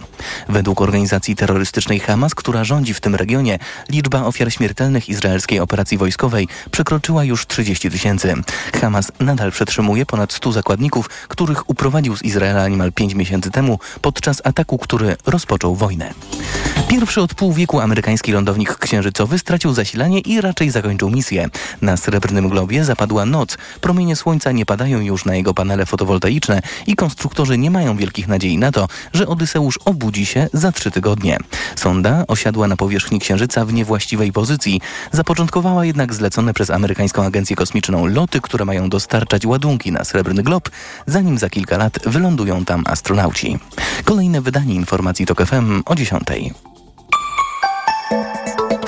Według 0.49 0.81
organizacji 0.81 1.35
terrorystycznej 1.35 1.99
Hamas, 1.99 2.35
która 2.35 2.63
rządzi 2.63 2.93
w 2.93 3.01
tym 3.01 3.15
regionie, 3.15 3.34
liczba 3.89 4.25
ofiar 4.25 4.51
śmiertelnych 4.51 5.09
izraelskiej 5.09 5.59
operacji 5.59 5.97
wojskowej 5.97 6.47
przekroczyła 6.71 7.23
już 7.23 7.47
30 7.47 7.91
tysięcy. 7.91 8.33
Hamas 8.81 9.11
nadal 9.19 9.51
przetrzymuje 9.51 10.05
ponad 10.05 10.33
100 10.33 10.51
zakładników, 10.51 11.09
których 11.27 11.69
uprowadził 11.69 12.17
z 12.17 12.21
Izraela 12.21 12.67
niemal 12.67 12.91
5 12.91 13.13
miesięcy 13.15 13.51
temu 13.51 13.79
podczas 14.01 14.41
ataku, 14.43 14.77
który 14.77 15.15
rozpoczął 15.25 15.75
wojnę. 15.75 16.13
Pierwszy 16.87 17.21
od 17.21 17.33
pół 17.33 17.53
wieku 17.53 17.79
amerykański 17.79 18.31
lądownik 18.31 18.77
księżycowy 18.77 19.39
stracił 19.39 19.73
zasilanie 19.73 20.19
i 20.19 20.41
raczej 20.41 20.69
zakończył 20.69 21.09
misję. 21.09 21.49
Na 21.81 21.97
Srebrnym 21.97 22.49
Globie 22.49 22.85
zapadła 22.85 23.25
noc. 23.25 23.57
Promienie 23.81 24.15
słońca 24.15 24.51
nie 24.51 24.65
padają 24.65 24.99
już 24.99 25.25
na 25.25 25.35
jego 25.35 25.53
panele 25.53 25.85
fotowoltaiczne 25.85 26.61
i 26.87 26.95
konstruktorzy 26.95 27.57
nie 27.57 27.71
mają 27.71 27.97
wielkich 27.97 28.27
nadziei 28.27 28.57
na 28.57 28.71
to, 28.71 28.87
że 29.13 29.27
Odyseusz 29.27 29.79
obudzi 29.85 30.25
się 30.25 30.47
za 30.53 30.71
trzy 30.71 30.91
tygodnie. 30.91 31.37
Sonda 31.75 32.23
osiadła 32.27 32.67
na 32.67 32.77
powierzchni 32.77 33.19
Księżyca 33.19 33.65
w 33.65 33.73
niewłaściwej 33.73 34.31
pozycji. 34.31 34.81
Zapoczątkowała 35.11 35.85
jednak 35.85 36.13
zlecone 36.13 36.53
przez 36.53 36.69
amerykańską 36.69 37.23
agencję 37.23 37.55
kosmiczną 37.55 38.05
loty, 38.05 38.41
które 38.41 38.65
mają 38.65 38.89
dostarczać 38.89 39.45
ładunki 39.45 39.91
na 39.91 40.03
Srebrny 40.03 40.43
Glob, 40.43 40.69
zanim 41.07 41.37
za 41.37 41.49
kilka 41.49 41.77
lat 41.77 41.99
wylądują 42.05 42.65
tam 42.65 42.83
astronauci. 42.87 43.59
Kolejne 44.03 44.41
wydanie 44.41 44.75
informacji 44.75 45.25
TOK 45.25 45.45
FM 45.45 45.83
o 45.85 45.95
10. 45.95 46.23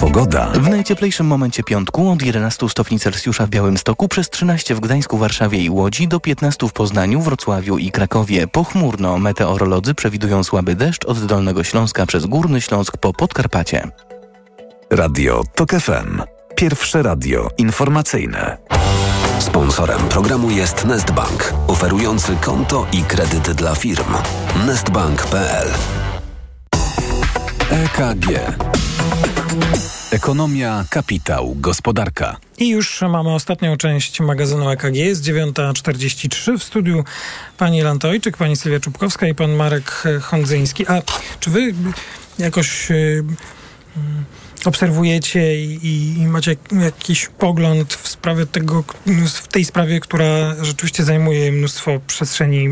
Pogoda. 0.07 0.51
W 0.51 0.69
najcieplejszym 0.69 1.27
momencie 1.27 1.63
piątku 1.63 2.11
od 2.11 2.21
11 2.21 2.69
stopni 2.69 2.99
Celsjusza 2.99 3.45
w 3.45 3.49
Białymstoku 3.49 4.07
przez 4.07 4.29
13 4.29 4.75
w 4.75 4.79
Gdańsku, 4.79 5.17
Warszawie 5.17 5.59
i 5.59 5.69
Łodzi 5.69 6.07
do 6.07 6.19
15 6.19 6.67
w 6.67 6.73
Poznaniu, 6.73 7.21
Wrocławiu 7.21 7.77
i 7.77 7.91
Krakowie. 7.91 8.47
Pochmurno 8.47 9.17
meteorolodzy 9.17 9.93
przewidują 9.93 10.43
słaby 10.43 10.75
deszcz 10.75 11.05
od 11.05 11.25
Dolnego 11.25 11.63
Śląska 11.63 12.05
przez 12.05 12.25
Górny 12.25 12.61
Śląsk 12.61 12.97
po 12.97 13.13
Podkarpacie. 13.13 13.87
Radio 14.89 15.43
TOK 15.55 15.71
FM. 15.71 16.21
Pierwsze 16.55 17.03
radio 17.03 17.49
informacyjne. 17.57 18.57
Sponsorem 19.39 19.99
programu 19.99 20.51
jest 20.51 20.85
Nestbank, 20.85 21.53
oferujący 21.67 22.35
konto 22.35 22.87
i 22.91 23.01
kredyt 23.01 23.51
dla 23.51 23.75
firm. 23.75 24.13
Nestbank.pl 24.65 25.67
EKG. 27.71 28.27
Ekonomia, 30.11 30.85
kapitał, 30.89 31.55
gospodarka. 31.55 32.37
I 32.57 32.69
już 32.69 33.01
mamy 33.01 33.33
ostatnią 33.33 33.77
część 33.77 34.19
magazynu 34.19 34.69
EKG. 34.69 34.95
Jest 34.95 35.23
9.43 35.23 36.57
w 36.57 36.63
studiu 36.63 37.03
pani 37.57 37.81
Lantojczyk, 37.81 38.37
pani 38.37 38.55
Sylwia 38.55 38.79
Czubkowska 38.79 39.27
i 39.27 39.35
pan 39.35 39.51
Marek 39.51 40.03
Hondzyński. 40.21 40.87
A 40.87 41.01
czy 41.39 41.49
wy 41.49 41.73
jakoś 42.39 42.91
y, 42.91 43.23
obserwujecie 44.65 45.65
i, 45.65 46.15
i 46.17 46.27
macie 46.27 46.55
jakiś 46.71 47.29
pogląd 47.37 47.93
w 47.93 48.07
sprawie 48.07 48.45
tego, 48.45 48.83
w 49.33 49.47
tej 49.47 49.65
sprawie, 49.65 49.99
która 49.99 50.55
rzeczywiście 50.61 51.03
zajmuje 51.03 51.51
mnóstwo 51.51 51.99
przestrzeni 52.07 52.69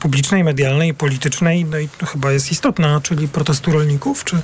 publicznej, 0.00 0.44
medialnej, 0.44 0.94
politycznej, 0.94 1.64
no 1.64 1.78
i 1.78 1.88
chyba 2.12 2.32
jest 2.32 2.52
istotna, 2.52 3.00
czyli 3.00 3.28
protestu 3.28 3.72
rolników. 3.72 4.24
Czy 4.24 4.36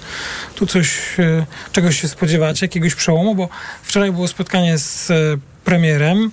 tu 0.54 0.66
coś, 0.66 0.98
e, 1.18 1.46
czegoś 1.72 2.00
się 2.00 2.08
spodziewacie, 2.08 2.66
jakiegoś 2.66 2.94
przełomu? 2.94 3.34
Bo 3.34 3.48
wczoraj 3.82 4.12
było 4.12 4.28
spotkanie 4.28 4.78
z 4.78 5.10
e, 5.10 5.14
premierem 5.64 6.30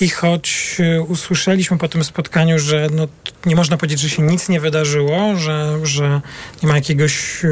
i 0.00 0.08
choć 0.08 0.76
e, 0.80 1.02
usłyszeliśmy 1.02 1.78
po 1.78 1.88
tym 1.88 2.04
spotkaniu, 2.04 2.58
że 2.58 2.88
no, 2.92 3.08
nie 3.46 3.56
można 3.56 3.76
powiedzieć, 3.76 4.00
że 4.00 4.10
się 4.10 4.22
nic 4.22 4.48
nie 4.48 4.60
wydarzyło, 4.60 5.36
że, 5.36 5.86
że 5.86 6.20
nie 6.62 6.68
ma 6.68 6.74
jakiegoś... 6.74 7.42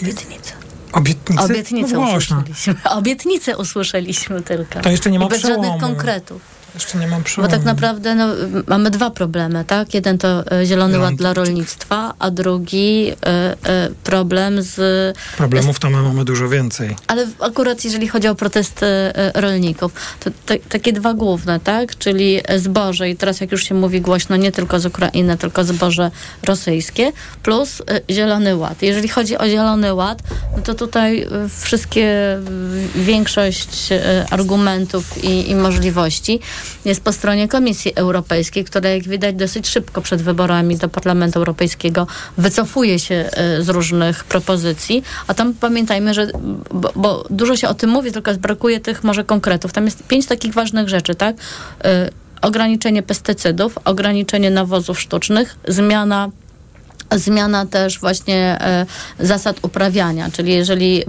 Obietnicy. 0.00 0.63
Obietnicy? 0.94 1.42
Obietnicę 1.44 1.94
no 1.96 2.00
usłyszeliśmy. 2.02 2.74
Obietnicę 2.90 3.56
usłyszeliśmy 3.56 4.42
tylko. 4.42 4.80
To 4.80 4.90
jeszcze 4.90 5.10
nie 5.10 5.18
ma 5.18 5.24
I 5.24 5.28
bez 5.28 5.38
przełomu. 5.38 5.62
żadnych 5.64 5.82
konkretów. 5.82 6.42
Jeszcze 6.74 6.98
nie 6.98 7.06
mam 7.06 7.20
Bo 7.20 7.24
przełomu. 7.24 7.50
tak 7.50 7.64
naprawdę 7.64 8.14
no, 8.14 8.26
mamy 8.66 8.90
dwa 8.90 9.10
problemy, 9.10 9.64
tak? 9.64 9.94
Jeden 9.94 10.18
to 10.18 10.52
e, 10.52 10.66
Zielony 10.66 10.98
Ład 10.98 11.14
dla 11.14 11.34
rolnictwa, 11.34 12.14
a 12.18 12.30
drugi 12.30 13.10
e, 13.10 13.14
e, 13.26 13.90
problem 14.04 14.62
z... 14.62 14.76
Problemów 15.36 15.78
tam 15.78 15.92
mamy 15.92 16.24
dużo 16.24 16.48
więcej. 16.48 16.96
Ale 17.06 17.26
akurat 17.40 17.84
jeżeli 17.84 18.08
chodzi 18.08 18.28
o 18.28 18.34
protesty 18.34 18.86
rolników, 19.34 19.92
to 20.20 20.30
te, 20.46 20.58
takie 20.58 20.92
dwa 20.92 21.14
główne, 21.14 21.60
tak? 21.60 21.98
Czyli 21.98 22.40
zboże 22.56 23.10
i 23.10 23.16
teraz 23.16 23.40
jak 23.40 23.52
już 23.52 23.64
się 23.64 23.74
mówi 23.74 24.00
głośno, 24.00 24.36
nie 24.36 24.52
tylko 24.52 24.80
z 24.80 24.86
Ukrainy, 24.86 25.36
tylko 25.36 25.64
zboże 25.64 26.10
rosyjskie, 26.42 27.12
plus 27.42 27.82
Zielony 28.10 28.56
Ład. 28.56 28.82
Jeżeli 28.82 29.08
chodzi 29.08 29.38
o 29.38 29.48
Zielony 29.48 29.94
Ład, 29.94 30.22
no 30.56 30.62
to 30.62 30.74
tutaj 30.74 31.26
wszystkie, 31.60 32.38
większość 32.94 33.88
argumentów 34.30 35.24
i, 35.24 35.50
i 35.50 35.54
możliwości 35.54 36.40
jest 36.84 37.04
po 37.04 37.12
stronie 37.12 37.48
Komisji 37.48 37.92
Europejskiej, 37.94 38.64
która 38.64 38.90
jak 38.90 39.02
widać 39.08 39.34
dosyć 39.34 39.68
szybko 39.68 40.00
przed 40.00 40.22
wyborami 40.22 40.76
do 40.76 40.88
Parlamentu 40.88 41.38
Europejskiego 41.38 42.06
wycofuje 42.38 42.98
się 42.98 43.14
e, 43.14 43.62
z 43.62 43.68
różnych 43.68 44.24
propozycji, 44.24 45.02
a 45.26 45.34
tam 45.34 45.54
pamiętajmy, 45.54 46.14
że 46.14 46.26
bo, 46.72 46.92
bo 46.96 47.24
dużo 47.30 47.56
się 47.56 47.68
o 47.68 47.74
tym 47.74 47.90
mówi, 47.90 48.12
tylko 48.12 48.34
brakuje 48.34 48.80
tych 48.80 49.04
może 49.04 49.24
konkretów. 49.24 49.72
Tam 49.72 49.84
jest 49.84 50.06
pięć 50.06 50.26
takich 50.26 50.54
ważnych 50.54 50.88
rzeczy, 50.88 51.14
tak? 51.14 51.36
E, 51.84 52.10
Ograniczenie 52.42 53.02
pestycydów, 53.02 53.78
ograniczenie 53.84 54.50
nawozów 54.50 55.00
sztucznych, 55.00 55.56
zmiana 55.68 56.30
Zmiana 57.14 57.66
też 57.66 58.00
właśnie 58.00 58.56
e, 58.60 58.86
zasad 59.20 59.56
uprawiania, 59.62 60.30
czyli 60.30 60.52
jeżeli 60.52 61.04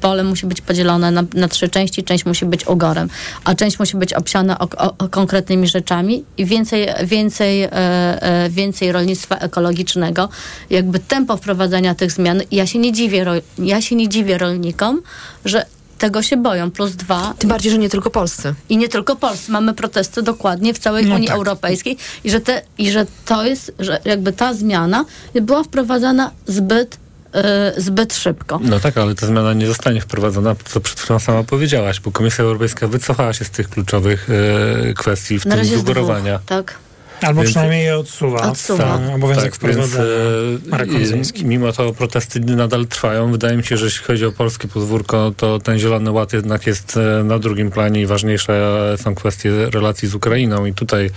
pole 0.00 0.24
musi 0.24 0.46
być 0.46 0.60
podzielone 0.60 1.10
na, 1.10 1.22
na 1.34 1.48
trzy 1.48 1.68
części, 1.68 2.04
część 2.04 2.26
musi 2.26 2.46
być 2.46 2.66
ugorem, 2.66 3.08
a 3.44 3.54
część 3.54 3.78
musi 3.78 3.96
być 3.96 4.12
obsiana 4.12 4.58
o, 4.58 4.68
o, 4.98 5.08
konkretnymi 5.08 5.68
rzeczami 5.68 6.24
i 6.38 6.44
więcej, 6.44 6.88
więcej, 7.04 7.62
e, 7.62 7.72
e, 7.72 8.50
więcej 8.50 8.92
rolnictwa 8.92 9.36
ekologicznego. 9.36 10.28
Jakby 10.70 10.98
tempo 10.98 11.36
wprowadzania 11.36 11.94
tych 11.94 12.12
zmian, 12.12 12.42
ja 12.50 12.66
się 12.66 12.78
nie 12.78 12.92
dziwię, 12.92 13.26
ja 13.58 13.80
się 13.80 13.96
nie 13.96 14.08
dziwię 14.08 14.38
rolnikom, 14.38 15.00
że 15.44 15.66
tego 16.00 16.22
się 16.22 16.36
boją. 16.36 16.70
Plus 16.70 16.92
dwa. 16.92 17.34
Tym 17.38 17.50
bardziej, 17.50 17.72
że 17.72 17.78
nie 17.78 17.88
tylko 17.88 18.10
polscy. 18.10 18.54
I 18.68 18.76
nie 18.76 18.88
tylko 18.88 19.16
Polscy. 19.16 19.52
Mamy 19.52 19.74
protesty 19.74 20.22
dokładnie 20.22 20.74
w 20.74 20.78
całej 20.78 21.06
No 21.06 21.14
Unii 21.14 21.28
tak. 21.28 21.36
Europejskiej 21.36 21.96
i 22.24 22.30
że, 22.30 22.40
te, 22.40 22.62
i 22.78 22.90
że 22.90 23.06
to 23.26 23.44
jest, 23.44 23.72
że 23.78 24.00
jakby 24.04 24.32
ta 24.32 24.54
zmiana 24.54 25.04
była 25.42 25.62
wprowadzana 25.62 26.30
zbyt, 26.46 26.96
e, 27.32 27.72
zbyt 27.76 28.14
szybko. 28.14 28.60
No 28.62 28.80
tak, 28.80 28.98
ale 28.98 29.14
ta 29.14 29.26
zmiana 29.26 29.52
nie 29.52 29.66
zostanie 29.66 30.00
wprowadzona, 30.00 30.56
co 30.64 30.80
przed 30.80 31.00
chwilą 31.00 31.18
sama 31.18 31.44
powiedziałaś, 31.44 32.00
bo 32.00 32.10
Komisja 32.10 32.44
Europejska 32.44 32.86
wycofała 32.86 33.32
się 33.32 33.44
z 33.44 33.50
tych 33.50 33.68
kluczowych 33.68 34.28
e, 34.30 34.94
kwestii, 34.94 35.40
w 35.40 35.46
Na 35.46 35.50
tym 35.50 35.58
razie 35.58 35.78
dwóch, 35.78 36.06
tak. 36.46 36.78
Albo 37.20 37.40
Więc- 37.40 37.50
przynajmniej 37.50 37.84
je 37.84 37.96
odsuwa. 37.98 38.50
Odsuwa. 38.50 38.84
Tak, 38.98 39.14
obowiązek 39.14 39.56
Tak, 39.58 39.62
więc 39.74 39.78
wprowadzenia. 39.86 40.78
e, 40.78 40.86
i- 40.86 40.92
Hondzyński. 40.92 41.44
mimo 41.46 41.72
to 41.72 41.92
protesty 41.92 42.40
nadal 42.40 42.86
trwają. 42.86 43.32
Wydaje 43.32 43.56
mi 43.56 43.64
się, 43.64 43.76
że 43.76 43.84
jeśli 43.84 44.04
chodzi 44.04 44.24
o 44.26 44.32
polskie 44.32 44.68
podwórko, 44.68 45.32
to 45.36 45.58
ten 45.58 45.78
Zielony 45.78 46.10
Ład 46.10 46.32
jednak 46.32 46.66
jest 46.66 46.96
e, 47.20 47.24
na 47.24 47.38
drugim 47.38 47.70
planie 47.70 48.00
i 48.00 48.06
ważniejsze 48.06 48.96
są 49.02 49.14
kwestie 49.14 49.50
relacji 49.70 50.08
z 50.08 50.14
Ukrainą 50.14 50.66
i 50.66 50.74
tutaj 50.74 51.10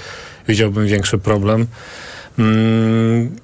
widziałbym 0.48 0.88
większy 0.88 1.18
problem. 1.18 1.68
Mm, 2.40 3.36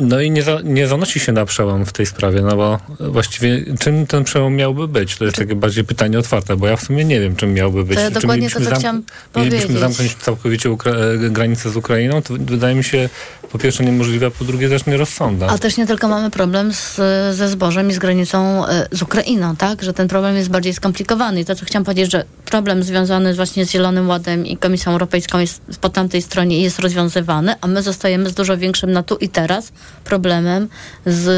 No 0.00 0.20
i 0.20 0.30
nie, 0.30 0.42
za, 0.42 0.58
nie 0.64 0.86
zanosi 0.86 1.20
się 1.20 1.32
na 1.32 1.44
przełom 1.46 1.86
w 1.86 1.92
tej 1.92 2.06
sprawie, 2.06 2.42
no 2.42 2.56
bo 2.56 2.78
właściwie 3.00 3.64
czym 3.80 4.06
ten 4.06 4.24
przełom 4.24 4.54
miałby 4.54 4.88
być? 4.88 5.16
To 5.16 5.24
jest 5.24 5.36
takie 5.36 5.54
bardziej 5.54 5.84
pytanie 5.84 6.18
otwarte, 6.18 6.56
bo 6.56 6.66
ja 6.66 6.76
w 6.76 6.82
sumie 6.82 7.04
nie 7.04 7.20
wiem, 7.20 7.36
czym 7.36 7.54
miałby 7.54 7.84
być. 7.84 7.96
To 7.96 8.02
ja 8.02 8.08
Czy 8.08 8.14
dokładnie 8.14 8.50
to, 8.50 8.60
co 8.60 8.76
chciałam 8.76 9.02
Mielibyśmy 9.36 9.66
powiedzieć. 9.66 9.80
zamknąć 9.80 10.14
całkowicie 10.14 10.70
Ukra- 10.70 11.24
e, 11.26 11.30
granicę 11.30 11.70
z 11.70 11.76
Ukrainą, 11.76 12.22
to 12.22 12.34
wydaje 12.34 12.74
mi 12.74 12.84
się 12.84 13.08
po 13.52 13.58
pierwsze 13.58 13.84
niemożliwe, 13.84 14.26
a 14.26 14.30
po 14.30 14.44
drugie 14.44 14.68
też 14.68 14.86
nierozsądne. 14.86 15.46
A 15.46 15.58
też 15.58 15.76
nie 15.76 15.86
tylko 15.86 16.08
mamy 16.08 16.30
problem 16.30 16.72
z, 16.72 16.96
ze 17.36 17.48
zbożem 17.48 17.90
i 17.90 17.92
z 17.92 17.98
granicą 17.98 18.66
e, 18.66 18.86
z 18.92 19.02
Ukrainą, 19.02 19.56
tak? 19.56 19.82
Że 19.82 19.92
ten 19.92 20.08
problem 20.08 20.36
jest 20.36 20.50
bardziej 20.50 20.74
skomplikowany. 20.74 21.40
I 21.40 21.44
to, 21.44 21.54
co 21.54 21.64
chciałam 21.66 21.84
powiedzieć, 21.84 22.12
że 22.12 22.24
problem 22.44 22.82
związany 22.82 23.34
właśnie 23.34 23.66
z 23.66 23.70
Zielonym 23.70 24.08
Ładem 24.08 24.46
i 24.46 24.56
Komisją 24.56 24.92
Europejską 24.92 25.38
jest 25.38 25.62
po 25.80 25.88
tamtej 25.88 26.22
stronie 26.22 26.58
i 26.58 26.62
jest 26.62 26.78
rozwiązywany, 26.78 27.54
a 27.60 27.66
my 27.66 27.82
zostajemy 27.82 28.30
z 28.30 28.34
dużo 28.34 28.56
większym 28.56 28.92
na 28.92 29.02
tu 29.02 29.16
i 29.16 29.28
teraz 29.28 29.72
problemem 30.04 30.68
z, 31.06 31.28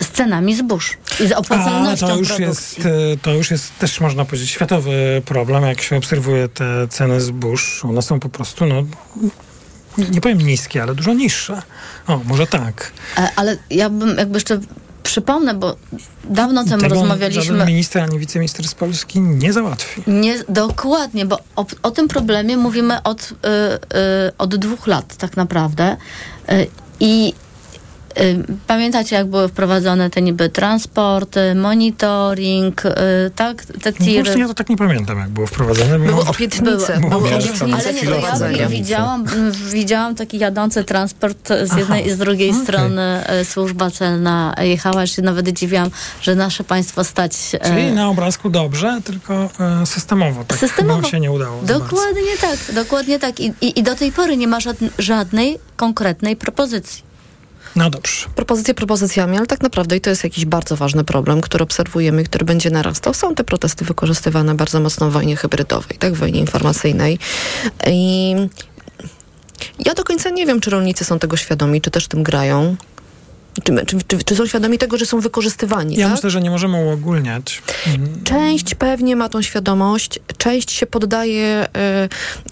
e, 0.00 0.04
z 0.04 0.08
cenami 0.08 0.56
zbóż 0.56 0.96
i 1.24 1.28
z 1.28 1.32
A 1.32 1.36
opłacalnością 1.36 2.06
to 2.06 2.16
już, 2.16 2.28
produkcji. 2.28 2.44
jest, 2.46 2.80
e, 2.80 3.16
to 3.22 3.34
już 3.34 3.50
jest 3.50 3.78
też, 3.78 4.00
można 4.00 4.24
powiedzieć, 4.24 4.50
światowy 4.50 5.22
problem. 5.24 5.62
Jak 5.64 5.82
się 5.82 5.96
obserwuje 5.96 6.48
te 6.48 6.88
ceny 6.88 7.20
zbóż, 7.20 7.84
one 7.84 8.02
są 8.02 8.20
po 8.20 8.28
prostu, 8.28 8.66
no, 8.66 8.82
nie 9.98 10.20
powiem 10.20 10.38
niskie, 10.38 10.82
ale 10.82 10.94
dużo 10.94 11.12
niższe. 11.14 11.62
O, 12.06 12.20
może 12.24 12.46
tak. 12.46 12.92
E, 13.18 13.28
Ale 13.36 13.56
ja 13.70 13.90
bym 13.90 14.18
jakby 14.18 14.36
jeszcze 14.36 14.60
przypomnę, 15.06 15.54
bo 15.54 15.76
dawno 16.24 16.64
temu 16.64 16.82
Tego 16.82 16.94
rozmawialiśmy... 16.94 17.42
żaden 17.42 17.66
minister 17.66 18.02
ani 18.02 18.18
wiceminister 18.18 18.68
z 18.68 18.74
Polski 18.74 19.20
nie 19.20 19.52
załatwi. 19.52 20.02
Nie, 20.06 20.44
dokładnie, 20.48 21.26
bo 21.26 21.38
o, 21.56 21.66
o 21.82 21.90
tym 21.90 22.08
problemie 22.08 22.56
mówimy 22.56 23.02
od, 23.02 23.22
y, 23.22 23.34
y, 24.26 24.36
od 24.38 24.56
dwóch 24.56 24.86
lat 24.86 25.16
tak 25.16 25.36
naprawdę. 25.36 25.96
Y, 26.52 26.66
I 27.00 27.34
pamiętacie, 28.66 29.16
jak 29.16 29.26
były 29.26 29.48
wprowadzone 29.48 30.10
te 30.10 30.22
niby 30.22 30.48
transporty, 30.48 31.54
monitoring, 31.54 32.84
y, 32.86 32.90
tak? 33.36 33.64
Te 33.64 33.92
No 34.00 34.06
tiry. 34.06 34.22
właśnie 34.24 34.40
ja 34.42 34.48
to 34.48 34.54
tak 34.54 34.68
nie 34.68 34.76
pamiętam, 34.76 35.18
jak 35.18 35.28
było 35.28 35.46
wprowadzone. 35.46 35.98
Były 35.98 36.10
Było- 36.10 36.24
obietnice. 36.30 36.98
Było- 37.00 37.10
Były 37.10 37.10
Było- 37.10 37.36
obietnice. 37.38 37.64
Ale 37.64 37.92
nie, 37.94 38.02
to 38.02 38.10
ja 38.14 38.20
wprowadzenia. 38.20 38.68
widziałam, 38.68 39.24
widziałam 39.72 40.14
taki 40.14 40.38
jadący 40.38 40.84
transport 40.84 41.48
z 41.64 41.76
jednej 41.76 42.06
i 42.06 42.10
z 42.10 42.18
drugiej 42.18 42.50
okej. 42.50 42.62
strony 42.62 43.02
e, 43.02 43.44
służba 43.44 43.90
celna 43.90 44.54
jechała, 44.60 45.00
ja 45.00 45.06
się 45.06 45.22
nawet 45.22 45.48
dziwiłam, 45.48 45.90
że 46.22 46.34
nasze 46.34 46.64
państwo 46.64 47.04
stać... 47.04 47.32
Czyli 47.64 47.92
na 47.92 48.08
obrazku 48.08 48.50
dobrze, 48.50 48.98
tylko 49.04 49.50
systemowo. 49.84 50.44
Tak 50.44 50.58
Systemowo. 50.58 51.08
się 51.08 51.20
nie 51.20 51.32
udało. 51.32 51.62
Dokładnie 51.62 52.36
tak, 52.40 52.74
dokładnie 52.74 53.18
tak. 53.18 53.40
I, 53.40 53.52
i, 53.60 53.78
i 53.78 53.82
do 53.82 53.94
tej 53.94 54.12
pory 54.12 54.36
nie 54.36 54.48
ma 54.48 54.58
żadn- 54.58 54.88
żadnej 54.98 55.58
konkretnej 55.76 56.36
propozycji. 56.36 57.05
No 57.76 57.90
dobrze. 57.90 58.26
Propozycje 58.34 58.74
propozycjami, 58.74 59.36
ale 59.38 59.46
tak 59.46 59.62
naprawdę 59.62 59.96
i 59.96 60.00
to 60.00 60.10
jest 60.10 60.24
jakiś 60.24 60.44
bardzo 60.44 60.76
ważny 60.76 61.04
problem, 61.04 61.40
który 61.40 61.64
obserwujemy 61.64 62.22
i 62.22 62.24
który 62.24 62.44
będzie 62.44 62.70
narastał. 62.70 63.14
Są 63.14 63.34
te 63.34 63.44
protesty 63.44 63.84
wykorzystywane 63.84 64.54
bardzo 64.54 64.80
mocno 64.80 65.10
w 65.10 65.12
wojnie 65.12 65.36
hybrydowej, 65.36 65.98
tak, 65.98 66.12
w 66.14 66.18
wojnie 66.18 66.40
informacyjnej. 66.40 67.18
I 67.86 68.34
ja 69.84 69.94
do 69.94 70.04
końca 70.04 70.30
nie 70.30 70.46
wiem, 70.46 70.60
czy 70.60 70.70
rolnicy 70.70 71.04
są 71.04 71.18
tego 71.18 71.36
świadomi, 71.36 71.80
czy 71.80 71.90
też 71.90 72.08
tym 72.08 72.22
grają. 72.22 72.76
Czy, 73.64 73.86
czy, 73.86 73.96
czy, 74.06 74.24
czy 74.24 74.36
są 74.36 74.46
świadomi 74.46 74.78
tego, 74.78 74.98
że 74.98 75.06
są 75.06 75.20
wykorzystywani? 75.20 75.96
Ja 75.96 76.06
tak? 76.06 76.14
myślę, 76.14 76.30
że 76.30 76.40
nie 76.40 76.50
możemy 76.50 76.76
uogólniać. 76.84 77.62
Część 78.24 78.74
pewnie 78.74 79.16
ma 79.16 79.28
tą 79.28 79.42
świadomość, 79.42 80.18
część 80.38 80.70
się 80.70 80.86
poddaje 80.86 81.64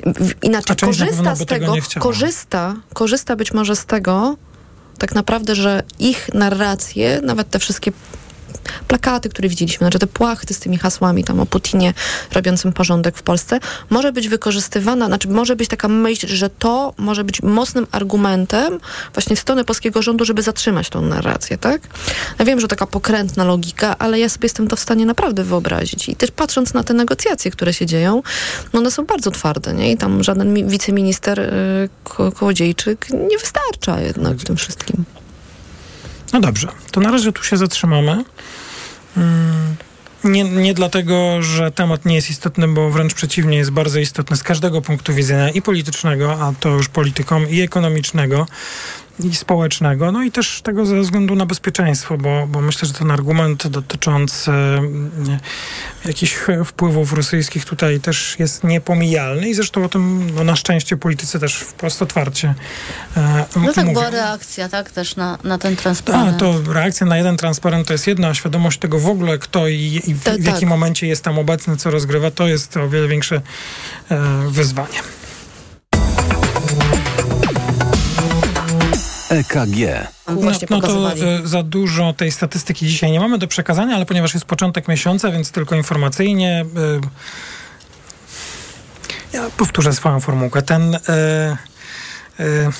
y, 0.06 0.12
w- 0.14 0.44
inaczej, 0.44 0.76
korzysta 0.76 1.34
z 1.34 1.46
tego 1.46 1.74
korzysta, 1.98 2.74
korzysta 2.94 3.36
być 3.36 3.52
może 3.52 3.76
z 3.76 3.86
tego, 3.86 4.36
tak 4.98 5.14
naprawdę, 5.14 5.54
że 5.54 5.82
ich 5.98 6.28
narracje, 6.34 7.20
nawet 7.22 7.50
te 7.50 7.58
wszystkie 7.58 7.92
plakaty, 8.88 9.28
które 9.28 9.48
widzieliśmy, 9.48 9.78
znaczy 9.84 9.98
te 9.98 10.06
płachty 10.06 10.54
z 10.54 10.58
tymi 10.58 10.78
hasłami 10.78 11.24
tam 11.24 11.40
o 11.40 11.46
Putinie 11.46 11.94
robiącym 12.32 12.72
porządek 12.72 13.16
w 13.18 13.22
Polsce, 13.22 13.60
może 13.90 14.12
być 14.12 14.28
wykorzystywana, 14.28 15.06
znaczy 15.06 15.28
może 15.28 15.56
być 15.56 15.68
taka 15.68 15.88
myśl, 15.88 16.26
że 16.26 16.50
to 16.50 16.94
może 16.98 17.24
być 17.24 17.42
mocnym 17.42 17.86
argumentem 17.90 18.80
właśnie 19.14 19.36
w 19.36 19.40
stronę 19.40 19.64
polskiego 19.64 20.02
rządu, 20.02 20.24
żeby 20.24 20.42
zatrzymać 20.42 20.90
tą 20.90 21.02
narrację, 21.02 21.58
tak? 21.58 21.80
Ja 22.38 22.44
wiem, 22.44 22.60
że 22.60 22.68
taka 22.68 22.86
pokrętna 22.86 23.44
logika, 23.44 23.98
ale 23.98 24.18
ja 24.20 24.28
sobie 24.28 24.44
jestem 24.46 24.68
to 24.68 24.76
w 24.76 24.80
stanie 24.80 25.06
naprawdę 25.06 25.44
wyobrazić. 25.44 26.08
I 26.08 26.16
też 26.16 26.30
patrząc 26.30 26.74
na 26.74 26.84
te 26.84 26.94
negocjacje, 26.94 27.50
które 27.50 27.72
się 27.74 27.86
dzieją, 27.86 28.22
no 28.72 28.80
one 28.80 28.90
są 28.90 29.04
bardzo 29.04 29.30
twarde, 29.30 29.72
nie? 29.74 29.92
I 29.92 29.96
tam 29.96 30.22
żaden 30.22 30.52
mi- 30.54 30.64
wiceminister 30.64 31.40
y, 31.40 31.88
Ko- 32.04 32.32
Kołodziejczyk 32.32 33.06
nie 33.10 33.38
wystarcza 33.38 34.00
jednak 34.00 34.36
w 34.36 34.44
tym 34.44 34.56
wszystkim. 34.56 35.04
No 36.34 36.40
dobrze, 36.40 36.68
to 36.90 37.00
na 37.00 37.10
razie 37.10 37.32
tu 37.32 37.44
się 37.44 37.56
zatrzymamy. 37.56 38.24
Mm, 39.16 39.76
Nie, 40.24 40.44
nie 40.44 40.74
dlatego, 40.74 41.42
że 41.42 41.70
temat 41.70 42.04
nie 42.04 42.14
jest 42.14 42.30
istotny, 42.30 42.68
bo 42.68 42.90
wręcz 42.90 43.14
przeciwnie, 43.14 43.56
jest 43.56 43.70
bardzo 43.70 43.98
istotny 43.98 44.36
z 44.36 44.42
każdego 44.42 44.82
punktu 44.82 45.14
widzenia 45.14 45.50
i 45.50 45.62
politycznego, 45.62 46.32
a 46.32 46.52
to 46.60 46.68
już 46.68 46.88
politykom, 46.88 47.50
i 47.50 47.60
ekonomicznego, 47.60 48.46
i 49.18 49.34
społecznego, 49.34 50.12
no 50.12 50.22
i 50.22 50.30
też 50.32 50.62
tego 50.62 50.86
ze 50.86 51.00
względu 51.00 51.34
na 51.34 51.46
bezpieczeństwo, 51.46 52.18
bo, 52.18 52.46
bo 52.46 52.60
myślę, 52.60 52.88
że 52.88 52.94
ten 52.94 53.10
argument 53.10 53.66
dotyczący 53.66 54.50
mm, 54.50 55.10
jakichś 56.04 56.36
wpływów 56.64 57.12
rosyjskich 57.12 57.64
tutaj 57.64 58.00
też 58.00 58.36
jest 58.38 58.64
niepomijalny 58.64 59.48
i 59.48 59.54
zresztą 59.54 59.84
o 59.84 59.88
tym 59.88 60.30
no, 60.34 60.44
na 60.44 60.56
szczęście 60.56 60.96
politycy 60.96 61.40
też 61.40 61.54
wprost 61.56 62.02
otwarcie 62.02 62.54
e, 63.16 63.44
No 63.56 63.72
tak, 63.72 63.84
mówią. 63.84 63.92
była 63.98 64.10
reakcja, 64.10 64.68
tak, 64.68 64.90
też 64.90 65.16
na, 65.16 65.38
na 65.44 65.58
ten 65.58 65.72
A, 65.72 65.76
transparent. 65.76 66.38
to 66.38 66.72
reakcja 66.72 67.06
na 67.06 67.16
jeden 67.16 67.36
transparent 67.36 67.86
to 67.86 67.92
jest 67.94 68.06
jedna, 68.06 68.28
a 68.28 68.34
świadomość 68.34 68.78
tego 68.78 68.98
w 68.98 69.06
ogóle, 69.06 69.38
kto 69.38 69.68
i, 69.68 70.00
i 70.06 70.14
w, 70.14 70.22
Tak, 70.24 70.34
w 70.34 70.44
tak. 70.44 70.54
jakim 70.54 70.68
momencie 70.68 71.06
jest 71.06 71.24
tam 71.24 71.38
obecny, 71.38 71.76
co 71.76 71.90
rozgrywa, 71.90 72.30
to 72.30 72.46
jest 72.46 72.76
o 72.76 72.88
wiele 72.88 73.08
większe 73.08 73.40
e, 74.10 74.20
wyzwanie. 74.48 74.98
EKG. 79.34 80.08
No, 80.28 80.50
no 80.70 80.80
to 80.80 81.12
e, 81.12 81.16
za 81.44 81.62
dużo 81.62 82.12
tej 82.12 82.32
statystyki 82.32 82.86
dzisiaj 82.86 83.12
nie 83.12 83.20
mamy 83.20 83.38
do 83.38 83.48
przekazania, 83.48 83.96
ale 83.96 84.06
ponieważ 84.06 84.34
jest 84.34 84.46
początek 84.46 84.88
miesiąca, 84.88 85.30
więc 85.30 85.50
tylko 85.50 85.74
informacyjnie. 85.74 86.64
E, 86.76 87.00
ja 89.32 89.50
powtórzę 89.56 89.92
swoją 89.92 90.20
formułkę. 90.20 90.62
Ten. 90.62 90.94
E, 90.94 90.98
e, 92.40 92.70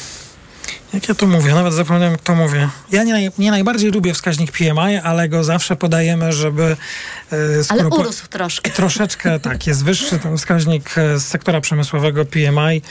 jak 0.95 1.09
ja 1.09 1.15
to 1.15 1.27
mówię? 1.27 1.55
Nawet 1.55 1.75
zapomniałem, 1.75 2.13
jak 2.13 2.23
to 2.23 2.35
mówię. 2.35 2.69
Ja 2.93 3.05
nie, 3.05 3.13
naj, 3.13 3.31
nie 3.39 3.51
najbardziej 3.51 3.91
lubię 3.91 4.15
wskaźnik 4.15 4.53
PMI, 4.53 4.97
ale 5.03 5.29
go 5.29 5.45
zawsze 5.45 5.77
podajemy, 5.77 6.33
żeby... 6.33 6.63
E, 6.63 7.37
Ale 7.37 7.65
skoro 7.65 7.91
po- 7.91 7.97
urósł 7.97 8.27
troszkę. 8.29 8.71
Troszeczkę 8.71 9.41
tak, 9.49 9.67
jest 9.67 9.85
wyższy 9.85 10.19
ten 10.19 10.39
wskaźnik 10.39 10.99
e, 10.99 11.19
z 11.19 11.27
sektora 11.27 11.61
przemysłowego 11.61 12.25
PMI. 12.25 12.83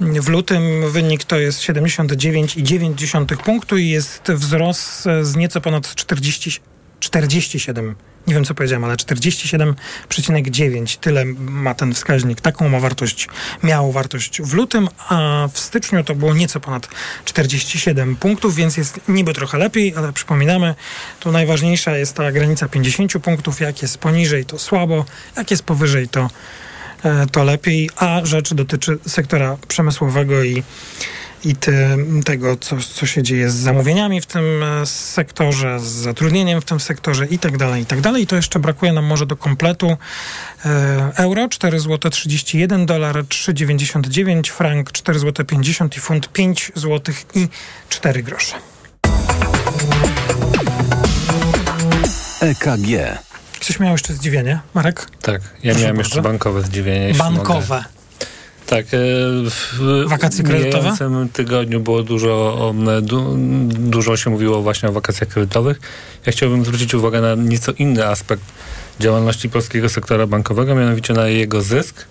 W 0.00 0.28
lutym 0.28 0.90
wynik 0.90 1.24
to 1.24 1.38
jest 1.38 1.60
79,9 1.60 3.36
punktu 3.36 3.76
i 3.76 3.88
jest 3.88 4.22
wzrost 4.28 5.06
e, 5.06 5.24
z 5.24 5.36
nieco 5.36 5.60
ponad 5.60 5.94
40, 5.94 6.60
47, 7.02 7.94
nie 8.26 8.34
wiem 8.34 8.44
co 8.44 8.54
powiedziałem, 8.54 8.84
ale 8.84 8.94
47,9. 8.94 10.98
Tyle 10.98 11.24
ma 11.38 11.74
ten 11.74 11.94
wskaźnik. 11.94 12.40
Taką 12.40 12.68
ma 12.68 12.80
wartość, 12.80 13.28
miał 13.62 13.92
wartość 13.92 14.42
w 14.42 14.54
lutym, 14.54 14.88
a 15.08 15.48
w 15.52 15.58
styczniu 15.58 16.04
to 16.04 16.14
było 16.14 16.34
nieco 16.34 16.60
ponad 16.60 16.88
47 17.24 18.16
punktów, 18.16 18.54
więc 18.54 18.76
jest 18.76 19.00
niby 19.08 19.34
trochę 19.34 19.58
lepiej, 19.58 19.94
ale 19.96 20.12
przypominamy, 20.12 20.74
tu 21.20 21.32
najważniejsza 21.32 21.96
jest 21.96 22.16
ta 22.16 22.32
granica 22.32 22.68
50 22.68 23.18
punktów. 23.18 23.60
Jak 23.60 23.82
jest 23.82 23.98
poniżej, 23.98 24.44
to 24.44 24.58
słabo, 24.58 25.04
jak 25.36 25.50
jest 25.50 25.62
powyżej, 25.62 26.08
to, 26.08 26.30
e, 27.02 27.26
to 27.26 27.44
lepiej, 27.44 27.90
a 27.96 28.20
rzecz 28.24 28.54
dotyczy 28.54 28.98
sektora 29.06 29.56
przemysłowego 29.68 30.42
i 30.42 30.62
i 31.44 31.56
ty, 31.56 31.96
tego, 32.24 32.56
co, 32.56 32.76
co 32.94 33.06
się 33.06 33.22
dzieje 33.22 33.50
z 33.50 33.54
zamówieniami 33.54 34.20
w 34.20 34.26
tym 34.26 34.62
e, 34.62 34.86
sektorze, 34.86 35.80
z 35.80 35.82
zatrudnieniem 35.82 36.60
w 36.60 36.64
tym 36.64 36.80
sektorze 36.80 37.26
i 37.26 37.38
tak 37.38 37.58
dalej, 37.58 37.82
i 37.82 37.86
tak 37.86 38.00
dalej. 38.00 38.22
I 38.22 38.26
to 38.26 38.36
jeszcze 38.36 38.58
brakuje 38.58 38.92
nam 38.92 39.04
może 39.04 39.26
do 39.26 39.36
kompletu 39.36 39.96
e, 40.64 41.12
euro 41.16 41.48
4 41.48 41.80
zł 41.80 42.10
31, 42.10 42.86
dolar 42.86 43.16
3,99, 43.16 44.50
frank 44.50 44.92
4 44.92 45.18
zł 45.18 45.46
50 45.46 45.96
i 45.96 46.00
funt 46.00 46.32
5 46.32 46.72
zł 46.74 47.14
i 47.34 47.48
4 47.88 48.22
grosze. 48.22 48.54
EKG. 52.40 53.18
Ktoś 53.60 53.80
miał 53.80 53.92
jeszcze 53.92 54.14
zdziwienie? 54.14 54.60
Marek? 54.74 55.06
Tak, 55.22 55.42
ja 55.42 55.48
Proszę 55.62 55.80
miałem 55.80 55.96
bardzo. 55.96 56.08
jeszcze 56.08 56.22
bankowe 56.22 56.62
zdziwienie. 56.62 57.14
Bankowe. 57.14 57.76
Mogę. 57.76 58.01
Tak. 58.72 58.86
e, 58.86 58.98
W 59.50 60.04
Wakacje 60.06 60.44
kredytowe? 60.44 60.78
mijającym 60.78 61.28
tygodniu 61.28 61.80
było 61.80 62.02
dużo, 62.02 62.74
du, 63.02 63.36
dużo 63.68 64.16
się 64.16 64.30
mówiło 64.30 64.62
właśnie 64.62 64.88
o 64.88 64.92
wakacjach 64.92 65.28
kredytowych. 65.30 65.80
Ja 66.26 66.32
chciałbym 66.32 66.64
zwrócić 66.64 66.94
uwagę 66.94 67.20
na 67.20 67.34
nieco 67.34 67.72
inny 67.72 68.06
aspekt 68.06 68.42
działalności 69.00 69.48
polskiego 69.48 69.88
sektora 69.88 70.26
bankowego, 70.26 70.74
mianowicie 70.74 71.14
na 71.14 71.28
jego 71.28 71.62
zysk, 71.62 72.04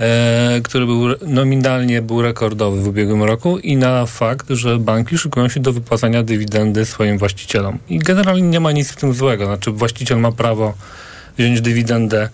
e, 0.00 0.60
który 0.64 0.86
był 0.86 1.04
nominalnie 1.26 2.02
był 2.02 2.22
rekordowy 2.22 2.82
w 2.82 2.88
ubiegłym 2.88 3.22
roku 3.22 3.58
i 3.58 3.76
na 3.76 4.06
fakt, 4.06 4.46
że 4.50 4.78
banki 4.78 5.18
szykują 5.18 5.48
się 5.48 5.60
do 5.60 5.72
wypłacania 5.72 6.22
dywidendy 6.22 6.86
swoim 6.86 7.18
właścicielom. 7.18 7.78
I 7.88 7.98
generalnie 7.98 8.48
nie 8.48 8.60
ma 8.60 8.72
nic 8.72 8.92
w 8.92 8.96
tym 8.96 9.14
złego. 9.14 9.46
Znaczy 9.46 9.70
właściciel 9.70 10.18
ma 10.18 10.32
prawo 10.32 10.74
wziąć 11.38 11.60
dywidendę 11.60 12.28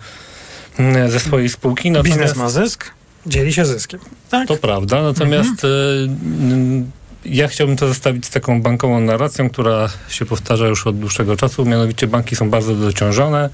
ze 1.09 1.19
swojej 1.19 1.49
spółki. 1.49 1.91
Biznes 2.03 2.35
ma 2.35 2.49
zysk, 2.49 2.91
dzieli 3.25 3.53
się 3.53 3.65
zyskiem. 3.65 3.99
Tak? 4.29 4.47
To 4.47 4.55
prawda, 4.57 5.01
natomiast 5.03 5.63
n- 5.63 6.91
ja 7.25 7.47
chciałbym 7.47 7.77
to 7.77 7.87
zestawić 7.87 8.25
z 8.25 8.29
taką 8.29 8.61
bankową 8.61 8.99
narracją, 9.01 9.49
która 9.49 9.89
się 10.09 10.25
powtarza 10.25 10.67
już 10.67 10.87
od 10.87 10.99
dłuższego 10.99 11.37
czasu, 11.37 11.65
mianowicie 11.65 12.07
banki 12.07 12.35
są 12.35 12.49
bardzo 12.49 12.75
dociążone, 12.75 13.49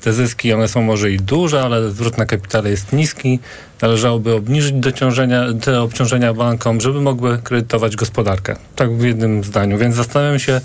te 0.00 0.12
zyski, 0.12 0.52
one 0.52 0.68
są 0.68 0.82
może 0.82 1.10
i 1.12 1.16
duże, 1.16 1.62
ale 1.62 1.90
zwrot 1.90 2.18
na 2.18 2.26
kapitale 2.26 2.70
jest 2.70 2.92
niski. 2.92 3.38
Należałoby 3.82 4.34
obniżyć 4.34 4.72
dociążenia, 4.72 5.44
te 5.62 5.80
obciążenia 5.82 6.34
bankom, 6.34 6.80
żeby 6.80 7.00
mogły 7.00 7.38
kredytować 7.38 7.96
gospodarkę. 7.96 8.56
Tak 8.76 8.96
w 8.98 9.02
jednym 9.04 9.44
zdaniu. 9.44 9.78
Więc 9.78 9.94
zastanawiam 9.96 10.38
się, 10.38 10.60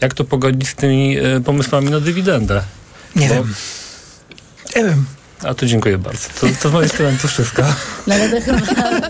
jak 0.00 0.14
to 0.14 0.24
pogodzić 0.24 0.68
z 0.68 0.74
tymi 0.74 1.16
e, 1.18 1.40
pomysłami 1.40 1.90
na 1.90 2.00
dywidendę. 2.00 2.62
Nie 3.16 3.28
Bo- 3.28 3.34
wiem. 3.34 3.54
Nie 4.76 4.84
wiem. 4.84 5.04
A 5.48 5.54
to 5.54 5.66
dziękuję 5.66 5.98
bardzo. 5.98 6.28
To, 6.40 6.46
to 6.62 6.68
z 6.68 6.72
mojej 6.72 6.88
strony 6.88 7.18
to 7.22 7.28
wszystko. 7.28 7.62
No, 8.06 8.14
ale 8.14 8.28
to 8.42 8.52
chyba... 8.52 9.00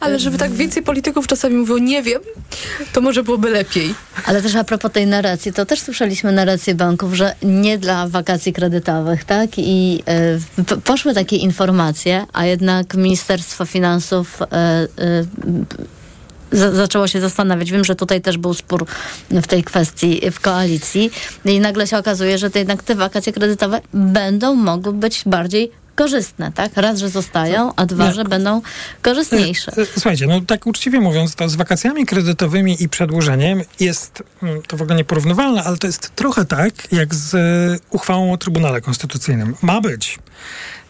Ale 0.00 0.18
żeby 0.18 0.38
tak 0.38 0.52
więcej 0.52 0.82
polityków 0.82 1.26
czasami 1.26 1.54
mówiło 1.56 1.78
nie 1.78 2.02
wiem, 2.02 2.20
to 2.92 3.00
może 3.00 3.22
byłoby 3.22 3.50
lepiej. 3.50 3.94
Ale 4.26 4.42
też 4.42 4.54
a 4.54 4.64
propos 4.64 4.92
tej 4.92 5.06
narracji, 5.06 5.52
to 5.52 5.66
też 5.66 5.80
słyszeliśmy 5.80 6.32
narrację 6.32 6.74
banków, 6.74 7.14
że 7.14 7.34
nie 7.42 7.78
dla 7.78 8.08
wakacji 8.08 8.52
kredytowych, 8.52 9.24
tak? 9.24 9.50
I 9.58 10.02
p- 10.66 10.76
poszły 10.76 11.14
takie 11.14 11.36
informacje, 11.36 12.26
a 12.32 12.44
jednak 12.46 12.94
Ministerstwo 12.94 13.64
Finansów 13.66 14.42
e, 14.42 14.86
za- 16.52 16.72
zaczęło 16.72 17.08
się 17.08 17.20
zastanawiać. 17.20 17.70
Wiem, 17.70 17.84
że 17.84 17.94
tutaj 17.94 18.20
też 18.20 18.38
był 18.38 18.54
spór 18.54 18.86
w 19.30 19.46
tej 19.46 19.64
kwestii 19.64 20.30
w 20.30 20.40
koalicji 20.40 21.10
i 21.44 21.60
nagle 21.60 21.86
się 21.86 21.98
okazuje, 21.98 22.38
że 22.38 22.50
to 22.50 22.58
jednak 22.58 22.82
te 22.82 22.94
wakacje 22.94 23.32
kredytowe 23.32 23.80
będą 23.94 24.54
mogły 24.54 24.92
być 24.92 25.22
bardziej 25.26 25.70
korzystne, 25.94 26.52
tak? 26.52 26.76
Raz, 26.76 26.98
że 26.98 27.08
zostają, 27.08 27.74
a 27.76 27.86
dwa, 27.86 28.12
że 28.12 28.24
będą 28.24 28.62
korzystniejsze. 29.02 29.72
E, 29.72 29.86
Słuchajcie, 29.86 30.26
no 30.26 30.40
tak 30.40 30.66
uczciwie 30.66 31.00
mówiąc, 31.00 31.34
to 31.34 31.48
z 31.48 31.56
wakacjami 31.56 32.06
kredytowymi 32.06 32.82
i 32.82 32.88
przedłużeniem 32.88 33.62
jest 33.80 34.22
mm, 34.42 34.62
to 34.62 34.76
w 34.76 34.82
ogóle 34.82 34.96
nieporównywalne, 34.96 35.62
ale 35.62 35.76
to 35.76 35.86
jest 35.86 36.10
trochę 36.16 36.44
tak, 36.44 36.92
jak 36.92 37.14
z 37.14 37.34
e, 37.34 37.86
uchwałą 37.90 38.32
o 38.32 38.38
Trybunale 38.38 38.80
Konstytucyjnym. 38.80 39.54
Ma 39.62 39.80
być. 39.80 40.18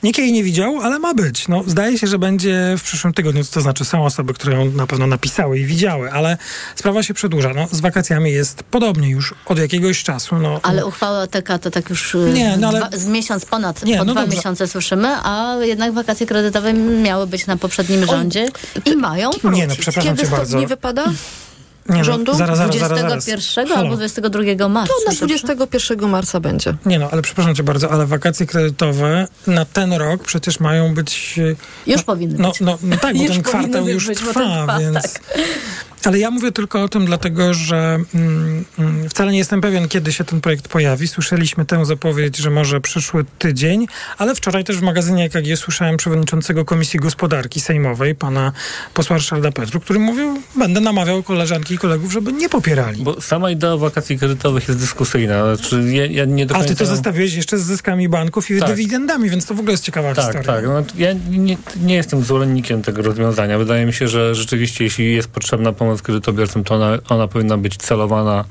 Nikt 0.05 0.19
jej 0.19 0.33
nie 0.33 0.43
widział, 0.45 0.81
ale 0.81 0.99
ma 0.99 1.15
być. 1.15 1.49
No, 1.49 1.63
zdaje 1.67 1.99
się, 1.99 2.07
że 2.07 2.19
będzie 2.19 2.75
w 2.79 2.83
przyszłym 2.83 3.13
tygodniu, 3.15 3.45
to 3.45 3.61
znaczy 3.61 3.85
są 3.85 4.05
osoby, 4.05 4.35
które 4.35 4.55
ją 4.57 4.71
na 4.71 4.87
pewno 4.87 5.07
napisały 5.07 5.59
i 5.59 5.65
widziały, 5.65 6.13
ale 6.13 6.39
sprawa 6.77 7.03
się 7.03 7.15
przedłuża. 7.15 7.53
No, 7.55 7.67
z 7.71 7.81
wakacjami 7.81 8.33
jest 8.33 8.63
podobnie 8.63 9.11
już 9.11 9.35
od 9.47 9.59
jakiegoś 9.59 10.03
czasu. 10.03 10.37
No, 10.39 10.61
Ale 10.63 10.87
uchwała 10.87 11.19
OTK 11.23 11.59
to 11.63 11.71
tak 11.71 11.91
już 11.91 12.15
Nie, 12.15 12.33
nie, 12.33 12.57
no 12.57 12.69
ale- 12.69 12.79
dwa, 12.81 12.99
z 12.99 13.07
miesiąc 13.07 13.45
ponad, 13.45 13.85
Nie, 13.85 13.99
po 13.99 14.05
no 14.05 14.13
dwa 14.13 14.21
dobrze. 14.23 14.37
miesiące 14.37 14.69
słyszymy, 14.69 15.09
a 15.09 15.57
jednak 15.63 15.93
wakacje 15.93 16.27
kredytowe 16.27 16.73
miały 16.73 17.27
być 17.27 17.47
na 17.47 17.57
poprzednim 17.57 18.07
rządzie 18.07 18.49
i 18.85 18.97
mają 18.97 19.31
wrócić. 19.31 19.59
Nie, 19.61 19.67
no 19.67 19.75
przepraszam 19.75 20.03
Kiedy 20.17 20.23
cię 20.31 20.37
bardzo. 20.37 20.59
nie 20.61 20.67
wypada? 20.67 21.05
Nie 21.89 21.99
no, 21.99 22.05
rządu? 22.05 22.35
zaraz, 22.35 22.59
zaraz, 22.59 22.77
zaraz, 22.77 22.99
zaraz. 22.99 23.25
21 23.25 23.69
Halo. 23.69 23.81
albo 23.81 23.97
22 23.97 24.69
marca. 24.69 24.95
To 25.05 25.11
na 25.11 25.17
21 25.17 26.09
marca 26.09 26.41
będzie. 26.41 26.75
Nie 26.87 26.99
no, 26.99 27.09
ale 27.13 27.23
przepraszam 27.23 27.55
cię 27.55 27.63
bardzo, 27.63 27.91
ale 27.91 28.07
wakacje 28.07 28.47
kredytowe 28.47 29.29
na 29.47 29.65
ten 29.65 29.93
rok 29.93 30.23
przecież 30.23 30.61
mają 30.61 30.95
być... 30.95 31.41
Już 31.87 31.97
no, 31.97 32.03
powinny 32.05 32.39
no, 32.39 32.49
być. 32.49 32.61
No, 32.61 32.79
no 32.83 32.97
tak, 32.97 33.17
bo 33.17 33.25
ten 33.25 33.43
kwartał 33.43 33.89
już 33.89 34.07
trwa, 34.07 34.33
trwa, 34.33 34.79
więc... 34.79 35.03
tak. 35.03 35.23
Ale 36.05 36.19
ja 36.19 36.31
mówię 36.31 36.53
tylko 36.53 36.83
o 36.83 36.89
tym 36.89 37.07
dlatego, 37.07 37.55
że 37.55 37.99
mm, 38.15 38.65
mm, 38.79 39.09
wcale 39.09 39.33
nie 39.33 39.39
jestem 39.39 39.61
pewien, 39.61 39.89
kiedy 39.89 40.13
się 40.13 40.25
ten 40.25 40.41
projekt 40.41 40.69
pojawi. 40.69 41.09
Słyszeliśmy 41.09 41.65
tę 41.65 41.87
zapowiedź, 41.87 42.37
że 42.37 42.51
może 42.51 42.81
przyszły 42.81 43.25
tydzień, 43.39 43.87
ale 44.19 44.35
wczoraj 44.35 44.65
też 44.65 44.77
w 44.77 44.83
magazynie 44.83 45.25
EKG 45.25 45.57
słyszałem 45.57 45.97
przewodniczącego 45.97 46.65
Komisji 46.65 47.01
Gospodarki 47.01 47.61
Sejmowej, 47.61 48.15
pana 48.15 48.53
posła 48.95 49.17
Ryszarda 49.17 49.53
Petru, 49.53 49.81
który 49.81 49.99
mówił, 49.99 50.43
będę 50.57 50.81
namawiał 50.81 51.23
koleżanki 51.23 51.75
i 51.75 51.79
kolegów, 51.79 52.13
żeby 52.13 52.33
nie 52.33 52.49
popierali. 52.49 53.03
Bo 53.03 53.21
sama 53.21 53.51
idea 53.51 53.77
wakacji 53.77 54.19
kredytowych 54.19 54.69
jest 54.69 54.81
dyskusyjna. 54.81 55.57
Znaczy, 55.57 55.85
ja, 55.93 56.07
ja 56.07 56.25
nie 56.25 56.47
do 56.47 56.55
A 56.55 56.59
końca... 56.59 56.75
ty 56.75 56.79
to 56.79 56.87
zestawiłeś 56.87 57.35
jeszcze 57.35 57.59
z 57.59 57.63
zyskami 57.63 58.09
banków 58.09 58.51
i 58.51 58.59
Tak. 58.61 58.69
dywidendami, 58.69 59.31
więc 59.31 59.47
to 59.47 59.55
w 59.55 59.59
ogóle 59.59 59.73
jest 59.73 59.85
ciekawa 59.85 60.15
Tak, 60.15 60.25
historia. 60.25 60.53
tak. 60.53 60.65
No, 60.65 60.85
ja 60.99 61.13
nie, 61.31 61.57
nie 61.83 61.95
jestem 61.95 62.25
zwolennikiem 62.25 62.83
tego 62.83 63.03
rozwiązania. 63.03 63.59
Wydaje 63.59 63.87
mi 63.87 63.93
się, 63.93 64.09
że 64.09 64.35
rzeczywiście 64.35 64.85
jeśli 64.85 65.15
jest 65.15 65.29
potrzebna 65.29 65.73
pomoc 65.73 65.94
kredytobiorcom, 66.03 66.65
to 66.65 66.75
ona, 66.75 66.99
ona 67.09 67.29
powinna 67.29 67.59
być 67.59 67.77
celowana 67.77 68.45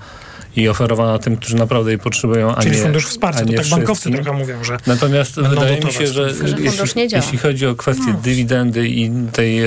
i 0.56 0.70
oferowana 0.70 1.20
tym, 1.20 1.38
którzy 1.38 1.56
naprawdę 1.56 1.92
jej 1.92 2.00
potrzebują, 2.00 2.56
a 2.56 2.62
Czyli 2.62 2.76
nie 2.76 2.82
fundusz 2.84 3.06
wsparcia, 3.06 3.42
a 3.42 3.46
to 3.46 3.52
nie 3.52 3.58
tak 3.58 3.68
bankowcy 3.68 4.02
wszystkim. 4.02 4.24
trochę 4.24 4.40
mówią, 4.40 4.64
że 4.64 4.78
Natomiast 4.88 5.36
będą 5.36 5.50
wydaje 5.50 5.82
mi 5.82 5.94
się, 5.94 6.08
że, 6.08 6.34
Że 6.34 6.56
jeśli, 6.60 7.08
jeśli 7.12 7.38
chodzi 7.38 7.68
o 7.68 7.76
kwestię 7.76 8.08
No. 8.08 8.20
dywidendy 8.24 8.88
i 8.88 9.12
tej, 9.32 9.60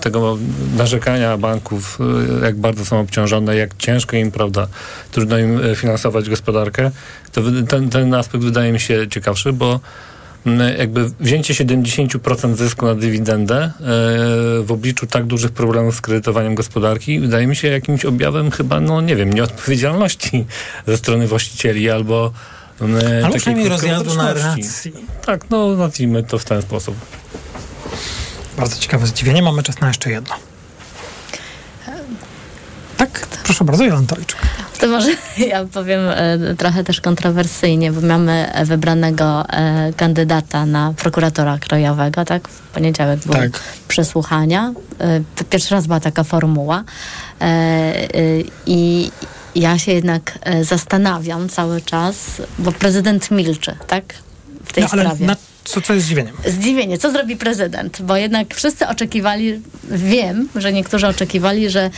tego 0.00 0.38
narzekania 0.76 1.38
banków, 1.38 1.98
e, 2.40 2.44
jak 2.44 2.56
bardzo 2.56 2.84
są 2.84 3.00
obciążone, 3.00 3.56
jak 3.56 3.76
ciężko 3.76 4.16
im, 4.16 4.30
prawda, 4.30 4.68
trudno 5.10 5.38
im 5.38 5.60
e, 5.64 5.76
finansować 5.76 6.28
gospodarkę, 6.28 6.90
to 7.32 7.40
ten, 7.68 7.90
ten 7.90 8.14
aspekt 8.14 8.44
wydaje 8.44 8.72
mi 8.72 8.80
się 8.80 9.08
ciekawszy, 9.08 9.52
bo 9.52 9.80
jakby 10.78 11.10
wzięcie 11.20 11.54
70% 11.54 12.54
zysku 12.54 12.86
na 12.86 12.94
dywidendę 12.94 13.56
e, 13.56 13.72
w 14.62 14.66
obliczu 14.68 15.06
tak 15.06 15.24
dużych 15.24 15.50
problemów 15.52 15.96
z 15.96 16.00
kredytowaniem 16.00 16.54
gospodarki 16.54 17.20
wydaje 17.20 17.46
mi 17.46 17.56
się 17.56 17.68
jakimś 17.68 18.04
objawem 18.04 18.50
chyba, 18.50 18.80
no 18.80 19.00
nie 19.00 19.16
wiem, 19.16 19.32
nieodpowiedzialności 19.32 20.46
ze 20.86 20.96
strony 20.96 21.26
właścicieli 21.26 21.90
albo 21.90 22.32
Albo 23.24 23.36
przynajmniej 23.36 23.68
rozjazdu 23.68 24.14
narracji. 24.14 24.92
Tak, 25.26 25.50
no 25.50 25.76
nazwijmy 25.76 26.22
to 26.22 26.38
w 26.38 26.44
ten 26.44 26.62
sposób. 26.62 26.96
Bardzo 28.56 28.76
ciekawe 28.76 29.06
zdziwienie. 29.06 29.42
Mamy 29.42 29.62
czas 29.62 29.80
na 29.80 29.88
jeszcze 29.88 30.10
jedno. 30.10 30.34
Tak? 32.96 33.26
Proszę 33.44 33.64
bardzo, 33.64 33.84
Jan 33.84 34.06
Tojczyk. 34.06 34.38
To 34.80 34.86
może 34.86 35.10
ja 35.48 35.64
powiem 35.64 36.00
e, 36.08 36.54
trochę 36.58 36.84
też 36.84 37.00
kontrowersyjnie, 37.00 37.92
bo 37.92 38.00
mamy 38.00 38.52
wybranego 38.64 39.44
e, 39.50 39.92
kandydata 39.96 40.66
na 40.66 40.94
prokuratora 40.96 41.58
krajowego, 41.58 42.24
tak? 42.24 42.48
W 42.48 42.60
poniedziałek 42.60 43.20
były 43.20 43.36
Tak. 43.50 43.60
przesłuchania. 43.88 44.72
E, 45.00 45.44
pierwszy 45.50 45.74
raz 45.74 45.86
była 45.86 46.00
taka 46.00 46.24
formuła. 46.24 46.84
I 48.66 49.10
ja 49.54 49.78
się 49.78 49.92
jednak 49.92 50.38
zastanawiam 50.62 51.48
cały 51.48 51.80
czas, 51.80 52.16
bo 52.58 52.72
prezydent 52.72 53.30
milczy, 53.30 53.76
tak? 53.86 54.04
W 54.64 54.72
tej 54.72 54.84
No, 54.84 54.88
ale 54.92 55.02
sprawie. 55.04 55.26
na 55.26 55.36
co, 55.66 55.80
co 55.80 55.94
jest 55.94 56.06
zdziwieniem? 56.06 56.34
Zdziwienie, 56.46 56.98
co 56.98 57.10
zrobi 57.10 57.36
prezydent? 57.36 58.02
Bo 58.02 58.16
jednak 58.16 58.54
wszyscy 58.54 58.88
oczekiwali, 58.88 59.60
wiem, 59.90 60.48
że 60.54 60.72
niektórzy 60.72 61.06
oczekiwali, 61.06 61.70
że 61.70 61.90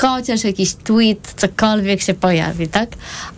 chociaż 0.00 0.44
jakiś 0.44 0.74
tweet, 0.74 1.34
cokolwiek 1.36 2.02
się 2.02 2.14
pojawi, 2.14 2.68
tak? 2.68 2.88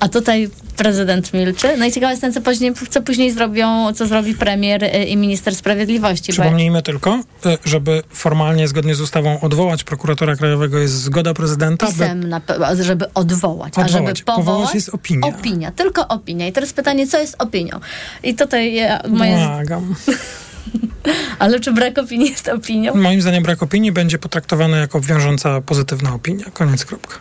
A 0.00 0.08
tutaj 0.08 0.50
prezydent 0.76 1.34
milczy. 1.34 1.76
No 1.78 1.84
i 1.86 1.92
ciekawe 1.92 2.12
jestem, 2.12 2.32
co 2.32 2.40
później, 2.40 2.72
co 2.90 3.02
później 3.02 3.30
zrobią, 3.32 3.92
co 3.92 4.06
zrobi 4.06 4.34
premier 4.34 4.84
y, 4.84 4.88
i 5.04 5.16
minister 5.16 5.54
sprawiedliwości. 5.56 6.32
bo- 6.32 6.42
Przypomnijmy 6.42 6.82
tylko, 6.82 7.14
y, 7.46 7.58
żeby 7.64 8.02
formalnie, 8.10 8.68
zgodnie 8.68 8.94
z 8.94 9.00
ustawą, 9.00 9.40
odwołać 9.40 9.84
prokuratora 9.84 10.36
krajowego 10.36 10.78
jest 10.78 10.94
zgoda 10.94 11.34
prezydenta. 11.34 11.86
Pisemna, 11.86 12.40
żeby 12.80 13.12
odwołać, 13.14 13.72
a 13.78 13.88
żeby 13.88 13.98
Odwołać. 13.98 14.22
powołać, 14.22 14.46
Powołać 14.46 14.74
jest 14.74 14.88
opinia. 14.88 15.26
Opinia, 15.28 15.70
tylko 15.72 16.08
opinia. 16.08 16.46
I 16.48 16.52
teraz 16.52 16.72
pytanie, 16.72 17.06
co 17.06 17.18
jest 17.18 17.36
opinią? 17.38 17.80
I 18.22 18.34
tutaj 18.34 18.74
ja, 18.74 19.00
moje... 19.08 19.48
Ale 21.38 21.60
czy 21.60 21.72
brak 21.72 21.98
opinii 21.98 22.30
jest 22.30 22.48
opinią? 22.48 22.94
Moim 22.94 23.22
zdaniem 23.22 23.42
brak 23.42 23.62
opinii 23.62 23.92
będzie 23.92 24.18
potraktowany 24.18 24.78
jako 24.78 25.00
wiążąca 25.00 25.60
pozytywna 25.60 26.14
opinia. 26.14 26.44
Koniec, 26.52 26.84
kropka. 26.84 27.18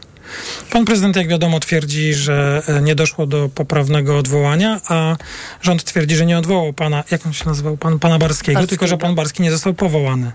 Pan 0.72 0.86
prezydent, 0.86 1.16
jak 1.16 1.28
wiadomo, 1.28 1.60
twierdzi, 1.60 2.14
że 2.14 2.64
e, 2.68 2.82
nie 2.82 2.96
doszło 2.96 3.28
do 3.28 3.50
poprawnego 3.56 4.18
odwołania, 4.18 4.82
a 4.88 5.16
rząd 5.62 5.84
twierdzi, 5.84 6.16
że 6.16 6.26
nie 6.26 6.38
odwołał 6.38 6.74
pana, 6.74 7.04
jak 7.12 7.26
on 7.26 7.34
się 7.34 7.46
nazywał, 7.46 7.78
pan, 7.78 8.00
pana 8.00 8.20
Barskiego, 8.20 8.60
Barskiego. 8.60 8.68
tylko 8.70 8.88
że 8.88 8.98
pan 8.98 9.16
Barski 9.16 9.44
nie 9.44 9.52
został 9.52 9.74
powołany. 9.74 10.32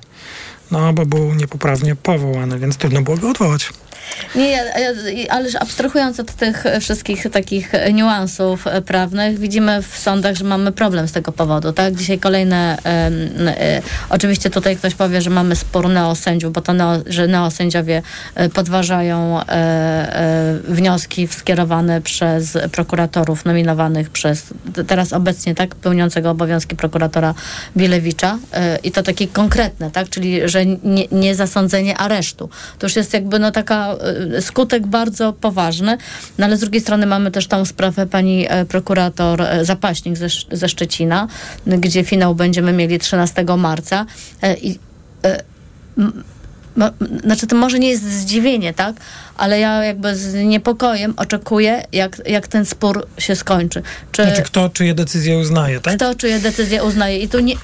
No, 0.70 0.92
bo 0.92 1.06
był 1.06 1.34
niepoprawnie 1.34 1.96
powołany, 1.96 2.58
więc 2.58 2.76
trudno 2.76 3.02
było 3.02 3.16
go 3.16 3.30
odwołać. 3.30 3.70
Nie, 4.34 4.64
ależ 5.30 5.54
abstrahując 5.54 6.20
od 6.20 6.32
tych 6.32 6.64
wszystkich 6.80 7.26
takich 7.32 7.72
niuansów 7.92 8.66
e, 8.66 8.82
prawnych, 8.82 9.38
widzimy 9.38 9.82
w 9.82 9.98
sądach, 9.98 10.36
że 10.36 10.44
mamy 10.44 10.72
problem 10.72 11.08
z 11.08 11.12
tego 11.12 11.32
powodu, 11.32 11.72
tak? 11.72 11.94
Dzisiaj 11.94 12.18
kolejne, 12.18 12.78
e, 12.84 13.82
oczywiście 14.11 14.50
tutaj 14.50 14.76
ktoś 14.76 14.94
powie, 14.94 15.22
że 15.22 15.30
mamy 15.30 15.56
spór 15.56 15.88
neosędziów, 15.88 16.52
bo 16.52 16.61
to 16.61 16.72
neo, 16.72 16.92
że 17.06 17.26
neosędziowie 17.26 18.02
e, 18.34 18.48
podważają 18.48 19.40
wnioski 20.68 21.28
skierowane 21.28 22.00
przez 22.00 22.58
prokuratorów 22.72 23.44
nominowanych 23.44 24.11
przez 24.11 24.44
teraz 24.86 25.12
obecnie, 25.12 25.54
tak, 25.54 25.74
pełniącego 25.74 26.30
obowiązki 26.30 26.76
prokuratora 26.76 27.34
Bielewicza 27.76 28.38
e, 28.52 28.78
i 28.82 28.92
to 28.92 29.02
takie 29.02 29.28
konkretne, 29.28 29.90
tak, 29.90 30.08
czyli 30.08 30.48
że 30.48 30.66
nie, 30.66 31.06
nie 31.12 31.34
zasądzenie 31.34 31.96
aresztu. 31.96 32.48
To 32.78 32.86
już 32.86 32.96
jest 32.96 33.14
jakby 33.14 33.38
no 33.38 33.50
taka 33.50 33.96
skutek 34.40 34.86
bardzo 34.86 35.32
poważny, 35.32 35.98
no 36.38 36.46
ale 36.46 36.57
z 36.57 36.61
drugiej 36.61 36.80
strony 36.80 37.07
mamy 37.07 37.30
też 37.30 37.46
tą 37.46 37.64
sprawę 37.64 38.07
pani 38.07 38.46
e, 38.48 38.64
prokurator 38.64 39.42
e, 39.42 39.64
Zapaśnik 39.64 40.16
ze, 40.16 40.28
ze 40.53 40.68
Szczecina, 40.68 41.28
gdzie 41.66 42.05
finał 42.05 42.34
będziemy 42.34 42.72
mieli 42.72 42.98
13 42.98 43.44
marca 43.59 44.07
e, 44.42 44.57
i 44.57 44.78
znaczy 47.24 47.46
to 47.46 47.57
może 47.57 47.78
nie 47.78 47.88
jest 47.88 48.12
zdziwienie, 48.12 48.74
tak? 48.74 48.96
Ale 49.41 49.59
ja 49.61 49.84
jakby 49.84 50.16
z 50.16 50.34
niepokojem 50.34 51.14
oczekuję, 51.16 51.82
jak, 51.93 52.22
jak 52.26 52.49
ten 52.49 52.66
spór 52.66 53.07
się 53.18 53.36
skończy. 53.36 53.82
Czy, 54.12 54.24
Znaczy, 54.24 54.43
kto 54.43 54.68
czyje 54.68 54.95
decyzje 54.95 55.38
uznaje, 55.38 55.80
tak? 55.80 55.97
kto 55.97 56.14
czyje 56.14 56.38
decyzje 56.38 56.84
uznaje. 56.84 57.18
I 57.18 57.28
tu 57.28 57.41
nie, 57.41 57.55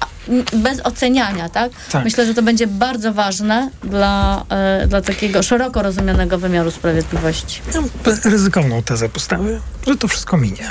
bez 0.53 0.81
oceniania, 0.81 1.49
tak? 1.49 1.73
Tak. 1.91 2.05
Myślę, 2.05 2.27
że 2.27 2.35
to 2.35 2.43
będzie 2.43 2.67
bardzo 2.67 3.13
ważne 3.13 3.71
dla, 3.85 4.45
e, 4.49 4.87
dla 4.87 5.01
takiego 5.01 5.43
szeroko 5.43 5.83
rozumianego 5.83 6.39
wymiaru 6.39 6.71
sprawiedliwości. 6.71 7.61
Ja 7.75 7.83
bym 7.83 7.91
ryzykowną 8.25 8.83
tezę 8.83 9.09
postawię, 9.09 9.61
że 9.87 9.97
to 9.97 10.09
wszystko 10.09 10.37
minie. 10.37 10.71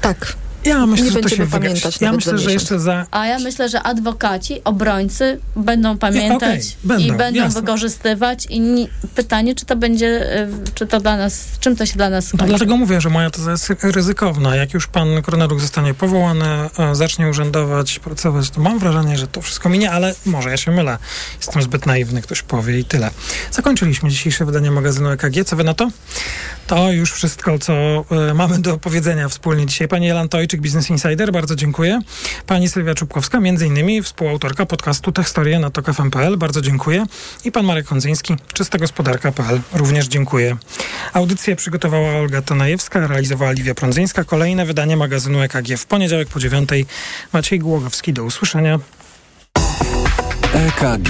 Tak. 0.00 0.36
Ja 0.64 0.86
myślę, 0.86 1.04
Nie 1.04 1.10
że 1.10 1.16
to 1.16 1.22
będziemy 1.22 1.44
się 1.46 1.50
wygasi. 1.50 1.68
pamiętać 1.68 2.00
Ja 2.00 2.12
myślę, 2.12 2.38
że 2.38 2.52
jeszcze 2.52 2.80
za 2.80 3.06
A 3.10 3.26
ja 3.26 3.38
myślę, 3.38 3.68
że 3.68 3.82
adwokaci, 3.82 4.64
obrońcy 4.64 5.40
będą 5.56 5.98
pamiętać 5.98 6.36
okej, 6.42 6.62
będą, 6.84 7.04
i 7.04 7.12
będą 7.12 7.40
jasne. 7.40 7.60
wykorzystywać. 7.60 8.46
I 8.46 8.60
ni- 8.60 8.88
pytanie, 9.14 9.54
czy 9.54 9.66
to 9.66 9.76
będzie, 9.76 10.32
e, 10.40 10.48
czy 10.74 10.86
to 10.86 11.00
dla 11.00 11.16
nas, 11.16 11.44
czym 11.60 11.76
to 11.76 11.86
się 11.86 11.94
dla 11.96 12.10
nas 12.10 12.24
No 12.24 12.28
skończy? 12.28 12.46
dlatego 12.48 12.76
mówię, 12.76 13.00
że 13.00 13.10
moja 13.10 13.30
teza 13.30 13.50
jest 13.50 13.72
ryzykowna. 13.82 14.56
Jak 14.56 14.74
już 14.74 14.86
pan 14.86 15.22
Korneluk 15.22 15.60
zostanie 15.60 15.94
powołany, 15.94 16.44
e, 16.78 16.94
zacznie 16.94 17.28
urzędować, 17.28 17.98
pracować, 17.98 18.50
to 18.50 18.60
mam 18.60 18.78
wrażenie, 18.78 19.18
że 19.18 19.26
to 19.26 19.42
wszystko 19.42 19.68
minie, 19.68 19.90
ale 19.90 20.14
może 20.26 20.50
ja 20.50 20.56
się 20.56 20.70
mylę. 20.70 20.98
Jestem 21.40 21.62
zbyt 21.62 21.86
naiwny, 21.86 22.22
ktoś 22.22 22.42
powie 22.42 22.78
i 22.78 22.84
tyle. 22.84 23.10
Zakończyliśmy 23.52 24.10
dzisiejsze 24.10 24.44
wydanie 24.44 24.70
magazynu 24.70 25.10
EKG. 25.10 25.44
Co 25.44 25.56
wy 25.56 25.64
na 25.64 25.74
to? 25.74 25.90
To 26.66 26.92
już 26.92 27.12
wszystko, 27.12 27.58
co 27.58 27.72
e, 27.72 28.34
mamy 28.34 28.58
do 28.58 28.78
powiedzenia 28.78 29.28
wspólnie 29.28 29.66
dzisiaj. 29.66 29.88
Pani 29.88 30.10
Elan 30.10 30.28
Tojczyk, 30.28 30.57
Business 30.60 30.90
Insider, 30.90 31.32
bardzo 31.32 31.56
dziękuję. 31.56 32.00
Pani 32.46 32.68
Sylwia 32.68 32.94
Czubkowska, 32.94 33.40
między 33.40 33.66
innymi 33.66 34.02
współautorka 34.02 34.66
podcastu 34.66 35.12
Techstorie 35.12 35.58
na 35.58 35.70
TokFM.pl, 35.70 36.36
bardzo 36.36 36.60
dziękuję. 36.60 37.06
I 37.44 37.52
pan 37.52 37.64
Marek 37.64 37.86
Hondzyński, 37.86 38.36
czystagospodarka.pl, 38.52 39.60
również 39.72 40.06
dziękuję. 40.06 40.56
Audycję 41.12 41.56
przygotowała 41.56 42.12
Olga 42.12 42.42
Tanajewska, 42.42 43.06
realizowała 43.06 43.52
Liwia 43.52 43.74
Prądzyńska. 43.74 44.24
Kolejne 44.24 44.66
wydanie 44.66 44.96
magazynu 44.96 45.40
EKG 45.40 45.76
w 45.78 45.86
poniedziałek 45.86 46.28
po 46.28 46.40
dziewiątej. 46.40 46.86
Maciej 47.32 47.58
Głogowski, 47.58 48.12
do 48.12 48.24
usłyszenia. 48.24 48.78
EKG. 50.52 51.08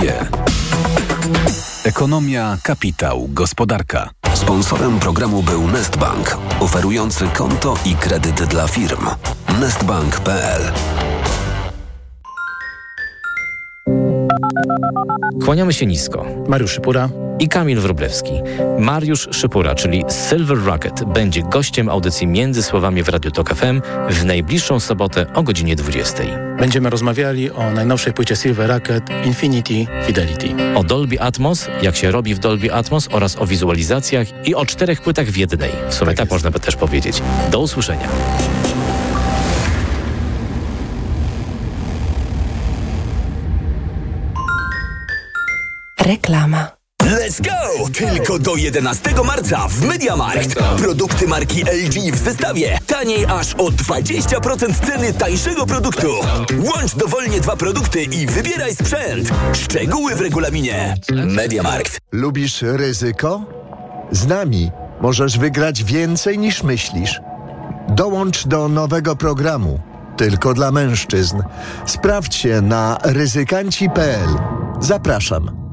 Ekonomia, 1.85 2.59
kapitał, 2.63 3.29
gospodarka. 3.29 4.11
Sponsorem 4.35 4.99
programu 4.99 5.43
był 5.43 5.69
Nestbank, 5.69 6.39
oferujący 6.61 7.29
konto 7.29 7.75
i 7.85 7.95
kredyt 7.95 8.45
dla 8.45 8.69
firm. 8.69 9.07
Nestbank.pl 9.61 10.63
Kłaniamy 15.45 15.73
się 15.73 15.87
nisko. 15.87 16.27
Mariusz 16.49 16.73
Szypura 16.73 17.09
i 17.39 17.49
Kamil 17.49 17.81
Wróblewski. 17.81 18.33
Mariusz 18.79 19.29
Szypura, 19.33 19.75
czyli 19.75 20.05
Silver 20.29 20.59
Rocket, 20.65 21.05
będzie 21.05 21.43
gościem 21.43 21.89
audycji 21.89 22.27
Między 22.27 22.63
Słowami 22.63 23.03
w 23.03 23.09
Radiu 23.09 23.31
Tok 23.31 23.55
FM 23.55 23.81
w 24.11 24.25
najbliższą 24.25 24.81
sobotę 24.81 25.27
o 25.35 25.43
godzinie 25.43 25.77
20. 25.77 26.23
Będziemy 26.59 26.91
rozmawiali 26.91 27.51
o 27.51 27.71
najnowszej 27.71 28.13
płycie 28.13 28.37
Silver 28.37 28.71
Rocket 28.71 29.03
Infinity 29.25 29.87
Fidelity. 30.07 30.49
O 30.75 30.85
Dolby 30.85 31.21
Atmos, 31.21 31.69
jak 31.83 31.97
się 31.97 32.11
robi 32.11 32.35
w 32.35 32.39
Dolby 32.39 32.73
Atmos 32.73 33.09
oraz 33.13 33.37
o 33.37 33.47
wizualizacjach 33.47 34.47
i 34.47 34.55
o 34.55 34.67
czterech 34.67 35.01
płytach 35.01 35.27
w 35.27 35.37
jednej. 35.37 35.71
W 35.89 35.95
sumie 35.95 36.15
tak, 36.15 36.31
można 36.31 36.51
by 36.51 36.61
też 36.61 36.77
powiedzieć. 36.77 37.23
Do 37.51 37.61
usłyszenia. 37.61 38.09
Reklama. 46.09 46.71
Let's 47.03 47.41
go! 47.41 47.89
Tylko 47.95 48.39
do 48.39 48.57
11 48.57 49.11
marca 49.25 49.69
w 49.69 49.83
MediaMarkt. 49.83 50.55
Produkty 50.79 51.29
marki 51.29 51.63
LG 51.63 52.15
w 52.15 52.19
zestawie. 52.19 52.79
Taniej 52.87 53.27
aż 53.27 53.55
o 53.55 53.65
20% 53.65 54.87
ceny 54.87 55.13
tańszego 55.13 55.67
produktu. 55.67 56.07
Łącz 56.59 56.95
dowolnie 56.95 57.41
dwa 57.41 57.57
produkty 57.57 58.03
i 58.03 58.27
wybieraj 58.27 58.75
sprzęt. 58.75 59.31
Szczegóły 59.53 60.15
w 60.15 60.21
regulaminie. 60.21 60.95
MediaMarkt. 61.27 61.99
Lubisz 62.13 62.63
ryzyko? 62.63 63.45
Z 64.11 64.27
nami 64.27 64.71
możesz 65.01 65.39
wygrać 65.39 65.85
więcej 65.85 66.39
niż 66.39 66.63
myślisz. 66.63 67.21
Dołącz 67.89 68.47
do 68.47 68.69
nowego 68.69 69.17
programu. 69.17 69.81
Tylko 70.17 70.55
dla 70.55 70.71
mężczyzn. 70.71 71.43
Sprawdź 71.87 72.35
się 72.35 72.61
na 72.61 72.99
ryzykanci.pl. 73.05 74.29
Zapraszam. 74.81 75.68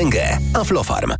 potęgę. 0.00 0.38
Aflofarm. 0.54 1.14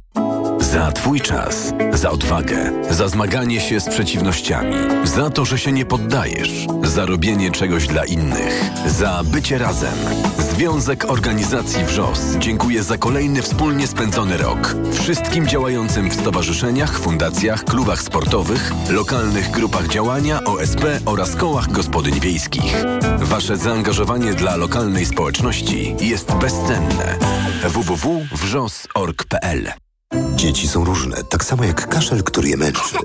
Za 0.72 0.92
Twój 0.92 1.20
czas, 1.20 1.72
za 1.92 2.10
odwagę, 2.10 2.72
za 2.90 3.08
zmaganie 3.08 3.60
się 3.60 3.80
z 3.80 3.88
przeciwnościami, 3.88 4.76
za 5.04 5.30
to, 5.30 5.44
że 5.44 5.58
się 5.58 5.72
nie 5.72 5.86
poddajesz, 5.86 6.66
za 6.84 7.06
robienie 7.06 7.50
czegoś 7.50 7.86
dla 7.86 8.04
innych, 8.04 8.70
za 8.86 9.22
bycie 9.24 9.58
razem. 9.58 9.94
Związek 10.38 11.10
Organizacji 11.10 11.84
WRZOS 11.84 12.20
dziękuję 12.38 12.82
za 12.82 12.98
kolejny 12.98 13.42
wspólnie 13.42 13.86
spędzony 13.86 14.36
rok. 14.36 14.76
Wszystkim 14.92 15.48
działającym 15.48 16.10
w 16.10 16.14
stowarzyszeniach, 16.14 16.98
fundacjach, 16.98 17.64
klubach 17.64 18.02
sportowych, 18.02 18.72
lokalnych 18.90 19.50
grupach 19.50 19.88
działania, 19.88 20.44
OSP 20.44 20.84
oraz 21.06 21.36
kołach 21.36 21.72
gospodyń 21.72 22.20
wiejskich. 22.20 22.84
Wasze 23.18 23.56
zaangażowanie 23.56 24.34
dla 24.34 24.56
lokalnej 24.56 25.06
społeczności 25.06 25.96
jest 26.00 26.34
bezcenne. 26.34 27.18
www.wrzos.org.pl 27.62 29.89
Dzieci 30.36 30.68
są 30.68 30.84
różne, 30.84 31.24
tak 31.24 31.44
samo 31.44 31.64
jak 31.64 31.88
kaszel, 31.88 32.22
który 32.22 32.48
je 32.48 32.56
męczy. 32.56 32.96